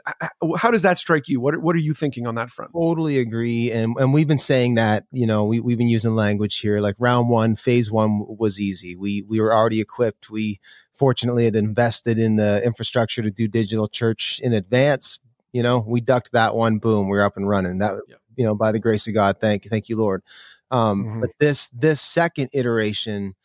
How 0.58 0.72
does 0.72 0.82
that 0.82 0.98
strike 0.98 1.30
you? 1.30 1.40
What, 1.40 1.62
what 1.62 1.76
are 1.76 1.80
you 1.80 1.94
thinking 1.94 2.26
on 2.26 2.34
that 2.36 2.50
front? 2.50 2.72
Totally 2.74 3.20
agree. 3.20 3.72
And, 3.72 3.96
and 4.00 4.16
we've 4.16 4.28
been 4.28 4.40
saying 4.40 4.76
that, 4.76 5.06
you 5.12 5.28
know, 5.28 5.46
we, 5.46 5.60
we've 5.60 5.78
been 5.78 5.90
using 5.90 6.16
language 6.16 6.58
here, 6.58 6.82
like 6.82 6.96
round 6.98 7.30
one, 7.30 7.56
phase 7.56 7.92
one 7.92 8.26
was 8.28 8.60
easy. 8.60 8.96
We, 8.96 9.22
we 9.22 9.40
were 9.40 9.54
already 9.54 9.80
equipped. 9.80 10.32
We 10.32 10.60
fortunately 10.92 11.46
had 11.46 11.56
invested 11.56 12.18
in 12.18 12.38
the 12.38 12.66
infrastructure 12.66 13.22
to 13.22 13.30
do 13.30 13.48
digital 13.48 13.88
church 13.88 14.40
in 14.44 14.54
advance. 14.54 15.20
You 15.54 15.62
know, 15.62 15.86
we 15.88 16.02
ducked 16.02 16.32
that 16.32 16.56
one, 16.56 16.80
boom, 16.80 17.06
we 17.06 17.12
we're 17.12 17.24
up 17.24 17.38
and 17.38 17.48
running. 17.48 17.78
That, 17.78 18.02
yeah. 18.08 18.16
you 18.38 18.46
know, 18.46 18.56
by 18.56 18.72
the 18.72 18.80
grace 18.80 19.08
of 19.08 19.14
God, 19.14 19.38
thank 19.40 19.66
you, 19.66 19.70
thank 19.70 19.88
you, 19.88 19.98
Lord. 19.98 20.24
Um, 20.72 21.04
mm-hmm. 21.04 21.22
But 21.22 21.30
this 21.40 21.68
this 21.70 22.02
second 22.02 22.50
iteration, 22.54 23.36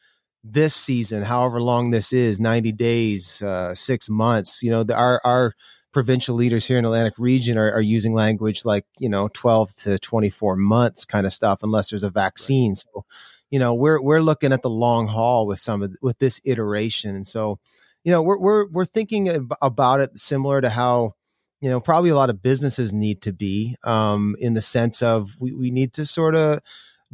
this 0.42 0.74
season, 0.74 1.24
however 1.24 1.60
long 1.60 1.90
this 1.90 2.12
is, 2.12 2.40
ninety 2.40 2.72
days, 2.72 3.42
uh, 3.42 3.74
six 3.74 4.08
months, 4.08 4.62
you 4.62 4.70
know, 4.70 4.84
the, 4.84 4.94
our 4.94 5.20
our 5.24 5.54
provincial 5.96 6.34
leaders 6.34 6.66
here 6.66 6.76
in 6.76 6.84
Atlantic 6.84 7.14
region 7.16 7.56
are, 7.56 7.72
are, 7.72 7.80
using 7.80 8.12
language 8.12 8.66
like 8.66 8.84
you 8.98 9.08
know 9.08 9.30
12 9.32 9.74
to 9.76 9.98
24 9.98 10.54
months 10.54 11.06
kind 11.06 11.24
of 11.24 11.32
stuff 11.32 11.62
unless 11.62 11.88
there's 11.88 12.02
a 12.02 12.10
vaccine. 12.10 12.76
So 12.76 13.06
you 13.50 13.58
know 13.58 13.72
we're 13.72 14.00
we're 14.02 14.20
looking 14.20 14.52
at 14.52 14.60
the 14.60 14.68
long 14.68 15.08
haul 15.08 15.46
with 15.46 15.58
some 15.58 15.82
of 15.82 15.96
with 16.02 16.18
this 16.18 16.38
iteration. 16.44 17.16
And 17.16 17.26
so 17.26 17.58
you 18.04 18.12
know 18.12 18.22
we're 18.22 18.38
we're 18.38 18.66
we're 18.68 18.84
thinking 18.84 19.48
about 19.62 20.00
it 20.00 20.18
similar 20.18 20.60
to 20.60 20.68
how 20.68 21.14
you 21.62 21.70
know 21.70 21.80
probably 21.80 22.10
a 22.10 22.16
lot 22.16 22.28
of 22.28 22.42
businesses 22.42 22.92
need 22.92 23.22
to 23.22 23.32
be 23.32 23.76
um, 23.82 24.36
in 24.38 24.52
the 24.52 24.60
sense 24.60 25.02
of 25.02 25.30
we, 25.38 25.54
we 25.54 25.70
need 25.70 25.94
to 25.94 26.04
sort 26.04 26.36
of 26.36 26.60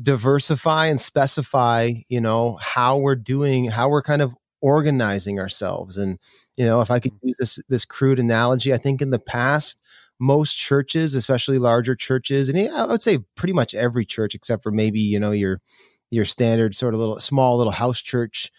diversify 0.01 0.87
and 0.87 1.01
specify, 1.01 1.91
you 2.09 2.21
know, 2.21 2.59
how 2.61 2.99
we're 2.99 3.17
doing, 3.17 3.67
how 3.67 3.89
we're 3.89 4.03
kind 4.03 4.23
of 4.23 4.35
organizing 4.61 5.39
ourselves. 5.39 5.99
And, 5.99 6.19
you 6.57 6.65
know, 6.65 6.81
if 6.81 6.91
I 6.91 7.01
could 7.01 7.13
mm-hmm. 7.13 7.29
use 7.29 7.37
this 7.39 7.59
this 7.69 7.85
crude 7.85 8.19
analogy, 8.19 8.73
I 8.73 8.79
think 8.79 9.03
in 9.03 9.11
the 9.11 9.19
past, 9.19 9.81
most 10.19 10.55
churches, 10.57 11.15
especially 11.15 11.59
larger 11.59 11.97
churches, 11.97 12.49
and 12.49 12.59
I 12.71 12.87
would 12.87 13.03
say 13.03 13.19
pretty 13.35 13.53
much 13.53 13.75
every 13.75 14.05
church 14.05 14.35
except 14.35 14.63
for 14.63 14.71
maybe, 14.71 15.01
you 15.01 15.19
know, 15.19 15.33
your 15.33 15.61
your 16.11 16.25
standard 16.25 16.77
sort 16.77 16.95
of 16.95 17.01
little 17.01 17.19
small 17.21 17.57
little 17.57 17.73
house 17.73 18.01
church 18.01 18.51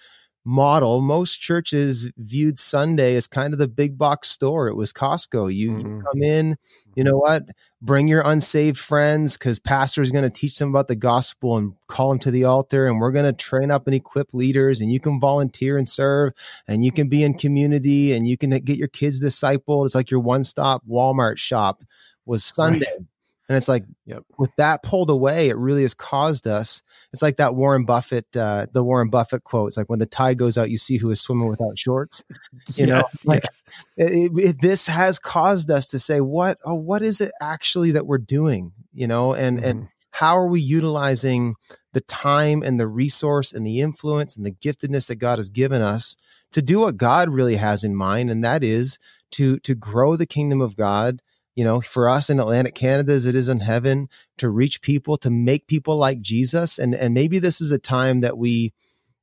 model, 0.46 1.00
most 1.00 1.40
churches 1.40 2.12
viewed 2.18 2.60
Sunday 2.60 3.16
as 3.16 3.28
kind 3.28 3.54
of 3.54 3.60
the 3.60 3.68
big 3.68 3.98
box 3.98 4.30
store. 4.30 4.68
It 4.68 4.76
was 4.76 4.92
Costco. 4.92 5.54
You, 5.54 5.72
mm-hmm. 5.72 5.98
you 5.98 6.04
come 6.04 6.24
in, 6.24 6.58
you 6.96 7.04
know 7.04 7.18
what? 7.18 7.44
Bring 7.82 8.08
your 8.08 8.22
unsaved 8.26 8.78
friends 8.78 9.38
because 9.38 9.60
pastor 9.60 10.02
is 10.02 10.12
going 10.12 10.24
to 10.24 10.30
teach 10.30 10.58
them 10.58 10.70
about 10.70 10.88
the 10.88 10.96
gospel 10.96 11.58
and 11.58 11.74
call 11.88 12.10
them 12.10 12.20
to 12.20 12.32
the 12.32 12.44
altar. 12.44 12.88
And 12.88 13.00
we're 13.00 13.12
going 13.12 13.26
to 13.26 13.34
train 13.34 13.72
up 13.72 13.88
and 13.88 13.96
equip 13.96 14.34
leaders. 14.34 14.82
And 14.82 14.92
you 14.92 15.00
can 15.00 15.20
volunteer 15.20 15.78
and 15.78 15.88
serve. 15.88 16.34
And 16.68 16.84
you 16.84 16.92
can 16.92 17.08
be 17.08 17.24
in 17.24 17.34
community. 17.34 18.14
And 18.14 18.28
you 18.28 18.38
can 18.38 18.52
get 18.52 18.78
your 18.78 18.88
kids 18.90 19.22
discipled. 19.22 19.86
It's 19.86 19.96
like 19.96 20.12
your 20.12 20.22
one 20.22 20.44
stop 20.44 20.84
Walmart 20.88 21.38
shop 21.38 21.84
was 22.26 22.44
Sunday. 22.44 22.86
Right. 22.98 23.08
And 23.50 23.58
it's 23.58 23.68
like, 23.68 23.84
yep. 24.06 24.24
with 24.38 24.52
that 24.56 24.84
pulled 24.84 25.10
away, 25.10 25.50
it 25.50 25.58
really 25.58 25.82
has 25.82 25.94
caused 25.94 26.48
us. 26.48 26.82
It's 27.12 27.22
like 27.22 27.38
that 27.38 27.56
Warren 27.56 27.84
Buffett, 27.84 28.26
uh, 28.38 28.68
the 28.72 28.84
Warren 28.84 29.10
Buffett 29.10 29.44
quote. 29.44 29.68
It's 29.68 29.78
like 29.78 29.90
when 29.90 30.00
the 30.00 30.06
tide 30.06 30.38
goes 30.38 30.58
out, 30.58 30.70
you 30.70 30.78
see 30.78 30.98
who 30.98 31.12
is 31.12 31.20
swimming 31.20 31.50
without 31.50 31.78
shorts. 31.78 32.24
You 32.76 32.88
yes, 32.88 33.26
know, 33.26 33.34
like 33.34 33.44
yes. 33.44 33.64
it, 33.98 34.32
it, 34.36 34.62
this 34.62 34.88
has 34.88 35.20
caused 35.20 35.70
us 35.70 35.86
to 35.88 36.00
say, 36.00 36.22
what, 36.22 36.58
oh, 36.64 36.76
what 36.76 37.02
is 37.02 37.20
it 37.20 37.32
actually 37.42 37.92
that 37.92 38.08
we're 38.08 38.20
doing? 38.20 38.72
You 38.94 39.08
know, 39.08 39.34
and 39.34 39.58
mm-hmm. 39.58 39.68
and 39.68 39.88
how 40.12 40.38
are 40.38 40.48
we 40.48 40.62
utilizing 40.62 41.56
the 41.92 42.02
time 42.02 42.64
and 42.64 42.80
the 42.80 42.88
resource 42.88 43.52
and 43.52 43.66
the 43.66 43.82
influence 43.82 44.38
and 44.38 44.46
the 44.46 44.52
giftedness 44.52 45.08
that 45.08 45.16
God 45.16 45.40
has 45.40 45.50
given 45.50 45.82
us 45.82 46.16
to 46.54 46.62
do 46.62 46.80
what 46.80 46.98
God 46.98 47.30
really 47.30 47.56
has 47.56 47.84
in 47.84 47.96
mind, 47.96 48.30
and 48.30 48.44
that 48.44 48.64
is 48.64 48.98
to 49.32 49.58
to 49.60 49.76
grow 49.76 50.16
the 50.16 50.28
kingdom 50.28 50.62
of 50.62 50.78
God 50.78 51.22
you 51.56 51.64
know, 51.64 51.82
for 51.82 52.10
us 52.10 52.30
in 52.30 52.40
Atlantic 52.40 52.76
Canada 52.76 53.14
as 53.14 53.26
it 53.26 53.36
is 53.36 53.48
in 53.48 53.60
heaven, 53.60 54.10
to 54.38 54.50
reach 54.50 54.82
people, 54.82 55.18
to 55.18 55.30
make 55.30 55.68
people 55.68 55.98
like 55.98 56.22
Jesus. 56.22 56.80
And 56.80 56.96
and 56.96 57.14
maybe 57.14 57.40
this 57.40 57.62
is 57.62 57.72
a 57.72 57.78
time 57.78 58.22
that 58.22 58.38
we, 58.38 58.74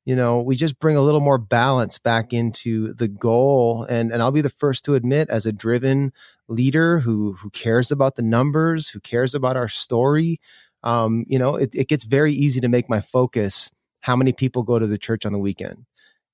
you 0.04 0.14
know, 0.14 0.40
we 0.40 0.56
just 0.56 0.78
bring 0.78 0.96
a 0.96 1.02
little 1.02 1.20
more 1.20 1.38
balance 1.38 1.98
back 1.98 2.32
into 2.32 2.94
the 2.94 3.08
goal. 3.08 3.84
And 3.88 4.12
and 4.12 4.22
I'll 4.22 4.30
be 4.30 4.40
the 4.40 4.50
first 4.50 4.84
to 4.84 4.94
admit, 4.94 5.28
as 5.28 5.46
a 5.46 5.52
driven 5.52 6.12
leader 6.48 7.00
who 7.00 7.34
who 7.34 7.50
cares 7.50 7.90
about 7.90 8.16
the 8.16 8.22
numbers, 8.22 8.90
who 8.90 9.00
cares 9.00 9.34
about 9.34 9.56
our 9.56 9.68
story, 9.68 10.40
um, 10.82 11.24
you 11.28 11.38
know, 11.38 11.56
it, 11.56 11.70
it 11.74 11.88
gets 11.88 12.04
very 12.04 12.32
easy 12.32 12.60
to 12.60 12.68
make 12.68 12.88
my 12.88 13.00
focus 13.00 13.70
how 14.00 14.16
many 14.16 14.32
people 14.32 14.62
go 14.62 14.78
to 14.78 14.86
the 14.86 14.98
church 14.98 15.26
on 15.26 15.32
the 15.32 15.38
weekend. 15.38 15.84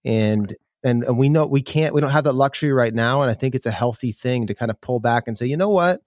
And 0.05 0.55
and, 0.87 1.03
and 1.05 1.19
we 1.19 1.29
know 1.29 1.47
we 1.47 1.63
can't 1.63 1.93
we 1.93 2.01
don't 2.01 2.11
have 2.11 2.25
that 2.25 2.35
luxury 2.35 2.73
right 2.73 2.95
now 2.95 3.21
and 3.21 3.31
i 3.31 3.35
think 3.35 3.55
it's 3.55 3.67
a 3.67 3.71
healthy 3.71 4.13
thing 4.13 4.47
to 4.47 4.55
kind 4.55 4.71
of 4.71 4.81
pull 4.81 5.01
back 5.01 5.25
and 5.27 5.37
say 5.37 5.47
you 5.47 5.57
know 5.57 5.69
what? 5.71 6.01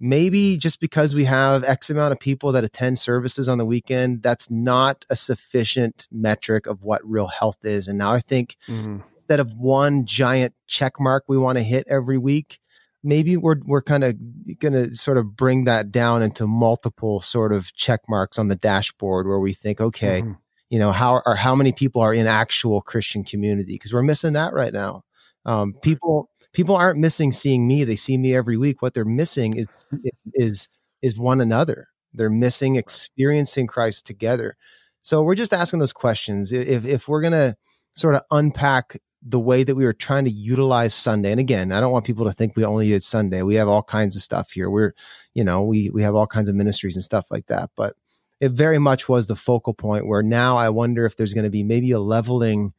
Maybe 0.00 0.58
just 0.58 0.80
because 0.80 1.12
we 1.12 1.24
have 1.24 1.64
x 1.64 1.90
amount 1.90 2.12
of 2.12 2.20
people 2.20 2.52
that 2.52 2.62
attend 2.62 3.00
services 3.00 3.48
on 3.48 3.58
the 3.58 3.66
weekend 3.66 4.22
that's 4.22 4.48
not 4.48 5.04
a 5.10 5.16
sufficient 5.16 6.06
metric 6.12 6.68
of 6.68 6.84
what 6.84 7.02
real 7.04 7.26
health 7.26 7.58
is. 7.64 7.88
And 7.88 7.98
now 7.98 8.12
i 8.12 8.20
think 8.20 8.56
mm-hmm. 8.68 8.98
instead 9.12 9.40
of 9.40 9.52
one 9.52 10.06
giant 10.06 10.54
check 10.66 11.00
mark 11.00 11.24
we 11.26 11.36
want 11.36 11.58
to 11.58 11.64
hit 11.64 11.84
every 11.88 12.16
week 12.16 12.60
maybe 13.02 13.36
we're 13.36 13.56
we're 13.64 13.82
kind 13.82 14.04
of 14.04 14.14
going 14.58 14.72
to 14.72 14.94
sort 14.94 15.18
of 15.18 15.36
bring 15.36 15.64
that 15.64 15.90
down 15.90 16.22
into 16.22 16.46
multiple 16.46 17.20
sort 17.20 17.52
of 17.52 17.72
check 17.74 18.00
marks 18.08 18.38
on 18.38 18.48
the 18.48 18.56
dashboard 18.56 19.26
where 19.26 19.40
we 19.40 19.52
think 19.52 19.80
okay 19.80 20.22
mm-hmm 20.22 20.32
you 20.70 20.78
know 20.78 20.92
how 20.92 21.22
or 21.24 21.34
how 21.36 21.54
many 21.54 21.72
people 21.72 22.02
are 22.02 22.14
in 22.14 22.26
actual 22.26 22.80
christian 22.80 23.24
community 23.24 23.74
because 23.74 23.92
we're 23.92 24.02
missing 24.02 24.32
that 24.32 24.52
right 24.52 24.72
now 24.72 25.02
um, 25.44 25.74
people 25.82 26.30
people 26.52 26.76
aren't 26.76 26.98
missing 26.98 27.32
seeing 27.32 27.66
me 27.66 27.84
they 27.84 27.96
see 27.96 28.16
me 28.16 28.34
every 28.34 28.56
week 28.56 28.82
what 28.82 28.94
they're 28.94 29.04
missing 29.04 29.56
is 29.56 29.86
is 30.04 30.22
is, 30.34 30.68
is 31.02 31.18
one 31.18 31.40
another 31.40 31.88
they're 32.12 32.30
missing 32.30 32.76
experiencing 32.76 33.66
christ 33.66 34.06
together 34.06 34.56
so 35.02 35.22
we're 35.22 35.34
just 35.34 35.52
asking 35.52 35.78
those 35.78 35.92
questions 35.92 36.52
if 36.52 36.84
if 36.84 37.08
we're 37.08 37.22
gonna 37.22 37.54
sort 37.94 38.14
of 38.14 38.22
unpack 38.30 38.98
the 39.22 39.40
way 39.40 39.64
that 39.64 39.74
we 39.74 39.84
were 39.84 39.92
trying 39.92 40.24
to 40.24 40.30
utilize 40.30 40.94
Sunday. 40.94 41.32
And 41.32 41.40
again, 41.40 41.72
I 41.72 41.80
don't 41.80 41.92
want 41.92 42.06
people 42.06 42.24
to 42.26 42.32
think 42.32 42.56
we 42.56 42.64
only 42.64 42.88
did 42.88 43.02
Sunday. 43.02 43.42
We 43.42 43.56
have 43.56 43.68
all 43.68 43.82
kinds 43.82 44.14
of 44.14 44.22
stuff 44.22 44.52
here. 44.52 44.70
We're, 44.70 44.94
you 45.34 45.44
know, 45.44 45.62
we 45.62 45.90
we 45.90 46.02
have 46.02 46.14
all 46.14 46.26
kinds 46.26 46.48
of 46.48 46.54
ministries 46.54 46.94
and 46.94 47.04
stuff 47.04 47.26
like 47.30 47.46
that. 47.46 47.70
But 47.76 47.94
it 48.40 48.52
very 48.52 48.78
much 48.78 49.08
was 49.08 49.26
the 49.26 49.36
focal 49.36 49.74
point 49.74 50.06
where 50.06 50.22
now 50.22 50.56
I 50.56 50.68
wonder 50.68 51.06
if 51.06 51.16
there's 51.16 51.34
going 51.34 51.44
to 51.44 51.50
be 51.50 51.62
maybe 51.62 51.90
a 51.90 52.00
leveling 52.00 52.72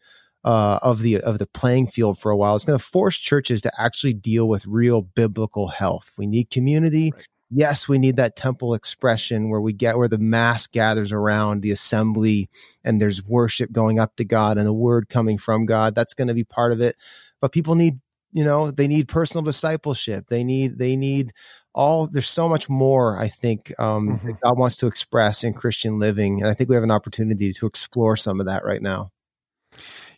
uh, 0.43 0.79
of 0.81 1.01
the 1.01 1.19
of 1.19 1.37
the 1.37 1.47
playing 1.47 1.87
field 1.87 2.19
for 2.19 2.31
a 2.31 2.37
while. 2.37 2.55
It's 2.55 2.65
going 2.65 2.79
to 2.79 2.85
force 2.85 3.17
churches 3.17 3.61
to 3.61 3.71
actually 3.77 4.13
deal 4.13 4.47
with 4.47 4.65
real 4.65 5.01
biblical 5.01 5.67
health. 5.67 6.11
We 6.17 6.27
need 6.27 6.49
community. 6.49 7.11
Right. 7.13 7.27
Yes, 7.51 7.89
we 7.89 7.97
need 7.97 8.15
that 8.17 8.35
temple 8.35 8.75
expression 8.75 9.49
where 9.49 9.59
we 9.59 9.73
get 9.73 9.97
where 9.97 10.07
the 10.07 10.19
mass 10.19 10.67
gathers 10.67 11.11
around 11.11 11.61
the 11.61 11.71
assembly 11.71 12.47
and 12.83 13.01
there's 13.01 13.23
worship 13.23 13.71
going 13.71 13.99
up 13.99 14.15
to 14.17 14.23
God 14.23 14.57
and 14.57 14.67
the 14.67 14.73
word 14.73 15.09
coming 15.09 15.39
from 15.39 15.65
God. 15.65 15.95
That's 15.95 16.13
going 16.13 16.27
to 16.27 16.35
be 16.35 16.43
part 16.43 16.71
of 16.71 16.79
it. 16.79 16.95
But 17.41 17.51
people 17.51 17.73
need, 17.73 17.99
you 18.31 18.43
know, 18.43 18.69
they 18.69 18.87
need 18.87 19.07
personal 19.07 19.43
discipleship. 19.43 20.27
They 20.27 20.43
need 20.43 20.77
they 20.77 20.95
need 20.95 21.33
all 21.73 22.07
there's 22.07 22.27
so 22.27 22.49
much 22.49 22.69
more 22.69 23.19
I 23.19 23.27
think 23.27 23.73
um, 23.79 24.17
mm-hmm. 24.17 24.31
God 24.43 24.57
wants 24.57 24.75
to 24.77 24.87
express 24.87 25.43
in 25.43 25.53
Christian 25.53 25.99
living, 25.99 26.41
and 26.41 26.49
I 26.49 26.53
think 26.53 26.69
we 26.69 26.75
have 26.75 26.83
an 26.83 26.91
opportunity 26.91 27.53
to 27.53 27.65
explore 27.65 28.17
some 28.17 28.39
of 28.39 28.45
that 28.45 28.65
right 28.65 28.81
now. 28.81 29.11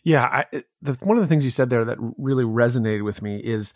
Yeah, 0.04 0.24
I, 0.24 0.62
the, 0.80 0.94
one 0.94 1.16
of 1.16 1.22
the 1.22 1.28
things 1.28 1.44
you 1.44 1.50
said 1.50 1.70
there 1.70 1.84
that 1.84 1.98
really 2.18 2.44
resonated 2.44 3.04
with 3.04 3.22
me 3.22 3.36
is 3.36 3.72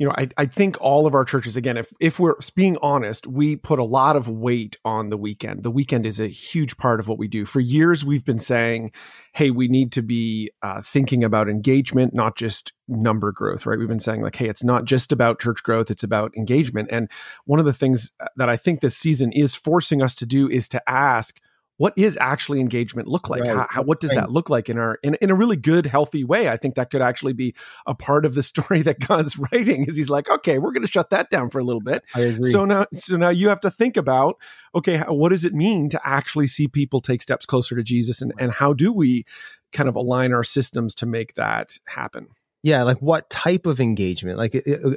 you 0.00 0.06
know, 0.06 0.14
I, 0.16 0.28
I 0.38 0.46
think 0.46 0.80
all 0.80 1.06
of 1.06 1.14
our 1.14 1.26
churches, 1.26 1.56
again, 1.56 1.76
if, 1.76 1.92
if 2.00 2.18
we're 2.18 2.36
being 2.54 2.78
honest, 2.80 3.26
we 3.26 3.56
put 3.56 3.78
a 3.78 3.84
lot 3.84 4.16
of 4.16 4.28
weight 4.28 4.78
on 4.82 5.10
the 5.10 5.18
weekend. 5.18 5.62
The 5.62 5.70
weekend 5.70 6.06
is 6.06 6.18
a 6.18 6.26
huge 6.26 6.78
part 6.78 7.00
of 7.00 7.06
what 7.06 7.18
we 7.18 7.28
do. 7.28 7.44
For 7.44 7.60
years, 7.60 8.02
we've 8.02 8.24
been 8.24 8.38
saying, 8.38 8.92
hey, 9.34 9.50
we 9.50 9.68
need 9.68 9.92
to 9.92 10.00
be 10.00 10.52
uh, 10.62 10.80
thinking 10.80 11.22
about 11.22 11.50
engagement, 11.50 12.14
not 12.14 12.34
just 12.34 12.72
number 12.88 13.30
growth, 13.30 13.66
right? 13.66 13.78
We've 13.78 13.88
been 13.88 14.00
saying, 14.00 14.22
like, 14.22 14.36
hey, 14.36 14.48
it's 14.48 14.64
not 14.64 14.86
just 14.86 15.12
about 15.12 15.38
church 15.38 15.62
growth, 15.62 15.90
it's 15.90 16.02
about 16.02 16.34
engagement. 16.34 16.88
And 16.90 17.10
one 17.44 17.60
of 17.60 17.66
the 17.66 17.74
things 17.74 18.10
that 18.36 18.48
I 18.48 18.56
think 18.56 18.80
this 18.80 18.96
season 18.96 19.32
is 19.32 19.54
forcing 19.54 20.00
us 20.00 20.14
to 20.14 20.24
do 20.24 20.48
is 20.48 20.66
to 20.70 20.90
ask, 20.90 21.38
what 21.80 21.94
is 21.96 22.18
actually 22.20 22.60
engagement 22.60 23.08
look 23.08 23.30
like? 23.30 23.40
Right. 23.40 23.52
How, 23.52 23.66
how, 23.70 23.82
what 23.82 24.00
does 24.00 24.12
right. 24.12 24.20
that 24.20 24.30
look 24.30 24.50
like 24.50 24.68
in 24.68 24.76
our 24.76 24.98
in, 25.02 25.14
in 25.22 25.30
a 25.30 25.34
really 25.34 25.56
good, 25.56 25.86
healthy 25.86 26.24
way? 26.24 26.50
I 26.50 26.58
think 26.58 26.74
that 26.74 26.90
could 26.90 27.00
actually 27.00 27.32
be 27.32 27.54
a 27.86 27.94
part 27.94 28.26
of 28.26 28.34
the 28.34 28.42
story 28.52 28.82
that 28.82 29.00
God's 29.00 29.38
writing. 29.38 29.86
Is 29.86 29.96
He's 29.96 30.10
like, 30.10 30.28
okay, 30.28 30.58
we're 30.58 30.72
going 30.72 30.84
to 30.84 30.92
shut 30.92 31.08
that 31.08 31.30
down 31.30 31.48
for 31.48 31.58
a 31.58 31.64
little 31.64 31.80
bit. 31.80 32.04
I 32.14 32.20
agree. 32.20 32.52
So 32.52 32.66
now, 32.66 32.84
so 32.92 33.16
now 33.16 33.30
you 33.30 33.48
have 33.48 33.60
to 33.60 33.70
think 33.70 33.96
about, 33.96 34.36
okay, 34.74 34.98
what 34.98 35.30
does 35.30 35.46
it 35.46 35.54
mean 35.54 35.88
to 35.88 36.00
actually 36.06 36.48
see 36.48 36.68
people 36.68 37.00
take 37.00 37.22
steps 37.22 37.46
closer 37.46 37.74
to 37.74 37.82
Jesus, 37.82 38.20
and 38.20 38.34
and 38.38 38.52
how 38.52 38.74
do 38.74 38.92
we 38.92 39.24
kind 39.72 39.88
of 39.88 39.96
align 39.96 40.34
our 40.34 40.44
systems 40.44 40.94
to 40.96 41.06
make 41.06 41.34
that 41.36 41.78
happen? 41.86 42.26
yeah 42.62 42.82
like 42.82 42.98
what 42.98 43.30
type 43.30 43.64
of 43.64 43.80
engagement 43.80 44.36
like 44.36 44.52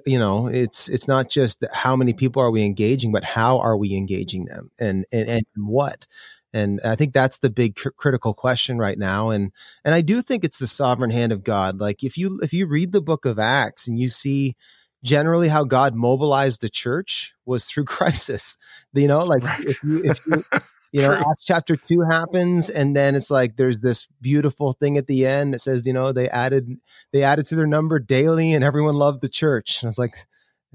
you 0.06 0.20
know 0.20 0.48
it's 0.48 0.90
it's 0.90 1.08
not 1.08 1.30
just 1.30 1.64
how 1.74 1.96
many 1.96 2.12
people 2.12 2.42
are 2.42 2.52
we 2.52 2.62
engaging 2.66 3.10
but 3.10 3.24
how 3.24 3.58
are 3.60 3.78
we 3.78 3.96
engaging 3.96 4.44
them 4.44 4.70
and 4.82 5.06
and, 5.14 5.30
and 5.30 5.46
what 5.56 6.06
and 6.54 6.80
I 6.86 6.96
think 6.96 7.14
that's 7.14 7.40
the 7.40 7.50
big 7.50 7.76
cr- 7.76 7.90
critical 7.90 8.34
question 8.34 8.78
right 8.78 8.98
now. 8.98 9.32
And, 9.32 9.52
and 9.84 9.96
I 9.96 10.02
do 10.02 10.22
think 10.22 10.44
it's 10.44 10.60
the 10.60 10.68
sovereign 10.68 11.10
hand 11.10 11.32
of 11.32 11.44
God. 11.44 11.80
Like 11.80 12.04
if 12.04 12.16
you, 12.16 12.40
if 12.44 12.54
you 12.54 12.68
read 12.68 12.94
the 12.94 13.02
book 13.02 13.26
of 13.26 13.40
Acts 13.40 13.88
and 13.88 13.98
you 13.98 14.08
see 14.08 14.56
generally 15.04 15.48
how 15.48 15.64
God 15.64 15.96
mobilized 15.96 16.62
the 16.62 16.70
church 16.70 17.34
was 17.46 17.66
through 17.66 17.86
crisis, 17.86 18.58
you 18.94 19.08
know, 19.08 19.20
like 19.20 19.44
right. 19.44 19.66
if 19.66 19.84
you, 19.84 19.96
if 20.04 20.20
you, 20.28 20.44
you 20.92 21.02
know, 21.02 21.14
Acts 21.14 21.44
chapter 21.44 21.76
two 21.76 22.02
happens, 22.02 22.70
and 22.70 22.96
then 22.96 23.16
it's 23.16 23.32
like 23.32 23.56
there's 23.56 23.82
this 23.82 24.08
beautiful 24.22 24.74
thing 24.74 24.96
at 24.96 25.08
the 25.08 25.26
end 25.26 25.56
that 25.56 25.60
says, 25.60 25.88
you 25.88 25.94
know, 25.94 26.12
they 26.12 26.30
added 26.30 26.70
they 27.12 27.24
added 27.24 27.48
to 27.48 27.56
their 27.56 27.66
number 27.66 27.98
daily, 27.98 28.54
and 28.54 28.64
everyone 28.64 28.94
loved 28.94 29.22
the 29.22 29.30
church. 29.30 29.82
And 29.82 29.90
it's 29.90 29.98
like, 29.98 30.14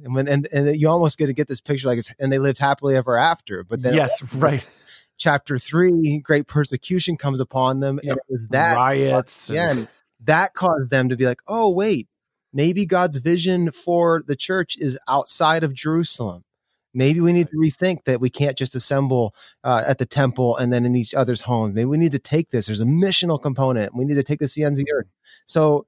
and 0.02 0.16
when 0.16 0.26
and, 0.26 0.48
and 0.52 0.76
you 0.76 0.88
almost 0.88 1.18
get 1.18 1.26
to 1.26 1.32
get 1.32 1.46
this 1.46 1.60
picture 1.60 1.86
like 1.86 1.98
it's 1.98 2.12
and 2.18 2.32
they 2.32 2.40
lived 2.40 2.58
happily 2.58 2.96
ever 2.96 3.16
after. 3.16 3.62
But 3.62 3.80
then 3.82 3.94
yes, 3.94 4.20
right 4.34 4.66
chapter 5.18 5.58
three, 5.58 6.20
great 6.22 6.46
persecution 6.46 7.16
comes 7.16 7.40
upon 7.40 7.80
them. 7.80 8.00
Yep. 8.02 8.12
And 8.12 8.18
it 8.18 8.32
was 8.32 8.46
that 8.50 8.76
riots 8.76 9.50
again, 9.50 9.78
and... 9.78 9.88
that 10.24 10.54
caused 10.54 10.90
them 10.90 11.08
to 11.10 11.16
be 11.16 11.26
like, 11.26 11.40
oh, 11.46 11.68
wait, 11.68 12.08
maybe 12.52 12.86
God's 12.86 13.18
vision 13.18 13.70
for 13.70 14.22
the 14.26 14.36
church 14.36 14.76
is 14.78 14.98
outside 15.08 15.64
of 15.64 15.74
Jerusalem. 15.74 16.44
Maybe 16.94 17.20
we 17.20 17.34
need 17.34 17.50
to 17.50 17.56
rethink 17.56 18.04
that 18.06 18.20
we 18.20 18.30
can't 18.30 18.56
just 18.56 18.74
assemble 18.74 19.34
uh, 19.62 19.84
at 19.86 19.98
the 19.98 20.06
temple 20.06 20.56
and 20.56 20.72
then 20.72 20.86
in 20.86 20.96
each 20.96 21.14
other's 21.14 21.42
homes. 21.42 21.74
Maybe 21.74 21.84
we 21.84 21.98
need 21.98 22.12
to 22.12 22.18
take 22.18 22.50
this. 22.50 22.66
There's 22.66 22.80
a 22.80 22.86
missional 22.86 23.40
component. 23.40 23.94
We 23.94 24.06
need 24.06 24.14
to 24.14 24.22
take 24.22 24.38
this 24.38 24.54
to 24.54 24.60
the 24.60 24.66
ends 24.66 24.80
of 24.80 24.86
the 24.86 24.92
earth. 24.92 25.06
So 25.44 25.86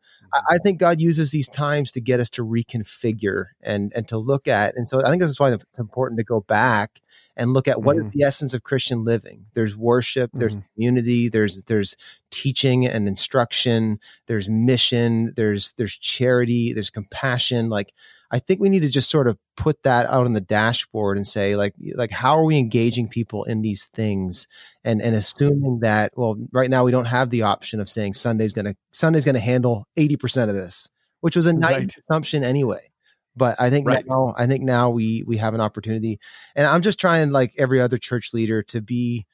I 0.49 0.59
think 0.59 0.79
God 0.79 1.01
uses 1.01 1.31
these 1.31 1.49
times 1.49 1.90
to 1.93 2.01
get 2.01 2.21
us 2.21 2.29
to 2.31 2.45
reconfigure 2.45 3.47
and 3.62 3.93
and 3.97 4.07
to 4.09 4.19
look 4.19 4.47
at. 4.47 4.77
And 4.77 4.88
so 4.88 5.01
I 5.03 5.11
think 5.11 5.23
this 5.23 5.31
is 5.31 5.40
why 5.40 5.53
it's 5.53 5.79
important 5.79 6.19
to 6.19 6.25
go 6.25 6.43
back 6.43 7.01
and 7.40 7.55
look 7.55 7.66
at 7.66 7.83
what 7.83 7.96
mm-hmm. 7.96 8.07
is 8.07 8.12
the 8.12 8.22
essence 8.22 8.55
of 8.55 8.62
Christian 8.62 9.03
living. 9.03 9.46
There's 9.55 9.76
worship, 9.76 10.31
there's 10.35 10.59
mm-hmm. 10.59 10.74
community, 10.74 11.29
there's 11.29 11.62
there's 11.64 11.96
teaching 12.31 12.87
and 12.87 13.09
instruction, 13.09 13.98
there's 14.26 14.48
mission, 14.48 15.33
there's 15.37 15.72
there's 15.72 15.96
charity, 15.96 16.72
there's 16.72 16.90
compassion. 16.90 17.70
Like 17.70 17.94
I 18.31 18.38
think 18.38 18.61
we 18.61 18.68
need 18.68 18.83
to 18.83 18.90
just 18.90 19.11
sort 19.11 19.26
of 19.26 19.38
put 19.57 19.83
that 19.83 20.07
out 20.07 20.26
on 20.26 20.35
the 20.35 20.40
dashboard 20.40 21.16
and 21.16 21.26
say 21.26 21.57
like 21.57 21.74
like 21.94 22.11
how 22.11 22.37
are 22.38 22.44
we 22.44 22.59
engaging 22.59 23.09
people 23.09 23.44
in 23.44 23.62
these 23.62 23.87
things 23.87 24.46
and 24.85 25.00
and 25.00 25.14
assuming 25.16 25.81
that 25.81 26.12
well 26.16 26.37
right 26.53 26.70
now 26.70 26.85
we 26.85 26.92
don't 26.92 27.07
have 27.07 27.31
the 27.31 27.42
option 27.42 27.81
of 27.81 27.88
saying 27.88 28.14
Sunday's 28.14 28.53
going 28.53 28.66
to 28.66 28.76
Sunday's 28.92 29.24
going 29.24 29.35
to 29.35 29.40
handle 29.40 29.87
80% 29.98 30.48
of 30.48 30.55
this, 30.55 30.88
which 31.22 31.37
was 31.37 31.46
a 31.46 31.55
nice 31.55 31.79
right. 31.79 31.94
assumption 31.98 32.44
anyway. 32.44 32.89
But 33.37 33.61
I 33.61 33.71
think 33.71 33.87
right. 33.87 34.05
now 34.07 34.35
I 34.37 34.47
think 34.47 34.64
now 34.64 34.90
we 34.90 35.25
we 35.27 35.37
have 35.38 35.55
an 35.55 35.61
opportunity 35.61 36.19
and 36.57 36.66
I'm 36.66 36.83
just 36.83 37.01
trying 37.01 37.31
like 37.31 37.53
every 37.59 37.81
other 37.81 37.97
church 37.97 38.35
leader 38.35 38.62
to 38.64 38.81
be 38.81 39.27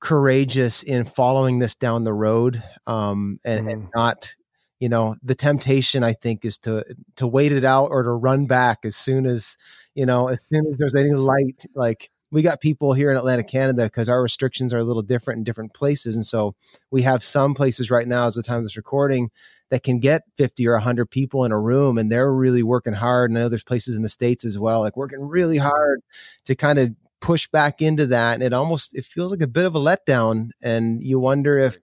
courageous 0.00 0.82
in 0.82 1.04
following 1.04 1.58
this 1.58 1.74
down 1.74 2.04
the 2.04 2.12
road 2.12 2.62
um, 2.86 3.38
and, 3.44 3.66
mm. 3.66 3.72
and, 3.72 3.82
mm-hmm. 3.82 3.90
not 3.94 4.34
you 4.78 4.88
know 4.88 5.16
the 5.24 5.34
temptation 5.34 6.04
i 6.04 6.12
think 6.12 6.44
is 6.44 6.56
to 6.56 6.84
to 7.16 7.26
wait 7.26 7.50
it 7.50 7.64
out 7.64 7.88
or 7.90 8.04
to 8.04 8.12
run 8.12 8.46
back 8.46 8.78
as 8.84 8.94
soon 8.94 9.26
as 9.26 9.56
you 9.96 10.06
know 10.06 10.28
as 10.28 10.46
soon 10.46 10.64
as 10.70 10.78
there's 10.78 10.94
any 10.94 11.10
light 11.10 11.64
like 11.74 12.10
we 12.30 12.42
got 12.42 12.60
people 12.60 12.92
here 12.92 13.10
in 13.10 13.16
Atlantic, 13.16 13.48
Canada, 13.48 13.84
because 13.84 14.08
our 14.08 14.22
restrictions 14.22 14.74
are 14.74 14.78
a 14.78 14.84
little 14.84 15.02
different 15.02 15.38
in 15.38 15.44
different 15.44 15.72
places. 15.72 16.14
And 16.14 16.26
so 16.26 16.54
we 16.90 17.02
have 17.02 17.22
some 17.22 17.54
places 17.54 17.90
right 17.90 18.06
now, 18.06 18.26
as 18.26 18.34
the 18.34 18.42
time 18.42 18.58
of 18.58 18.64
this 18.64 18.76
recording, 18.76 19.30
that 19.70 19.82
can 19.82 19.98
get 19.98 20.22
50 20.36 20.66
or 20.66 20.72
100 20.74 21.10
people 21.10 21.44
in 21.44 21.52
a 21.52 21.60
room 21.60 21.98
and 21.98 22.10
they're 22.10 22.32
really 22.32 22.62
working 22.62 22.94
hard. 22.94 23.30
And 23.30 23.38
I 23.38 23.42
know 23.42 23.48
there's 23.48 23.64
places 23.64 23.96
in 23.96 24.02
the 24.02 24.08
States 24.08 24.44
as 24.44 24.58
well, 24.58 24.80
like 24.80 24.96
working 24.96 25.22
really 25.22 25.58
mm-hmm. 25.58 25.68
hard 25.68 26.00
to 26.46 26.54
kind 26.54 26.78
of 26.78 26.94
push 27.20 27.48
back 27.48 27.82
into 27.82 28.06
that. 28.06 28.34
And 28.34 28.42
it 28.42 28.52
almost, 28.52 28.96
it 28.96 29.04
feels 29.04 29.30
like 29.30 29.42
a 29.42 29.46
bit 29.46 29.66
of 29.66 29.74
a 29.74 29.80
letdown. 29.80 30.50
And 30.62 31.02
you 31.02 31.18
wonder 31.18 31.58
if 31.58 31.76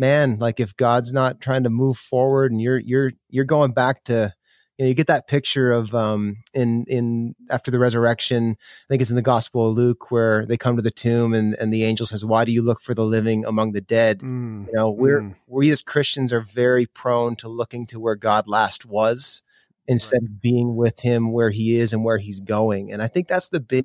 man, 0.00 0.38
like 0.38 0.58
if 0.58 0.76
God's 0.76 1.12
not 1.12 1.40
trying 1.40 1.62
to 1.64 1.70
move 1.70 1.98
forward 1.98 2.50
and 2.50 2.60
you're 2.60 2.78
you're 2.78 3.12
you're 3.28 3.44
going 3.44 3.72
back 3.72 4.02
to 4.04 4.34
you 4.80 4.86
know, 4.86 4.88
you 4.88 4.94
get 4.94 5.08
that 5.08 5.28
picture 5.28 5.72
of 5.72 5.94
um 5.94 6.38
in 6.54 6.86
in 6.88 7.34
after 7.50 7.70
the 7.70 7.78
resurrection, 7.78 8.56
I 8.58 8.86
think 8.88 9.02
it's 9.02 9.10
in 9.10 9.16
the 9.16 9.20
Gospel 9.20 9.68
of 9.68 9.76
Luke 9.76 10.10
where 10.10 10.46
they 10.46 10.56
come 10.56 10.76
to 10.76 10.82
the 10.82 10.90
tomb 10.90 11.34
and 11.34 11.52
and 11.60 11.70
the 11.70 11.84
angel 11.84 12.06
says, 12.06 12.24
"Why 12.24 12.46
do 12.46 12.52
you 12.52 12.62
look 12.62 12.80
for 12.80 12.94
the 12.94 13.04
living 13.04 13.44
among 13.44 13.72
the 13.72 13.82
dead?" 13.82 14.20
Mm, 14.20 14.68
you 14.68 14.72
know, 14.72 14.88
we're 14.88 15.20
mm. 15.20 15.34
we 15.46 15.70
as 15.70 15.82
Christians 15.82 16.32
are 16.32 16.40
very 16.40 16.86
prone 16.86 17.36
to 17.36 17.48
looking 17.48 17.86
to 17.88 18.00
where 18.00 18.14
God 18.14 18.46
last 18.46 18.86
was 18.86 19.42
instead 19.86 20.22
right. 20.22 20.30
of 20.30 20.40
being 20.40 20.76
with 20.76 21.00
him 21.00 21.30
where 21.30 21.50
he 21.50 21.76
is 21.76 21.92
and 21.92 22.02
where 22.02 22.16
he's 22.16 22.40
going. 22.40 22.90
And 22.90 23.02
I 23.02 23.06
think 23.06 23.28
that's 23.28 23.50
the 23.50 23.60
big 23.60 23.84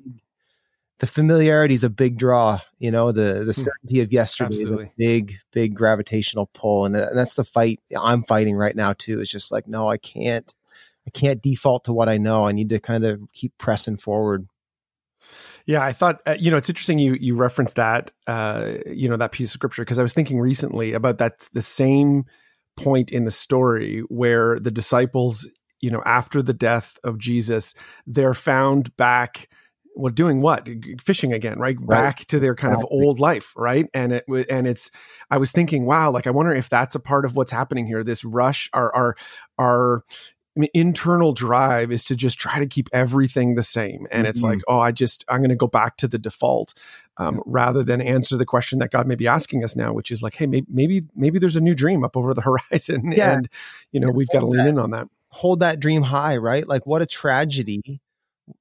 the 1.00 1.06
familiarity 1.06 1.74
is 1.74 1.84
a 1.84 1.90
big 1.90 2.16
draw. 2.16 2.60
You 2.78 2.90
know, 2.90 3.12
the 3.12 3.44
the 3.44 3.52
hmm. 3.52 3.60
certainty 3.60 4.00
of 4.00 4.14
yesterday 4.14 4.56
is 4.56 4.64
a 4.64 4.90
big, 4.96 5.34
big 5.52 5.74
gravitational 5.74 6.46
pull, 6.54 6.86
and, 6.86 6.96
and 6.96 7.18
that's 7.18 7.34
the 7.34 7.44
fight 7.44 7.80
I'm 8.00 8.22
fighting 8.22 8.56
right 8.56 8.74
now 8.74 8.94
too. 8.94 9.20
It's 9.20 9.30
just 9.30 9.52
like, 9.52 9.68
no, 9.68 9.88
I 9.88 9.98
can't, 9.98 10.54
I 11.06 11.10
can't 11.10 11.42
default 11.42 11.84
to 11.84 11.92
what 11.92 12.08
I 12.08 12.18
know. 12.18 12.44
I 12.44 12.52
need 12.52 12.68
to 12.70 12.80
kind 12.80 13.04
of 13.04 13.20
keep 13.32 13.56
pressing 13.58 13.96
forward. 13.96 14.48
Yeah, 15.66 15.82
I 15.82 15.92
thought 15.92 16.20
uh, 16.26 16.36
you 16.38 16.50
know 16.50 16.56
it's 16.56 16.68
interesting 16.68 16.98
you 16.98 17.16
you 17.20 17.34
referenced 17.34 17.76
that 17.76 18.12
uh, 18.26 18.74
you 18.86 19.08
know 19.08 19.16
that 19.16 19.32
piece 19.32 19.48
of 19.48 19.52
scripture 19.52 19.82
because 19.82 19.98
I 19.98 20.02
was 20.02 20.12
thinking 20.12 20.38
recently 20.38 20.92
about 20.92 21.18
that 21.18 21.48
the 21.52 21.62
same 21.62 22.24
point 22.76 23.10
in 23.10 23.24
the 23.24 23.30
story 23.30 24.00
where 24.08 24.60
the 24.60 24.70
disciples 24.70 25.48
you 25.80 25.90
know 25.90 26.02
after 26.06 26.40
the 26.40 26.52
death 26.54 26.98
of 27.02 27.18
Jesus 27.18 27.74
they're 28.06 28.34
found 28.34 28.96
back 28.96 29.48
well 29.96 30.12
doing 30.12 30.40
what 30.40 30.68
fishing 31.02 31.32
again 31.32 31.58
right, 31.58 31.76
right. 31.80 32.00
back 32.00 32.18
to 32.26 32.38
their 32.38 32.54
kind 32.54 32.74
exactly. 32.74 32.98
of 32.98 33.04
old 33.04 33.18
life 33.18 33.52
right 33.56 33.86
and 33.94 34.12
it 34.12 34.24
and 34.50 34.66
it's 34.66 34.90
i 35.30 35.38
was 35.38 35.50
thinking 35.50 35.86
wow 35.86 36.10
like 36.10 36.26
i 36.26 36.30
wonder 36.30 36.52
if 36.52 36.68
that's 36.68 36.94
a 36.94 37.00
part 37.00 37.24
of 37.24 37.34
what's 37.34 37.50
happening 37.50 37.86
here 37.86 38.04
this 38.04 38.22
rush 38.22 38.68
our 38.74 38.94
our 38.94 39.16
our 39.58 40.04
I 40.56 40.60
mean, 40.60 40.70
internal 40.72 41.32
drive 41.32 41.92
is 41.92 42.04
to 42.04 42.16
just 42.16 42.38
try 42.38 42.58
to 42.58 42.66
keep 42.66 42.88
everything 42.92 43.54
the 43.54 43.62
same. 43.62 44.06
And 44.10 44.22
mm-hmm. 44.22 44.30
it's 44.30 44.42
like, 44.42 44.58
mm-hmm. 44.58 44.74
oh, 44.74 44.80
I 44.80 44.90
just, 44.90 45.24
I'm 45.28 45.40
going 45.40 45.50
to 45.50 45.56
go 45.56 45.66
back 45.66 45.98
to 45.98 46.08
the 46.08 46.18
default 46.18 46.72
um, 47.18 47.42
rather 47.44 47.82
than 47.82 48.00
answer 48.00 48.36
the 48.36 48.46
question 48.46 48.78
that 48.78 48.90
God 48.90 49.06
may 49.06 49.16
be 49.16 49.26
asking 49.26 49.64
us 49.64 49.76
now, 49.76 49.92
which 49.92 50.10
is 50.10 50.22
like, 50.22 50.34
hey, 50.34 50.46
maybe, 50.46 50.66
maybe, 50.70 51.04
maybe 51.14 51.38
there's 51.38 51.56
a 51.56 51.60
new 51.60 51.74
dream 51.74 52.04
up 52.04 52.16
over 52.16 52.32
the 52.32 52.40
horizon. 52.72 53.12
Yeah. 53.14 53.34
And, 53.34 53.48
you 53.92 54.00
know, 54.00 54.10
we've 54.10 54.28
got 54.28 54.40
to 54.40 54.46
lean 54.46 54.64
that, 54.64 54.70
in 54.70 54.78
on 54.78 54.90
that. 54.92 55.08
Hold 55.28 55.60
that 55.60 55.78
dream 55.78 56.02
high, 56.02 56.38
right? 56.38 56.66
Like, 56.66 56.86
what 56.86 57.02
a 57.02 57.06
tragedy 57.06 58.00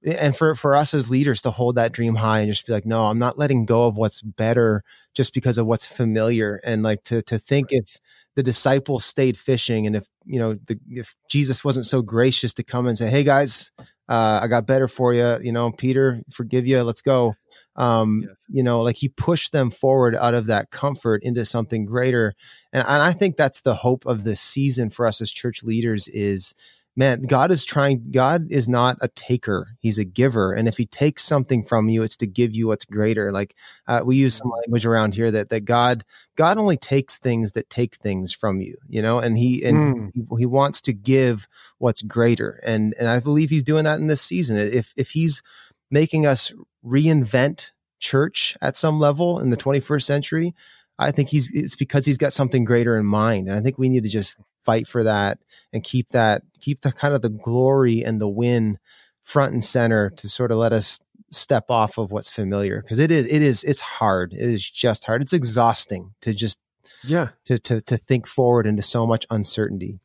and 0.03 0.35
for 0.35 0.55
for 0.55 0.75
us 0.75 0.93
as 0.93 1.09
leaders 1.09 1.43
to 1.43 1.51
hold 1.51 1.75
that 1.75 1.91
dream 1.91 2.15
high 2.15 2.39
and 2.39 2.49
just 2.49 2.65
be 2.65 2.73
like 2.73 2.87
no 2.87 3.05
i'm 3.05 3.19
not 3.19 3.37
letting 3.37 3.65
go 3.65 3.85
of 3.85 3.95
what's 3.95 4.19
better 4.19 4.83
just 5.13 5.31
because 5.31 5.59
of 5.59 5.67
what's 5.67 5.85
familiar 5.85 6.59
and 6.65 6.81
like 6.81 7.03
to 7.03 7.21
to 7.21 7.37
think 7.37 7.67
if 7.69 7.99
the 8.35 8.43
disciples 8.43 9.05
stayed 9.05 9.37
fishing 9.37 9.87
and 9.87 9.95
if 9.95 10.07
you 10.25 10.39
know 10.39 10.55
the, 10.65 10.79
if 10.89 11.15
jesus 11.29 11.63
wasn't 11.63 11.85
so 11.85 12.01
gracious 12.01 12.53
to 12.53 12.63
come 12.63 12.87
and 12.87 12.97
say 12.97 13.09
hey 13.09 13.23
guys 13.23 13.71
uh, 14.09 14.39
i 14.43 14.47
got 14.47 14.67
better 14.67 14.87
for 14.87 15.13
you 15.13 15.37
you 15.41 15.51
know 15.51 15.71
peter 15.71 16.21
forgive 16.31 16.67
you 16.67 16.81
let's 16.83 17.01
go 17.01 17.33
um, 17.77 18.23
yes. 18.23 18.37
you 18.49 18.63
know 18.63 18.81
like 18.81 18.95
he 18.97 19.09
pushed 19.09 19.51
them 19.51 19.69
forward 19.69 20.15
out 20.15 20.33
of 20.33 20.47
that 20.47 20.71
comfort 20.71 21.21
into 21.23 21.45
something 21.45 21.85
greater 21.85 22.33
and, 22.71 22.85
and 22.87 23.01
i 23.01 23.11
think 23.11 23.35
that's 23.35 23.61
the 23.61 23.75
hope 23.75 24.05
of 24.05 24.23
this 24.23 24.41
season 24.41 24.89
for 24.89 25.05
us 25.05 25.21
as 25.21 25.31
church 25.31 25.63
leaders 25.63 26.07
is 26.09 26.53
man, 26.95 27.23
God 27.23 27.51
is 27.51 27.65
trying, 27.65 28.11
God 28.11 28.47
is 28.49 28.69
not 28.69 28.97
a 29.01 29.07
taker. 29.09 29.67
He's 29.79 29.97
a 29.97 30.05
giver. 30.05 30.53
And 30.53 30.67
if 30.67 30.77
he 30.77 30.85
takes 30.85 31.23
something 31.23 31.63
from 31.63 31.89
you, 31.89 32.03
it's 32.03 32.15
to 32.17 32.27
give 32.27 32.55
you 32.55 32.67
what's 32.67 32.85
greater. 32.85 33.31
Like 33.31 33.55
uh, 33.87 34.01
we 34.05 34.15
use 34.15 34.35
some 34.35 34.49
language 34.49 34.85
around 34.85 35.13
here 35.13 35.29
that, 35.31 35.49
that 35.49 35.65
God, 35.65 36.05
God 36.35 36.57
only 36.57 36.77
takes 36.77 37.17
things 37.17 37.51
that 37.51 37.69
take 37.69 37.95
things 37.95 38.31
from 38.31 38.61
you, 38.61 38.77
you 38.87 39.01
know, 39.01 39.19
and 39.19 39.37
he, 39.37 39.63
and 39.65 39.77
mm. 39.77 40.11
he, 40.13 40.25
he 40.39 40.45
wants 40.45 40.81
to 40.81 40.93
give 40.93 41.47
what's 41.79 42.01
greater. 42.01 42.61
And, 42.65 42.93
and 42.97 43.07
I 43.07 43.19
believe 43.19 43.49
he's 43.49 43.63
doing 43.63 43.83
that 43.83 43.99
in 43.99 44.07
this 44.07 44.21
season. 44.21 44.57
If, 44.57 44.93
if 44.95 45.11
he's 45.11 45.43
making 45.91 46.25
us 46.25 46.53
reinvent 46.85 47.71
church 47.99 48.57
at 48.61 48.77
some 48.77 48.99
level 48.99 49.39
in 49.39 49.49
the 49.49 49.57
21st 49.57 50.03
century, 50.03 50.55
I 50.97 51.11
think 51.11 51.29
he's 51.29 51.51
it's 51.51 51.75
because 51.75 52.05
he's 52.05 52.17
got 52.17 52.31
something 52.33 52.63
greater 52.63 52.97
in 52.97 53.05
mind. 53.05 53.49
And 53.49 53.57
I 53.57 53.61
think 53.61 53.77
we 53.77 53.89
need 53.89 54.03
to 54.03 54.09
just 54.09 54.37
fight 54.65 54.87
for 54.87 55.03
that 55.03 55.39
and 55.71 55.83
keep 55.83 56.09
that 56.09 56.41
keep 56.59 56.81
the 56.81 56.91
kind 56.91 57.13
of 57.13 57.21
the 57.21 57.29
glory 57.29 58.03
and 58.03 58.19
the 58.19 58.27
win 58.27 58.77
front 59.23 59.53
and 59.53 59.63
center 59.63 60.09
to 60.11 60.27
sort 60.27 60.51
of 60.51 60.57
let 60.57 60.73
us 60.73 60.99
step 61.31 61.65
off 61.69 61.97
of 61.97 62.11
what's 62.11 62.31
familiar. 62.31 62.81
Because 62.81 62.99
it 62.99 63.11
is 63.11 63.31
it 63.31 63.41
is 63.41 63.63
it's 63.63 63.81
hard. 63.81 64.33
It 64.33 64.39
is 64.39 64.69
just 64.69 65.05
hard. 65.05 65.21
It's 65.21 65.33
exhausting 65.33 66.13
to 66.21 66.33
just 66.33 66.59
yeah. 67.03 67.29
to 67.45 67.59
to 67.59 67.81
to 67.81 67.97
think 67.97 68.27
forward 68.27 68.65
into 68.65 68.81
so 68.81 69.05
much 69.05 69.25
uncertainty. 69.29 69.99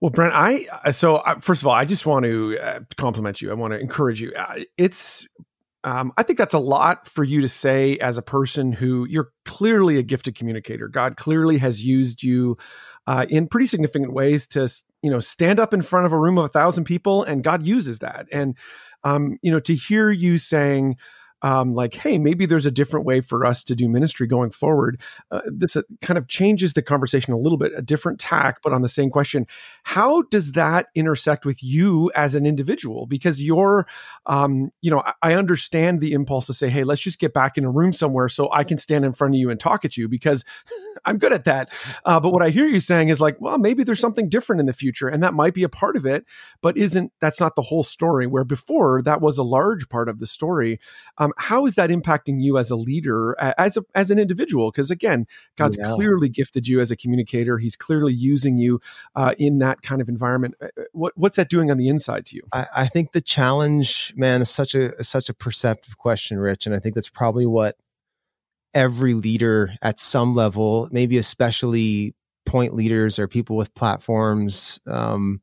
Well 0.00 0.10
brent 0.10 0.32
i 0.32 0.90
so 0.92 1.16
uh, 1.16 1.40
first 1.40 1.60
of 1.60 1.66
all 1.66 1.74
i 1.74 1.84
just 1.84 2.06
want 2.06 2.24
to 2.24 2.56
uh, 2.58 2.80
compliment 2.96 3.42
you. 3.42 3.50
I 3.50 3.54
want 3.54 3.72
to 3.72 3.80
encourage 3.80 4.20
you. 4.20 4.32
Uh, 4.32 4.60
it's 4.76 5.26
um, 5.84 6.12
I 6.16 6.22
think 6.22 6.38
that's 6.38 6.54
a 6.54 6.60
lot 6.60 7.08
for 7.08 7.24
you 7.24 7.40
to 7.40 7.48
say 7.48 7.98
as 7.98 8.18
a 8.18 8.22
person 8.22 8.72
who 8.72 9.06
you're 9.08 9.30
clearly 9.44 9.98
a 9.98 10.02
gifted 10.02 10.34
communicator. 10.34 10.88
God 10.88 11.16
clearly 11.16 11.58
has 11.58 11.84
used 11.84 12.22
you 12.22 12.58
uh, 13.08 13.24
in 13.30 13.48
pretty 13.48 13.66
significant 13.66 14.12
ways 14.12 14.46
to 14.46 14.68
you 15.02 15.10
know 15.10 15.18
stand 15.18 15.58
up 15.58 15.72
in 15.72 15.80
front 15.80 16.04
of 16.04 16.12
a 16.12 16.18
room 16.18 16.36
of 16.36 16.44
a 16.44 16.48
thousand 16.48 16.84
people, 16.84 17.24
and 17.24 17.42
God 17.42 17.62
uses 17.62 18.00
that. 18.00 18.26
And 18.30 18.54
um, 19.02 19.38
you 19.40 19.50
know 19.50 19.60
to 19.60 19.74
hear 19.74 20.10
you 20.10 20.36
saying 20.36 20.96
um, 21.42 21.74
like, 21.74 21.94
hey, 21.94 22.18
maybe 22.18 22.46
there's 22.46 22.66
a 22.66 22.70
different 22.70 23.06
way 23.06 23.20
for 23.20 23.46
us 23.46 23.62
to 23.64 23.74
do 23.74 23.88
ministry 23.88 24.26
going 24.26 24.50
forward. 24.50 25.00
Uh, 25.30 25.40
this 25.46 25.76
uh, 25.76 25.82
kind 26.02 26.18
of 26.18 26.28
changes 26.28 26.72
the 26.72 26.82
conversation 26.82 27.32
a 27.32 27.38
little 27.38 27.58
bit, 27.58 27.72
a 27.76 27.82
different 27.82 28.18
tack, 28.18 28.58
but 28.62 28.72
on 28.72 28.82
the 28.82 28.88
same 28.88 29.10
question. 29.10 29.46
How 29.84 30.22
does 30.22 30.52
that 30.52 30.86
intersect 30.94 31.44
with 31.44 31.62
you 31.62 32.10
as 32.14 32.34
an 32.34 32.46
individual? 32.46 33.06
Because 33.06 33.42
you're, 33.42 33.86
um, 34.26 34.70
you 34.80 34.90
know, 34.90 35.00
I, 35.00 35.14
I 35.22 35.34
understand 35.34 36.00
the 36.00 36.12
impulse 36.12 36.46
to 36.46 36.54
say, 36.54 36.68
hey, 36.68 36.84
let's 36.84 37.00
just 37.00 37.18
get 37.18 37.32
back 37.32 37.56
in 37.56 37.64
a 37.64 37.70
room 37.70 37.92
somewhere 37.92 38.28
so 38.28 38.50
I 38.52 38.64
can 38.64 38.78
stand 38.78 39.04
in 39.04 39.12
front 39.12 39.34
of 39.34 39.38
you 39.38 39.50
and 39.50 39.60
talk 39.60 39.84
at 39.84 39.96
you 39.96 40.08
because 40.08 40.44
I'm 41.04 41.18
good 41.18 41.32
at 41.32 41.44
that. 41.44 41.70
Uh, 42.04 42.18
but 42.20 42.32
what 42.32 42.42
I 42.42 42.50
hear 42.50 42.66
you 42.66 42.80
saying 42.80 43.08
is 43.08 43.20
like, 43.20 43.40
well, 43.40 43.58
maybe 43.58 43.84
there's 43.84 44.00
something 44.00 44.28
different 44.28 44.60
in 44.60 44.66
the 44.66 44.72
future, 44.72 45.08
and 45.08 45.22
that 45.22 45.34
might 45.34 45.54
be 45.54 45.62
a 45.62 45.68
part 45.68 45.96
of 45.96 46.04
it, 46.04 46.24
but 46.60 46.76
isn't 46.76 47.12
that's 47.20 47.40
not 47.40 47.54
the 47.54 47.62
whole 47.62 47.84
story? 47.84 48.26
Where 48.26 48.44
before 48.44 49.02
that 49.02 49.20
was 49.20 49.38
a 49.38 49.42
large 49.42 49.88
part 49.88 50.08
of 50.08 50.18
the 50.18 50.26
story. 50.26 50.80
Um, 51.18 51.27
um, 51.28 51.34
how 51.36 51.66
is 51.66 51.74
that 51.76 51.90
impacting 51.90 52.42
you 52.42 52.58
as 52.58 52.70
a 52.70 52.76
leader, 52.76 53.36
as 53.58 53.76
a, 53.76 53.84
as 53.94 54.10
an 54.10 54.18
individual? 54.18 54.70
Because 54.70 54.90
again, 54.90 55.26
God's 55.56 55.78
yeah. 55.78 55.92
clearly 55.94 56.28
gifted 56.28 56.66
you 56.66 56.80
as 56.80 56.90
a 56.90 56.96
communicator. 56.96 57.58
He's 57.58 57.76
clearly 57.76 58.12
using 58.12 58.58
you 58.58 58.80
uh, 59.14 59.34
in 59.38 59.58
that 59.58 59.82
kind 59.82 60.00
of 60.00 60.08
environment. 60.08 60.54
Uh, 60.60 60.66
uh, 60.78 60.84
what, 60.92 61.12
what's 61.16 61.36
that 61.36 61.48
doing 61.48 61.70
on 61.70 61.78
the 61.78 61.88
inside 61.88 62.26
to 62.26 62.36
you? 62.36 62.42
I, 62.52 62.66
I 62.76 62.86
think 62.86 63.12
the 63.12 63.20
challenge, 63.20 64.12
man, 64.16 64.42
is 64.42 64.50
such 64.50 64.74
a 64.74 65.02
such 65.02 65.28
a 65.28 65.34
perceptive 65.34 65.98
question, 65.98 66.38
Rich, 66.38 66.66
and 66.66 66.74
I 66.74 66.78
think 66.78 66.94
that's 66.94 67.10
probably 67.10 67.46
what 67.46 67.76
every 68.74 69.14
leader 69.14 69.72
at 69.82 70.00
some 70.00 70.34
level, 70.34 70.88
maybe 70.92 71.18
especially 71.18 72.14
point 72.46 72.74
leaders 72.74 73.18
or 73.18 73.28
people 73.28 73.56
with 73.56 73.74
platforms. 73.74 74.80
Um, 74.86 75.40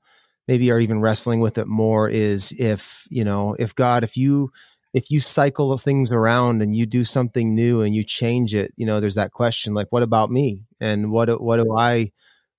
maybe 0.47 0.71
are 0.71 0.79
even 0.79 1.01
wrestling 1.01 1.39
with 1.39 1.57
it 1.57 1.67
more 1.67 2.07
is 2.07 2.51
if 2.59 3.07
you 3.09 3.23
know 3.23 3.55
if 3.57 3.73
god 3.73 4.03
if 4.03 4.15
you 4.15 4.51
if 4.95 5.11
you 5.11 5.19
cycle 5.19 5.77
things 5.77 6.09
around 6.09 6.61
and 6.61 6.75
you 6.75 6.85
do 6.85 7.03
something 7.03 7.53
new 7.53 7.81
and 7.81 7.93
you 7.93 8.03
change 8.03 8.55
it, 8.55 8.71
you 8.77 8.85
know, 8.85 8.99
there's 8.99 9.15
that 9.15 9.31
question 9.31 9.73
like, 9.73 9.87
what 9.91 10.03
about 10.03 10.31
me? 10.31 10.63
And 10.79 11.11
what, 11.11 11.41
what 11.41 11.57
do 11.57 11.75
I, 11.77 12.11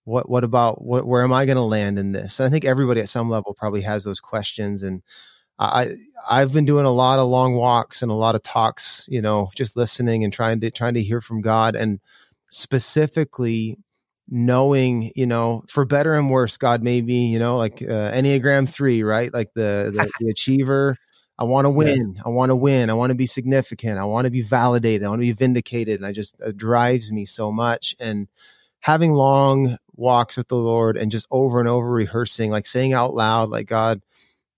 what 0.05 0.29
what 0.29 0.45
about 0.45 0.83
what 0.83 1.05
where 1.05 1.25
am 1.25 1.33
I 1.33 1.47
going 1.47 1.57
to 1.57 1.63
land 1.63 1.99
in 1.99 2.13
this? 2.13 2.39
And 2.39 2.47
I 2.47 2.51
think 2.51 2.65
everybody 2.65 3.01
at 3.01 3.09
some 3.09 3.29
level 3.29 3.55
probably 3.55 3.81
has 3.83 4.05
those 4.05 4.21
questions. 4.21 4.85
And 4.85 5.03
I 5.59 5.97
I've 6.31 6.53
been 6.53 6.65
doing 6.65 6.87
a 6.87 6.93
lot 6.93 7.19
of 7.19 7.29
long 7.29 7.55
walks 7.55 8.03
and 8.03 8.11
a 8.11 8.15
lot 8.15 8.37
of 8.37 8.43
talks, 8.45 9.09
you 9.11 9.21
know, 9.21 9.51
just 9.57 9.77
listening 9.77 10.23
and 10.23 10.33
trying 10.33 10.61
to 10.61 10.71
trying 10.71 10.95
to 10.95 11.03
hear 11.03 11.21
from 11.21 11.41
God 11.41 11.75
and 11.75 11.99
specifically 12.51 13.79
knowing, 14.29 15.11
you 15.17 15.27
know, 15.27 15.65
for 15.69 15.85
better 15.85 16.15
and 16.15 16.31
worse, 16.31 16.57
God 16.57 16.83
made 16.85 17.05
me, 17.05 17.33
you 17.33 17.41
know, 17.41 17.57
like 17.57 17.83
uh, 17.83 18.13
Enneagram 18.13 18.69
three, 18.69 19.03
right? 19.03 19.35
Like 19.35 19.55
the 19.55 19.91
the, 19.93 20.09
the 20.21 20.31
achiever. 20.31 20.97
I 21.39 21.45
want 21.45 21.67
to 21.67 21.71
win. 21.71 22.15
Yeah. 22.17 22.23
I 22.25 22.29
want 22.31 22.51
to 22.51 22.57
win. 22.57 22.91
I 22.91 22.95
want 22.95 23.11
to 23.11 23.17
be 23.17 23.27
significant. 23.27 23.99
I 23.99 24.05
want 24.05 24.25
to 24.25 24.31
be 24.31 24.43
validated. 24.43 25.05
I 25.05 25.11
want 25.11 25.21
to 25.23 25.27
be 25.27 25.33
vindicated. 25.33 25.97
And 25.97 26.07
I 26.07 26.13
just 26.13 26.37
it 26.41 26.57
drives 26.57 27.13
me 27.13 27.25
so 27.25 27.53
much. 27.53 27.95
And 28.01 28.29
having 28.81 29.13
long 29.13 29.77
walks 29.95 30.37
with 30.37 30.49
the 30.49 30.57
Lord 30.57 30.97
and 30.97 31.11
just 31.11 31.27
over 31.31 31.61
and 31.61 31.69
over 31.69 31.91
rehearsing, 31.91 32.51
like 32.51 32.67
saying 32.67 32.93
out 32.93 33.15
loud, 33.15 33.51
like 33.51 33.67
God, 33.67 34.01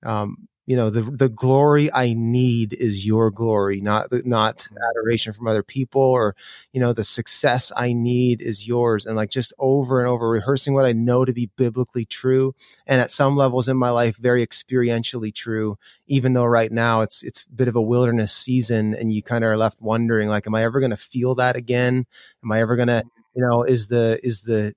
um, 0.05 0.48
you 0.69 0.77
know 0.77 0.91
the 0.91 1.01
the 1.01 1.31
glory 1.31 1.91
I 1.95 2.13
need 2.13 2.75
is 2.75 3.07
your 3.07 3.31
glory, 3.31 3.81
not 3.81 4.09
not 4.27 4.69
mm. 4.71 4.77
adoration 4.91 5.33
from 5.33 5.49
other 5.49 5.63
people, 5.63 6.03
or 6.03 6.37
you 6.75 6.81
know 6.81 6.93
the 6.93 7.05
success 7.05 7.73
I 7.75 7.95
need 7.95 8.43
is 8.43 8.69
yours, 8.69 9.07
and 9.07 9.17
like 9.17 9.31
just 9.31 9.55
over 9.59 9.99
and 9.99 10.07
over 10.07 10.29
rehearsing 10.29 10.75
what 10.75 10.85
I 10.85 10.93
know 10.93 11.25
to 11.25 11.33
be 11.33 11.49
biblically 11.57 12.05
true, 12.05 12.55
and 12.87 13.01
at 13.01 13.11
some 13.11 13.35
levels 13.35 13.67
in 13.67 13.79
my 13.79 13.89
life 13.89 14.19
very 14.19 14.47
experientially 14.47 15.35
true. 15.35 15.79
Even 16.07 16.35
though 16.35 16.45
right 16.45 16.71
now 16.71 17.01
it's 17.01 17.23
it's 17.23 17.45
a 17.45 17.55
bit 17.55 17.69
of 17.69 17.75
a 17.75 17.81
wilderness 17.81 18.35
season, 18.35 18.93
and 18.93 19.11
you 19.11 19.23
kind 19.23 19.45
of 19.45 19.51
are 19.51 19.57
left 19.57 19.81
wondering 19.81 20.29
like, 20.29 20.47
am 20.47 20.55
I 20.55 20.65
ever 20.65 20.81
going 20.81 20.91
to 20.91 20.99
feel 20.99 21.35
that 21.37 21.57
again? 21.57 22.05
Am 22.45 22.53
I 22.53 22.61
ever 22.61 22.77
going 22.77 22.89
to, 22.89 23.05
mm. 23.07 23.11
you 23.35 23.43
know, 23.43 23.63
is 23.63 23.89
the 23.89 24.21
is 24.23 24.43
the 24.43 24.75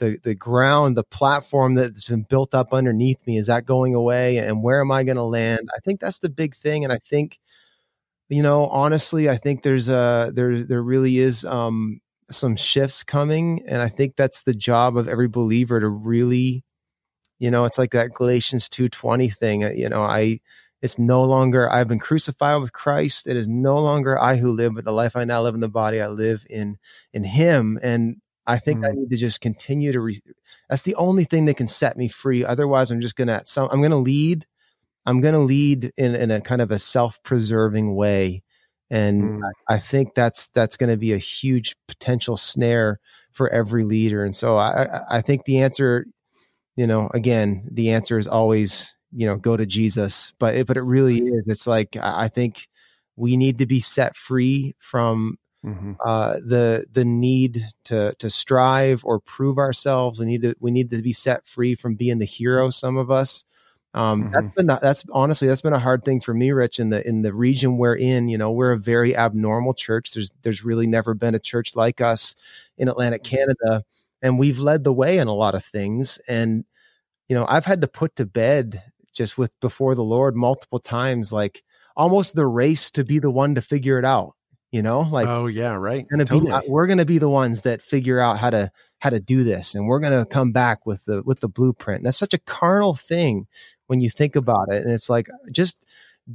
the 0.00 0.18
the 0.24 0.34
ground, 0.34 0.96
the 0.96 1.04
platform 1.04 1.76
that's 1.76 2.08
been 2.08 2.24
built 2.24 2.54
up 2.54 2.74
underneath 2.74 3.24
me, 3.26 3.38
is 3.38 3.46
that 3.46 3.66
going 3.66 3.94
away? 3.94 4.38
And 4.38 4.64
where 4.64 4.80
am 4.80 4.90
I 4.90 5.04
going 5.04 5.16
to 5.18 5.22
land? 5.24 5.68
I 5.76 5.78
think 5.84 6.00
that's 6.00 6.18
the 6.18 6.30
big 6.30 6.56
thing. 6.56 6.82
And 6.84 6.92
I 6.92 6.98
think, 6.98 7.38
you 8.28 8.42
know, 8.42 8.66
honestly, 8.68 9.30
I 9.30 9.36
think 9.36 9.62
there's 9.62 9.88
a 9.88 10.32
there 10.34 10.62
there 10.64 10.82
really 10.82 11.18
is 11.18 11.44
um, 11.44 12.00
some 12.30 12.56
shifts 12.56 13.04
coming, 13.04 13.62
and 13.68 13.82
I 13.82 13.88
think 13.88 14.16
that's 14.16 14.42
the 14.42 14.54
job 14.54 14.96
of 14.96 15.08
every 15.08 15.28
believer 15.28 15.80
to 15.80 15.88
really, 15.88 16.64
you 17.38 17.50
know, 17.50 17.64
it's 17.64 17.78
like 17.78 17.92
that 17.92 18.14
Galatians 18.14 18.68
two 18.68 18.88
twenty 18.88 19.28
thing. 19.30 19.62
You 19.62 19.88
know, 19.88 20.02
I 20.02 20.40
it's 20.82 20.98
no 20.98 21.22
longer 21.22 21.70
I've 21.70 21.88
been 21.88 21.98
crucified 21.98 22.60
with 22.60 22.72
Christ. 22.72 23.26
It 23.26 23.36
is 23.36 23.48
no 23.48 23.76
longer 23.76 24.18
I 24.18 24.36
who 24.36 24.52
live, 24.52 24.74
but 24.74 24.84
the 24.84 24.92
life 24.92 25.16
I 25.16 25.24
now 25.24 25.42
live 25.42 25.54
in 25.54 25.60
the 25.60 25.68
body 25.68 26.00
I 26.00 26.08
live 26.08 26.44
in 26.50 26.78
in 27.12 27.24
Him. 27.24 27.78
And 27.82 28.16
I 28.50 28.58
think 28.58 28.80
mm. 28.80 28.88
I 28.88 28.92
need 28.92 29.10
to 29.10 29.16
just 29.16 29.40
continue 29.40 29.92
to. 29.92 30.00
Re- 30.00 30.20
that's 30.68 30.82
the 30.82 30.96
only 30.96 31.24
thing 31.24 31.44
that 31.44 31.56
can 31.56 31.68
set 31.68 31.96
me 31.96 32.08
free. 32.08 32.44
Otherwise, 32.44 32.90
I'm 32.90 33.00
just 33.00 33.16
gonna. 33.16 33.42
Some, 33.44 33.68
I'm 33.70 33.80
gonna 33.80 33.98
lead. 33.98 34.46
I'm 35.06 35.20
gonna 35.20 35.38
lead 35.38 35.92
in 35.96 36.16
in 36.16 36.32
a 36.32 36.40
kind 36.40 36.60
of 36.60 36.72
a 36.72 36.78
self 36.78 37.22
preserving 37.22 37.94
way, 37.94 38.42
and 38.90 39.22
mm. 39.22 39.40
I, 39.68 39.74
I, 39.74 39.78
think 39.78 40.14
that's 40.14 40.48
that's 40.48 40.76
going 40.76 40.90
to 40.90 40.96
be 40.96 41.12
a 41.12 41.18
huge 41.18 41.76
potential 41.86 42.36
snare 42.36 42.98
for 43.30 43.48
every 43.50 43.84
leader. 43.84 44.24
And 44.24 44.34
so 44.34 44.56
I 44.56 45.00
I 45.08 45.20
think 45.20 45.44
the 45.44 45.60
answer, 45.60 46.06
you 46.74 46.88
know, 46.88 47.08
again, 47.14 47.68
the 47.70 47.90
answer 47.90 48.18
is 48.18 48.26
always 48.26 48.96
you 49.12 49.26
know 49.26 49.36
go 49.36 49.56
to 49.56 49.64
Jesus. 49.64 50.34
But 50.40 50.56
it, 50.56 50.66
but 50.66 50.76
it 50.76 50.82
really 50.82 51.18
is. 51.18 51.46
It's 51.46 51.68
like 51.68 51.96
I 51.96 52.26
think 52.26 52.66
we 53.14 53.36
need 53.36 53.58
to 53.58 53.66
be 53.66 53.78
set 53.78 54.16
free 54.16 54.74
from 54.80 55.38
Mm-hmm. 55.64 55.92
Uh, 56.04 56.34
the 56.36 56.86
the 56.90 57.04
need 57.04 57.68
to 57.84 58.14
to 58.18 58.30
strive 58.30 59.04
or 59.04 59.20
prove 59.20 59.58
ourselves. 59.58 60.18
We 60.18 60.26
need 60.26 60.40
to 60.42 60.54
we 60.58 60.70
need 60.70 60.90
to 60.90 61.02
be 61.02 61.12
set 61.12 61.46
free 61.46 61.74
from 61.74 61.96
being 61.96 62.18
the 62.18 62.26
hero. 62.26 62.70
Some 62.70 62.96
of 62.96 63.10
us. 63.10 63.44
Um, 63.92 64.22
mm-hmm. 64.22 64.32
That's 64.32 64.48
been 64.50 64.66
that's 64.66 65.04
honestly 65.12 65.48
that's 65.48 65.60
been 65.60 65.74
a 65.74 65.78
hard 65.78 66.04
thing 66.04 66.20
for 66.20 66.32
me, 66.32 66.52
Rich. 66.52 66.78
In 66.78 66.90
the 66.90 67.06
in 67.06 67.22
the 67.22 67.34
region 67.34 67.76
we're 67.76 67.96
in, 67.96 68.28
you 68.28 68.38
know, 68.38 68.50
we're 68.50 68.72
a 68.72 68.78
very 68.78 69.14
abnormal 69.14 69.74
church. 69.74 70.12
There's 70.12 70.30
there's 70.42 70.64
really 70.64 70.86
never 70.86 71.12
been 71.12 71.34
a 71.34 71.40
church 71.40 71.76
like 71.76 72.00
us 72.00 72.36
in 72.78 72.88
Atlantic 72.88 73.22
mm-hmm. 73.22 73.36
Canada, 73.36 73.84
and 74.22 74.38
we've 74.38 74.60
led 74.60 74.84
the 74.84 74.94
way 74.94 75.18
in 75.18 75.28
a 75.28 75.34
lot 75.34 75.54
of 75.54 75.64
things. 75.64 76.18
And 76.26 76.64
you 77.28 77.34
know, 77.34 77.44
I've 77.48 77.66
had 77.66 77.82
to 77.82 77.88
put 77.88 78.16
to 78.16 78.24
bed 78.24 78.82
just 79.12 79.36
with 79.36 79.58
before 79.60 79.94
the 79.94 80.04
Lord 80.04 80.36
multiple 80.36 80.78
times, 80.78 81.32
like 81.32 81.64
almost 81.96 82.34
the 82.34 82.46
race 82.46 82.90
to 82.92 83.04
be 83.04 83.18
the 83.18 83.30
one 83.30 83.56
to 83.56 83.60
figure 83.60 83.98
it 83.98 84.06
out 84.06 84.36
you 84.72 84.82
know 84.82 85.00
like 85.00 85.26
oh 85.26 85.46
yeah 85.46 85.72
right 85.72 86.06
gonna 86.08 86.24
totally. 86.24 86.52
be, 86.52 86.68
we're 86.68 86.86
gonna 86.86 87.04
be 87.04 87.18
the 87.18 87.28
ones 87.28 87.62
that 87.62 87.82
figure 87.82 88.20
out 88.20 88.38
how 88.38 88.50
to 88.50 88.70
how 89.00 89.10
to 89.10 89.20
do 89.20 89.42
this 89.42 89.74
and 89.74 89.86
we're 89.86 90.00
gonna 90.00 90.24
come 90.26 90.52
back 90.52 90.86
with 90.86 91.04
the 91.04 91.22
with 91.24 91.40
the 91.40 91.48
blueprint 91.48 91.98
and 91.98 92.06
that's 92.06 92.18
such 92.18 92.34
a 92.34 92.38
carnal 92.38 92.94
thing 92.94 93.46
when 93.86 94.00
you 94.00 94.08
think 94.08 94.36
about 94.36 94.66
it 94.70 94.82
and 94.82 94.92
it's 94.92 95.10
like 95.10 95.28
just 95.52 95.86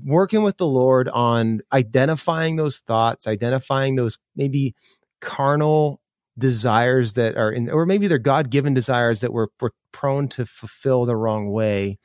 working 0.03 0.43
with 0.43 0.57
the 0.57 0.67
lord 0.67 1.07
on 1.09 1.61
identifying 1.71 2.57
those 2.57 2.79
thoughts 2.79 3.27
identifying 3.27 3.95
those 3.95 4.19
maybe 4.35 4.75
carnal 5.21 6.01
desires 6.37 7.13
that 7.13 7.37
are 7.37 7.51
in 7.51 7.69
or 7.69 7.85
maybe 7.85 8.07
they're 8.07 8.17
god-given 8.17 8.73
desires 8.73 9.21
that 9.21 9.31
we're, 9.31 9.47
we're 9.61 9.69
prone 9.93 10.27
to 10.27 10.45
fulfill 10.45 11.05
the 11.05 11.15
wrong 11.15 11.49
way 11.49 11.97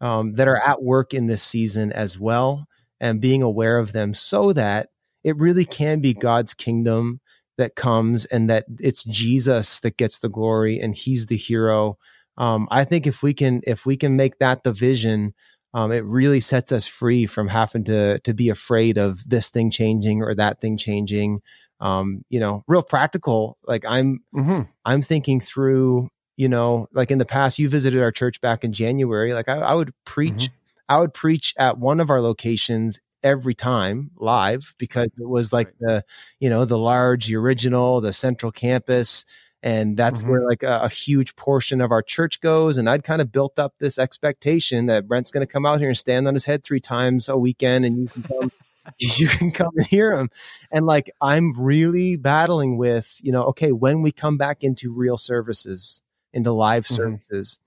um, 0.00 0.34
that 0.34 0.46
are 0.46 0.58
at 0.58 0.82
work 0.82 1.12
in 1.12 1.26
this 1.26 1.42
season 1.42 1.90
as 1.92 2.20
well 2.20 2.66
and 3.00 3.20
being 3.20 3.42
aware 3.42 3.78
of 3.78 3.92
them 3.92 4.14
so 4.14 4.52
that 4.52 4.90
it 5.24 5.36
really 5.38 5.64
can 5.64 6.00
be 6.00 6.14
God's 6.14 6.54
kingdom 6.54 7.20
that 7.56 7.74
comes 7.74 8.24
and 8.26 8.48
that 8.50 8.66
it's 8.78 9.04
Jesus 9.04 9.80
that 9.80 9.96
gets 9.96 10.18
the 10.18 10.28
glory 10.28 10.78
and 10.78 10.94
he's 10.94 11.26
the 11.26 11.36
hero. 11.36 11.98
Um, 12.36 12.68
I 12.70 12.84
think 12.84 13.06
if 13.06 13.22
we 13.22 13.32
can 13.32 13.62
if 13.64 13.86
we 13.86 13.96
can 13.96 14.16
make 14.16 14.38
that 14.38 14.64
the 14.64 14.72
vision, 14.72 15.34
um, 15.72 15.92
it 15.92 16.04
really 16.04 16.40
sets 16.40 16.72
us 16.72 16.86
free 16.86 17.26
from 17.26 17.48
having 17.48 17.84
to 17.84 18.18
to 18.20 18.34
be 18.34 18.48
afraid 18.48 18.98
of 18.98 19.28
this 19.28 19.50
thing 19.50 19.70
changing 19.70 20.22
or 20.22 20.34
that 20.34 20.60
thing 20.60 20.76
changing. 20.76 21.40
Um, 21.80 22.24
you 22.28 22.40
know, 22.40 22.64
real 22.66 22.82
practical. 22.82 23.56
Like 23.66 23.84
I'm 23.86 24.20
mm-hmm. 24.34 24.62
I'm 24.84 25.02
thinking 25.02 25.40
through. 25.40 26.08
You 26.36 26.48
know, 26.48 26.88
like 26.92 27.12
in 27.12 27.18
the 27.18 27.24
past, 27.24 27.60
you 27.60 27.68
visited 27.68 28.02
our 28.02 28.10
church 28.10 28.40
back 28.40 28.64
in 28.64 28.72
January. 28.72 29.32
Like 29.32 29.48
I, 29.48 29.58
I 29.58 29.74
would 29.74 29.94
preach. 30.04 30.32
Mm-hmm. 30.32 30.54
I 30.88 30.98
would 30.98 31.14
preach 31.14 31.54
at 31.56 31.78
one 31.78 32.00
of 32.00 32.10
our 32.10 32.20
locations 32.20 32.98
every 33.24 33.54
time 33.54 34.10
live 34.16 34.74
because 34.78 35.08
it 35.18 35.28
was 35.28 35.52
like 35.52 35.68
right. 35.68 35.76
the 35.80 36.04
you 36.38 36.48
know 36.50 36.64
the 36.64 36.78
large 36.78 37.26
the 37.26 37.36
original 37.36 38.00
the 38.00 38.12
central 38.12 38.52
campus 38.52 39.24
and 39.62 39.96
that's 39.96 40.20
mm-hmm. 40.20 40.28
where 40.28 40.46
like 40.46 40.62
a, 40.62 40.80
a, 40.82 40.88
huge 40.90 41.34
portion 41.36 41.80
of 41.80 41.90
our 41.90 42.02
church 42.02 42.40
goes 42.40 42.76
and 42.76 42.88
i'd 42.88 43.02
kind 43.02 43.22
of 43.22 43.32
built 43.32 43.58
up 43.58 43.74
this 43.80 43.98
expectation 43.98 44.86
that 44.86 45.08
brent's 45.08 45.30
going 45.30 45.44
to 45.44 45.50
come 45.50 45.64
out 45.66 45.80
here 45.80 45.88
and 45.88 45.96
stand 45.96 46.28
on 46.28 46.34
his 46.34 46.44
head 46.44 46.62
three 46.62 46.80
times 46.80 47.28
a 47.28 47.36
weekend 47.36 47.84
and 47.84 47.98
you 47.98 48.08
can 48.08 48.22
come 48.22 48.52
you 48.98 49.28
can 49.28 49.50
come 49.50 49.72
and 49.76 49.86
hear 49.86 50.12
him 50.12 50.28
and 50.70 50.84
like 50.84 51.10
i'm 51.22 51.58
really 51.58 52.16
battling 52.16 52.76
with 52.76 53.18
you 53.22 53.32
know 53.32 53.44
okay 53.44 53.72
when 53.72 54.02
we 54.02 54.12
come 54.12 54.36
back 54.36 54.62
into 54.62 54.92
real 54.92 55.16
services 55.16 56.02
into 56.34 56.52
live 56.52 56.84
mm-hmm. 56.84 56.94
services 56.94 57.58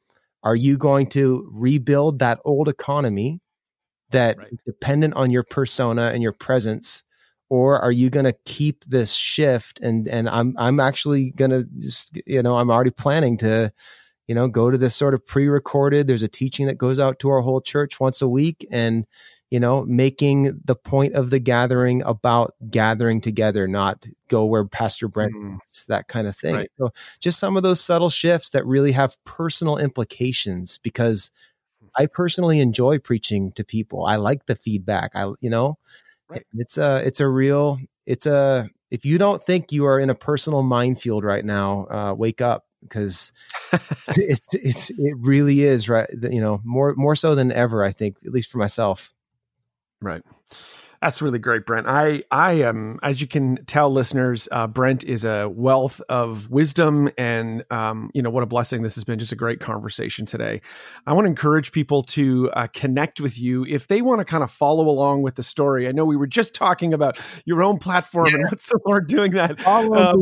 are 0.43 0.55
you 0.55 0.77
going 0.77 1.07
to 1.07 1.49
rebuild 1.51 2.19
that 2.19 2.39
old 2.45 2.67
economy 2.69 3.41
that 4.11 4.37
right. 4.37 4.53
dependent 4.65 5.13
on 5.15 5.31
your 5.31 5.43
persona 5.43 6.11
and 6.13 6.23
your 6.23 6.33
presence 6.33 7.03
or 7.49 7.79
are 7.79 7.91
you 7.91 8.09
going 8.09 8.25
to 8.25 8.35
keep 8.45 8.83
this 8.85 9.13
shift 9.13 9.79
and 9.81 10.07
and 10.07 10.29
i'm 10.29 10.55
i'm 10.57 10.79
actually 10.79 11.31
going 11.31 11.51
to 11.51 11.67
you 12.25 12.41
know 12.41 12.57
i'm 12.57 12.69
already 12.69 12.91
planning 12.91 13.37
to 13.37 13.71
you 14.27 14.35
know 14.35 14.47
go 14.47 14.69
to 14.69 14.77
this 14.77 14.95
sort 14.95 15.13
of 15.13 15.25
pre-recorded 15.25 16.07
there's 16.07 16.23
a 16.23 16.27
teaching 16.27 16.67
that 16.67 16.77
goes 16.77 16.99
out 16.99 17.19
to 17.19 17.29
our 17.29 17.41
whole 17.41 17.61
church 17.61 17.99
once 17.99 18.21
a 18.21 18.27
week 18.27 18.65
and 18.71 19.05
you 19.49 19.59
know 19.59 19.83
making 19.85 20.59
the 20.65 20.75
point 20.75 21.13
of 21.13 21.29
the 21.29 21.39
gathering 21.39 22.01
about 22.03 22.53
gathering 22.69 23.21
together 23.21 23.67
not 23.67 24.05
go 24.29 24.45
where 24.45 24.65
pastor 24.65 25.07
brent 25.07 25.33
mm. 25.33 25.85
that 25.87 26.07
kind 26.07 26.27
of 26.27 26.35
thing 26.35 26.55
right. 26.55 26.71
so 26.77 26.89
just 27.19 27.39
some 27.39 27.55
of 27.55 27.63
those 27.63 27.79
subtle 27.79 28.09
shifts 28.09 28.49
that 28.49 28.65
really 28.65 28.91
have 28.91 29.23
personal 29.23 29.77
implications 29.77 30.77
because 30.79 31.31
I 31.97 32.05
personally 32.05 32.59
enjoy 32.59 32.99
preaching 32.99 33.51
to 33.53 33.63
people. 33.63 34.05
I 34.05 34.17
like 34.17 34.45
the 34.45 34.55
feedback. 34.55 35.11
I, 35.15 35.31
you 35.39 35.49
know, 35.49 35.77
right. 36.29 36.45
it's 36.53 36.77
a, 36.77 37.05
it's 37.05 37.19
a 37.19 37.27
real, 37.27 37.79
it's 38.05 38.25
a, 38.25 38.69
if 38.91 39.05
you 39.05 39.17
don't 39.17 39.43
think 39.43 39.71
you 39.71 39.85
are 39.85 39.99
in 39.99 40.09
a 40.09 40.15
personal 40.15 40.61
minefield 40.61 41.23
right 41.23 41.43
now, 41.43 41.87
uh, 41.89 42.13
wake 42.17 42.41
up 42.41 42.65
because 42.81 43.31
it's, 43.73 44.17
it's, 44.17 44.53
it's, 44.53 44.89
it 44.91 45.15
really 45.17 45.61
is 45.61 45.89
right. 45.89 46.07
You 46.21 46.41
know, 46.41 46.61
more, 46.63 46.93
more 46.95 47.15
so 47.15 47.35
than 47.35 47.51
ever, 47.51 47.83
I 47.83 47.91
think, 47.91 48.17
at 48.25 48.31
least 48.31 48.51
for 48.51 48.59
myself. 48.59 49.13
Right. 50.01 50.21
That's 51.01 51.21
really 51.21 51.37
great, 51.37 51.65
Brent. 51.65 51.87
I 51.87 52.23
I 52.31 52.53
am, 52.53 52.99
as 53.03 53.21
you 53.21 53.27
can 53.27 53.63
tell, 53.65 53.91
listeners, 53.91 54.47
uh, 54.51 54.65
Brent 54.65 55.03
is 55.03 55.25
a 55.25 55.47
wealth 55.47 56.01
of 56.09 56.49
wisdom, 56.49 57.09
and 57.17 57.63
um, 57.71 58.09
you 58.13 58.21
know 58.21 58.31
what 58.31 58.41
a 58.41 58.47
blessing 58.47 58.81
this 58.81 58.95
has 58.95 59.03
been. 59.03 59.19
Just 59.19 59.31
a 59.31 59.35
great 59.35 59.59
conversation 59.59 60.25
today. 60.25 60.61
I 61.05 61.13
want 61.13 61.25
to 61.25 61.29
encourage 61.29 61.71
people 61.71 62.01
to 62.03 62.49
uh, 62.51 62.67
connect 62.73 63.21
with 63.21 63.37
you 63.37 63.63
if 63.65 63.87
they 63.87 64.01
want 64.01 64.19
to 64.19 64.25
kind 64.25 64.43
of 64.43 64.51
follow 64.51 64.89
along 64.89 65.21
with 65.21 65.35
the 65.35 65.43
story. 65.43 65.87
I 65.87 65.91
know 65.91 66.03
we 66.03 66.17
were 66.17 66.27
just 66.27 66.55
talking 66.55 66.93
about 66.93 67.19
your 67.45 67.61
own 67.61 67.77
platform 67.77 68.27
yeah. 68.29 68.37
and 68.37 68.43
what's 68.49 68.65
the 68.65 68.79
Lord 68.85 69.07
doing 69.07 69.31
that. 69.33 69.65
Uh, 69.67 70.13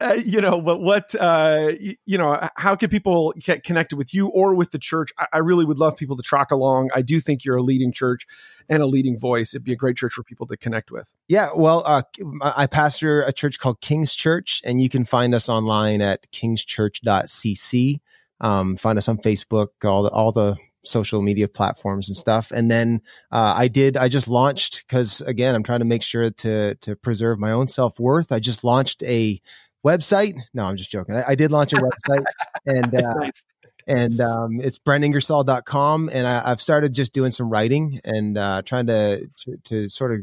uh, 0.00 0.14
you 0.24 0.40
know, 0.40 0.60
but 0.60 0.80
what, 0.80 1.14
uh, 1.14 1.72
you 1.78 2.18
know, 2.18 2.48
how 2.56 2.74
can 2.74 2.88
people 2.88 3.34
get 3.38 3.64
connected 3.64 3.96
with 3.96 4.14
you 4.14 4.28
or 4.28 4.54
with 4.54 4.70
the 4.70 4.78
church? 4.78 5.10
I, 5.18 5.26
I, 5.34 5.38
really 5.38 5.64
would 5.64 5.78
love 5.78 5.96
people 5.96 6.16
to 6.16 6.22
track 6.22 6.50
along. 6.50 6.90
I 6.94 7.02
do 7.02 7.20
think 7.20 7.44
you're 7.44 7.56
a 7.56 7.62
leading 7.62 7.92
church 7.92 8.26
and 8.68 8.82
a 8.82 8.86
leading 8.86 9.18
voice. 9.18 9.54
It'd 9.54 9.64
be 9.64 9.72
a 9.72 9.76
great 9.76 9.96
church 9.96 10.14
for 10.14 10.22
people 10.22 10.46
to 10.46 10.56
connect 10.56 10.90
with. 10.90 11.12
Yeah, 11.28 11.50
well, 11.54 11.82
uh, 11.84 12.02
I 12.40 12.66
pastor 12.66 13.22
a 13.22 13.32
church 13.32 13.58
called 13.58 13.80
King's 13.80 14.14
Church, 14.14 14.62
and 14.64 14.80
you 14.80 14.88
can 14.88 15.04
find 15.04 15.34
us 15.34 15.48
online 15.48 16.00
at 16.00 16.30
kingschurch.cc. 16.32 18.00
Um, 18.40 18.76
find 18.76 18.96
us 18.96 19.08
on 19.08 19.18
Facebook, 19.18 19.68
all 19.84 20.02
the 20.02 20.10
all 20.10 20.32
the 20.32 20.56
social 20.82 21.20
media 21.20 21.46
platforms 21.46 22.08
and 22.08 22.16
stuff. 22.16 22.50
And 22.50 22.70
then 22.70 23.02
uh, 23.30 23.54
I 23.56 23.68
did. 23.68 23.96
I 23.96 24.08
just 24.08 24.28
launched 24.28 24.86
because 24.86 25.20
again, 25.22 25.54
I'm 25.54 25.62
trying 25.62 25.80
to 25.80 25.84
make 25.84 26.02
sure 26.02 26.30
to 26.30 26.74
to 26.76 26.96
preserve 26.96 27.38
my 27.38 27.52
own 27.52 27.68
self 27.68 28.00
worth. 28.00 28.32
I 28.32 28.38
just 28.38 28.64
launched 28.64 29.02
a 29.02 29.40
website. 29.84 30.38
No, 30.54 30.64
I'm 30.64 30.76
just 30.76 30.90
joking. 30.90 31.16
I, 31.16 31.24
I 31.28 31.34
did 31.34 31.50
launch 31.50 31.72
a 31.72 31.76
website, 31.76 32.24
and 32.66 32.94
uh, 33.04 33.14
nice. 33.14 33.44
and 33.86 34.20
um, 34.20 34.60
it's 34.60 34.78
brentingersoll.com. 34.78 36.10
And 36.12 36.26
I, 36.26 36.48
have 36.48 36.60
started 36.60 36.94
just 36.94 37.12
doing 37.12 37.30
some 37.30 37.50
writing 37.50 38.00
and 38.04 38.36
uh, 38.36 38.62
trying 38.62 38.86
to, 38.86 39.28
to 39.44 39.56
to 39.64 39.88
sort 39.88 40.12
of 40.12 40.20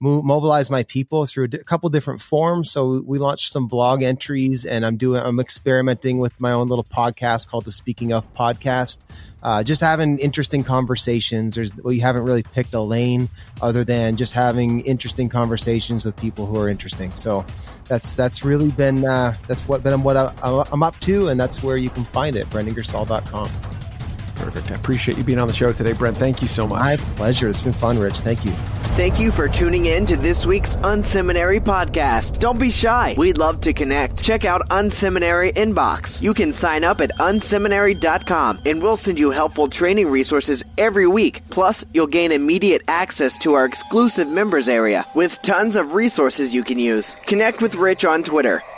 move, 0.00 0.24
mobilize 0.24 0.70
my 0.70 0.82
people 0.84 1.26
through 1.26 1.44
a 1.52 1.64
couple 1.64 1.88
different 1.90 2.20
forms. 2.20 2.70
So 2.70 3.02
we 3.04 3.18
launched 3.18 3.50
some 3.50 3.66
blog 3.66 4.02
entries, 4.02 4.64
and 4.64 4.84
I'm 4.84 4.96
doing 4.96 5.22
I'm 5.22 5.40
experimenting 5.40 6.18
with 6.18 6.38
my 6.40 6.52
own 6.52 6.68
little 6.68 6.84
podcast 6.84 7.48
called 7.48 7.64
the 7.64 7.72
Speaking 7.72 8.12
of 8.12 8.32
Podcast. 8.34 9.04
Uh, 9.42 9.62
just 9.62 9.80
having 9.80 10.18
interesting 10.18 10.64
conversations. 10.64 11.54
There's 11.54 11.74
we 11.76 12.00
haven't 12.00 12.24
really 12.24 12.42
picked 12.42 12.74
a 12.74 12.80
lane 12.80 13.28
other 13.62 13.84
than 13.84 14.16
just 14.16 14.34
having 14.34 14.80
interesting 14.80 15.28
conversations 15.28 16.04
with 16.04 16.16
people 16.16 16.46
who 16.46 16.58
are 16.58 16.68
interesting. 16.68 17.14
So 17.14 17.44
that's 17.88 18.14
that's 18.14 18.44
really 18.44 18.70
been 18.70 19.04
uh, 19.04 19.34
that's 19.46 19.66
what 19.66 19.82
been 19.82 20.02
what 20.02 20.16
I, 20.16 20.32
am 20.72 20.82
up 20.82 20.98
to, 21.00 21.28
and 21.28 21.40
that's 21.40 21.62
where 21.62 21.76
you 21.76 21.90
can 21.90 22.04
find 22.04 22.36
it. 22.36 22.46
BrentIngersoll.com. 22.50 23.77
Perfect. 24.38 24.70
I 24.70 24.74
appreciate 24.74 25.18
you 25.18 25.24
being 25.24 25.38
on 25.38 25.48
the 25.48 25.54
show 25.54 25.72
today, 25.72 25.92
Brent. 25.92 26.16
Thank 26.16 26.40
you 26.42 26.48
so 26.48 26.66
much. 26.66 26.80
My 26.80 26.96
pleasure. 27.16 27.48
It's 27.48 27.60
been 27.60 27.72
fun, 27.72 27.98
Rich. 27.98 28.20
Thank 28.20 28.44
you. 28.44 28.52
Thank 28.96 29.20
you 29.20 29.30
for 29.30 29.48
tuning 29.48 29.86
in 29.86 30.06
to 30.06 30.16
this 30.16 30.44
week's 30.46 30.76
Unseminary 30.76 31.60
podcast. 31.60 32.38
Don't 32.38 32.58
be 32.58 32.70
shy. 32.70 33.14
We'd 33.16 33.38
love 33.38 33.60
to 33.62 33.72
connect. 33.72 34.22
Check 34.22 34.44
out 34.44 34.68
Unseminary 34.70 35.52
Inbox. 35.52 36.20
You 36.22 36.34
can 36.34 36.52
sign 36.52 36.84
up 36.84 37.00
at 37.00 37.10
unseminary.com 37.18 38.60
and 38.64 38.82
we'll 38.82 38.96
send 38.96 39.18
you 39.18 39.30
helpful 39.30 39.68
training 39.68 40.10
resources 40.10 40.64
every 40.76 41.06
week. 41.06 41.42
Plus, 41.50 41.84
you'll 41.92 42.06
gain 42.06 42.32
immediate 42.32 42.82
access 42.88 43.38
to 43.38 43.54
our 43.54 43.64
exclusive 43.64 44.28
members 44.28 44.68
area 44.68 45.04
with 45.14 45.40
tons 45.42 45.76
of 45.76 45.94
resources 45.94 46.54
you 46.54 46.64
can 46.64 46.78
use. 46.78 47.14
Connect 47.26 47.62
with 47.62 47.74
Rich 47.74 48.04
on 48.04 48.22
Twitter 48.22 48.62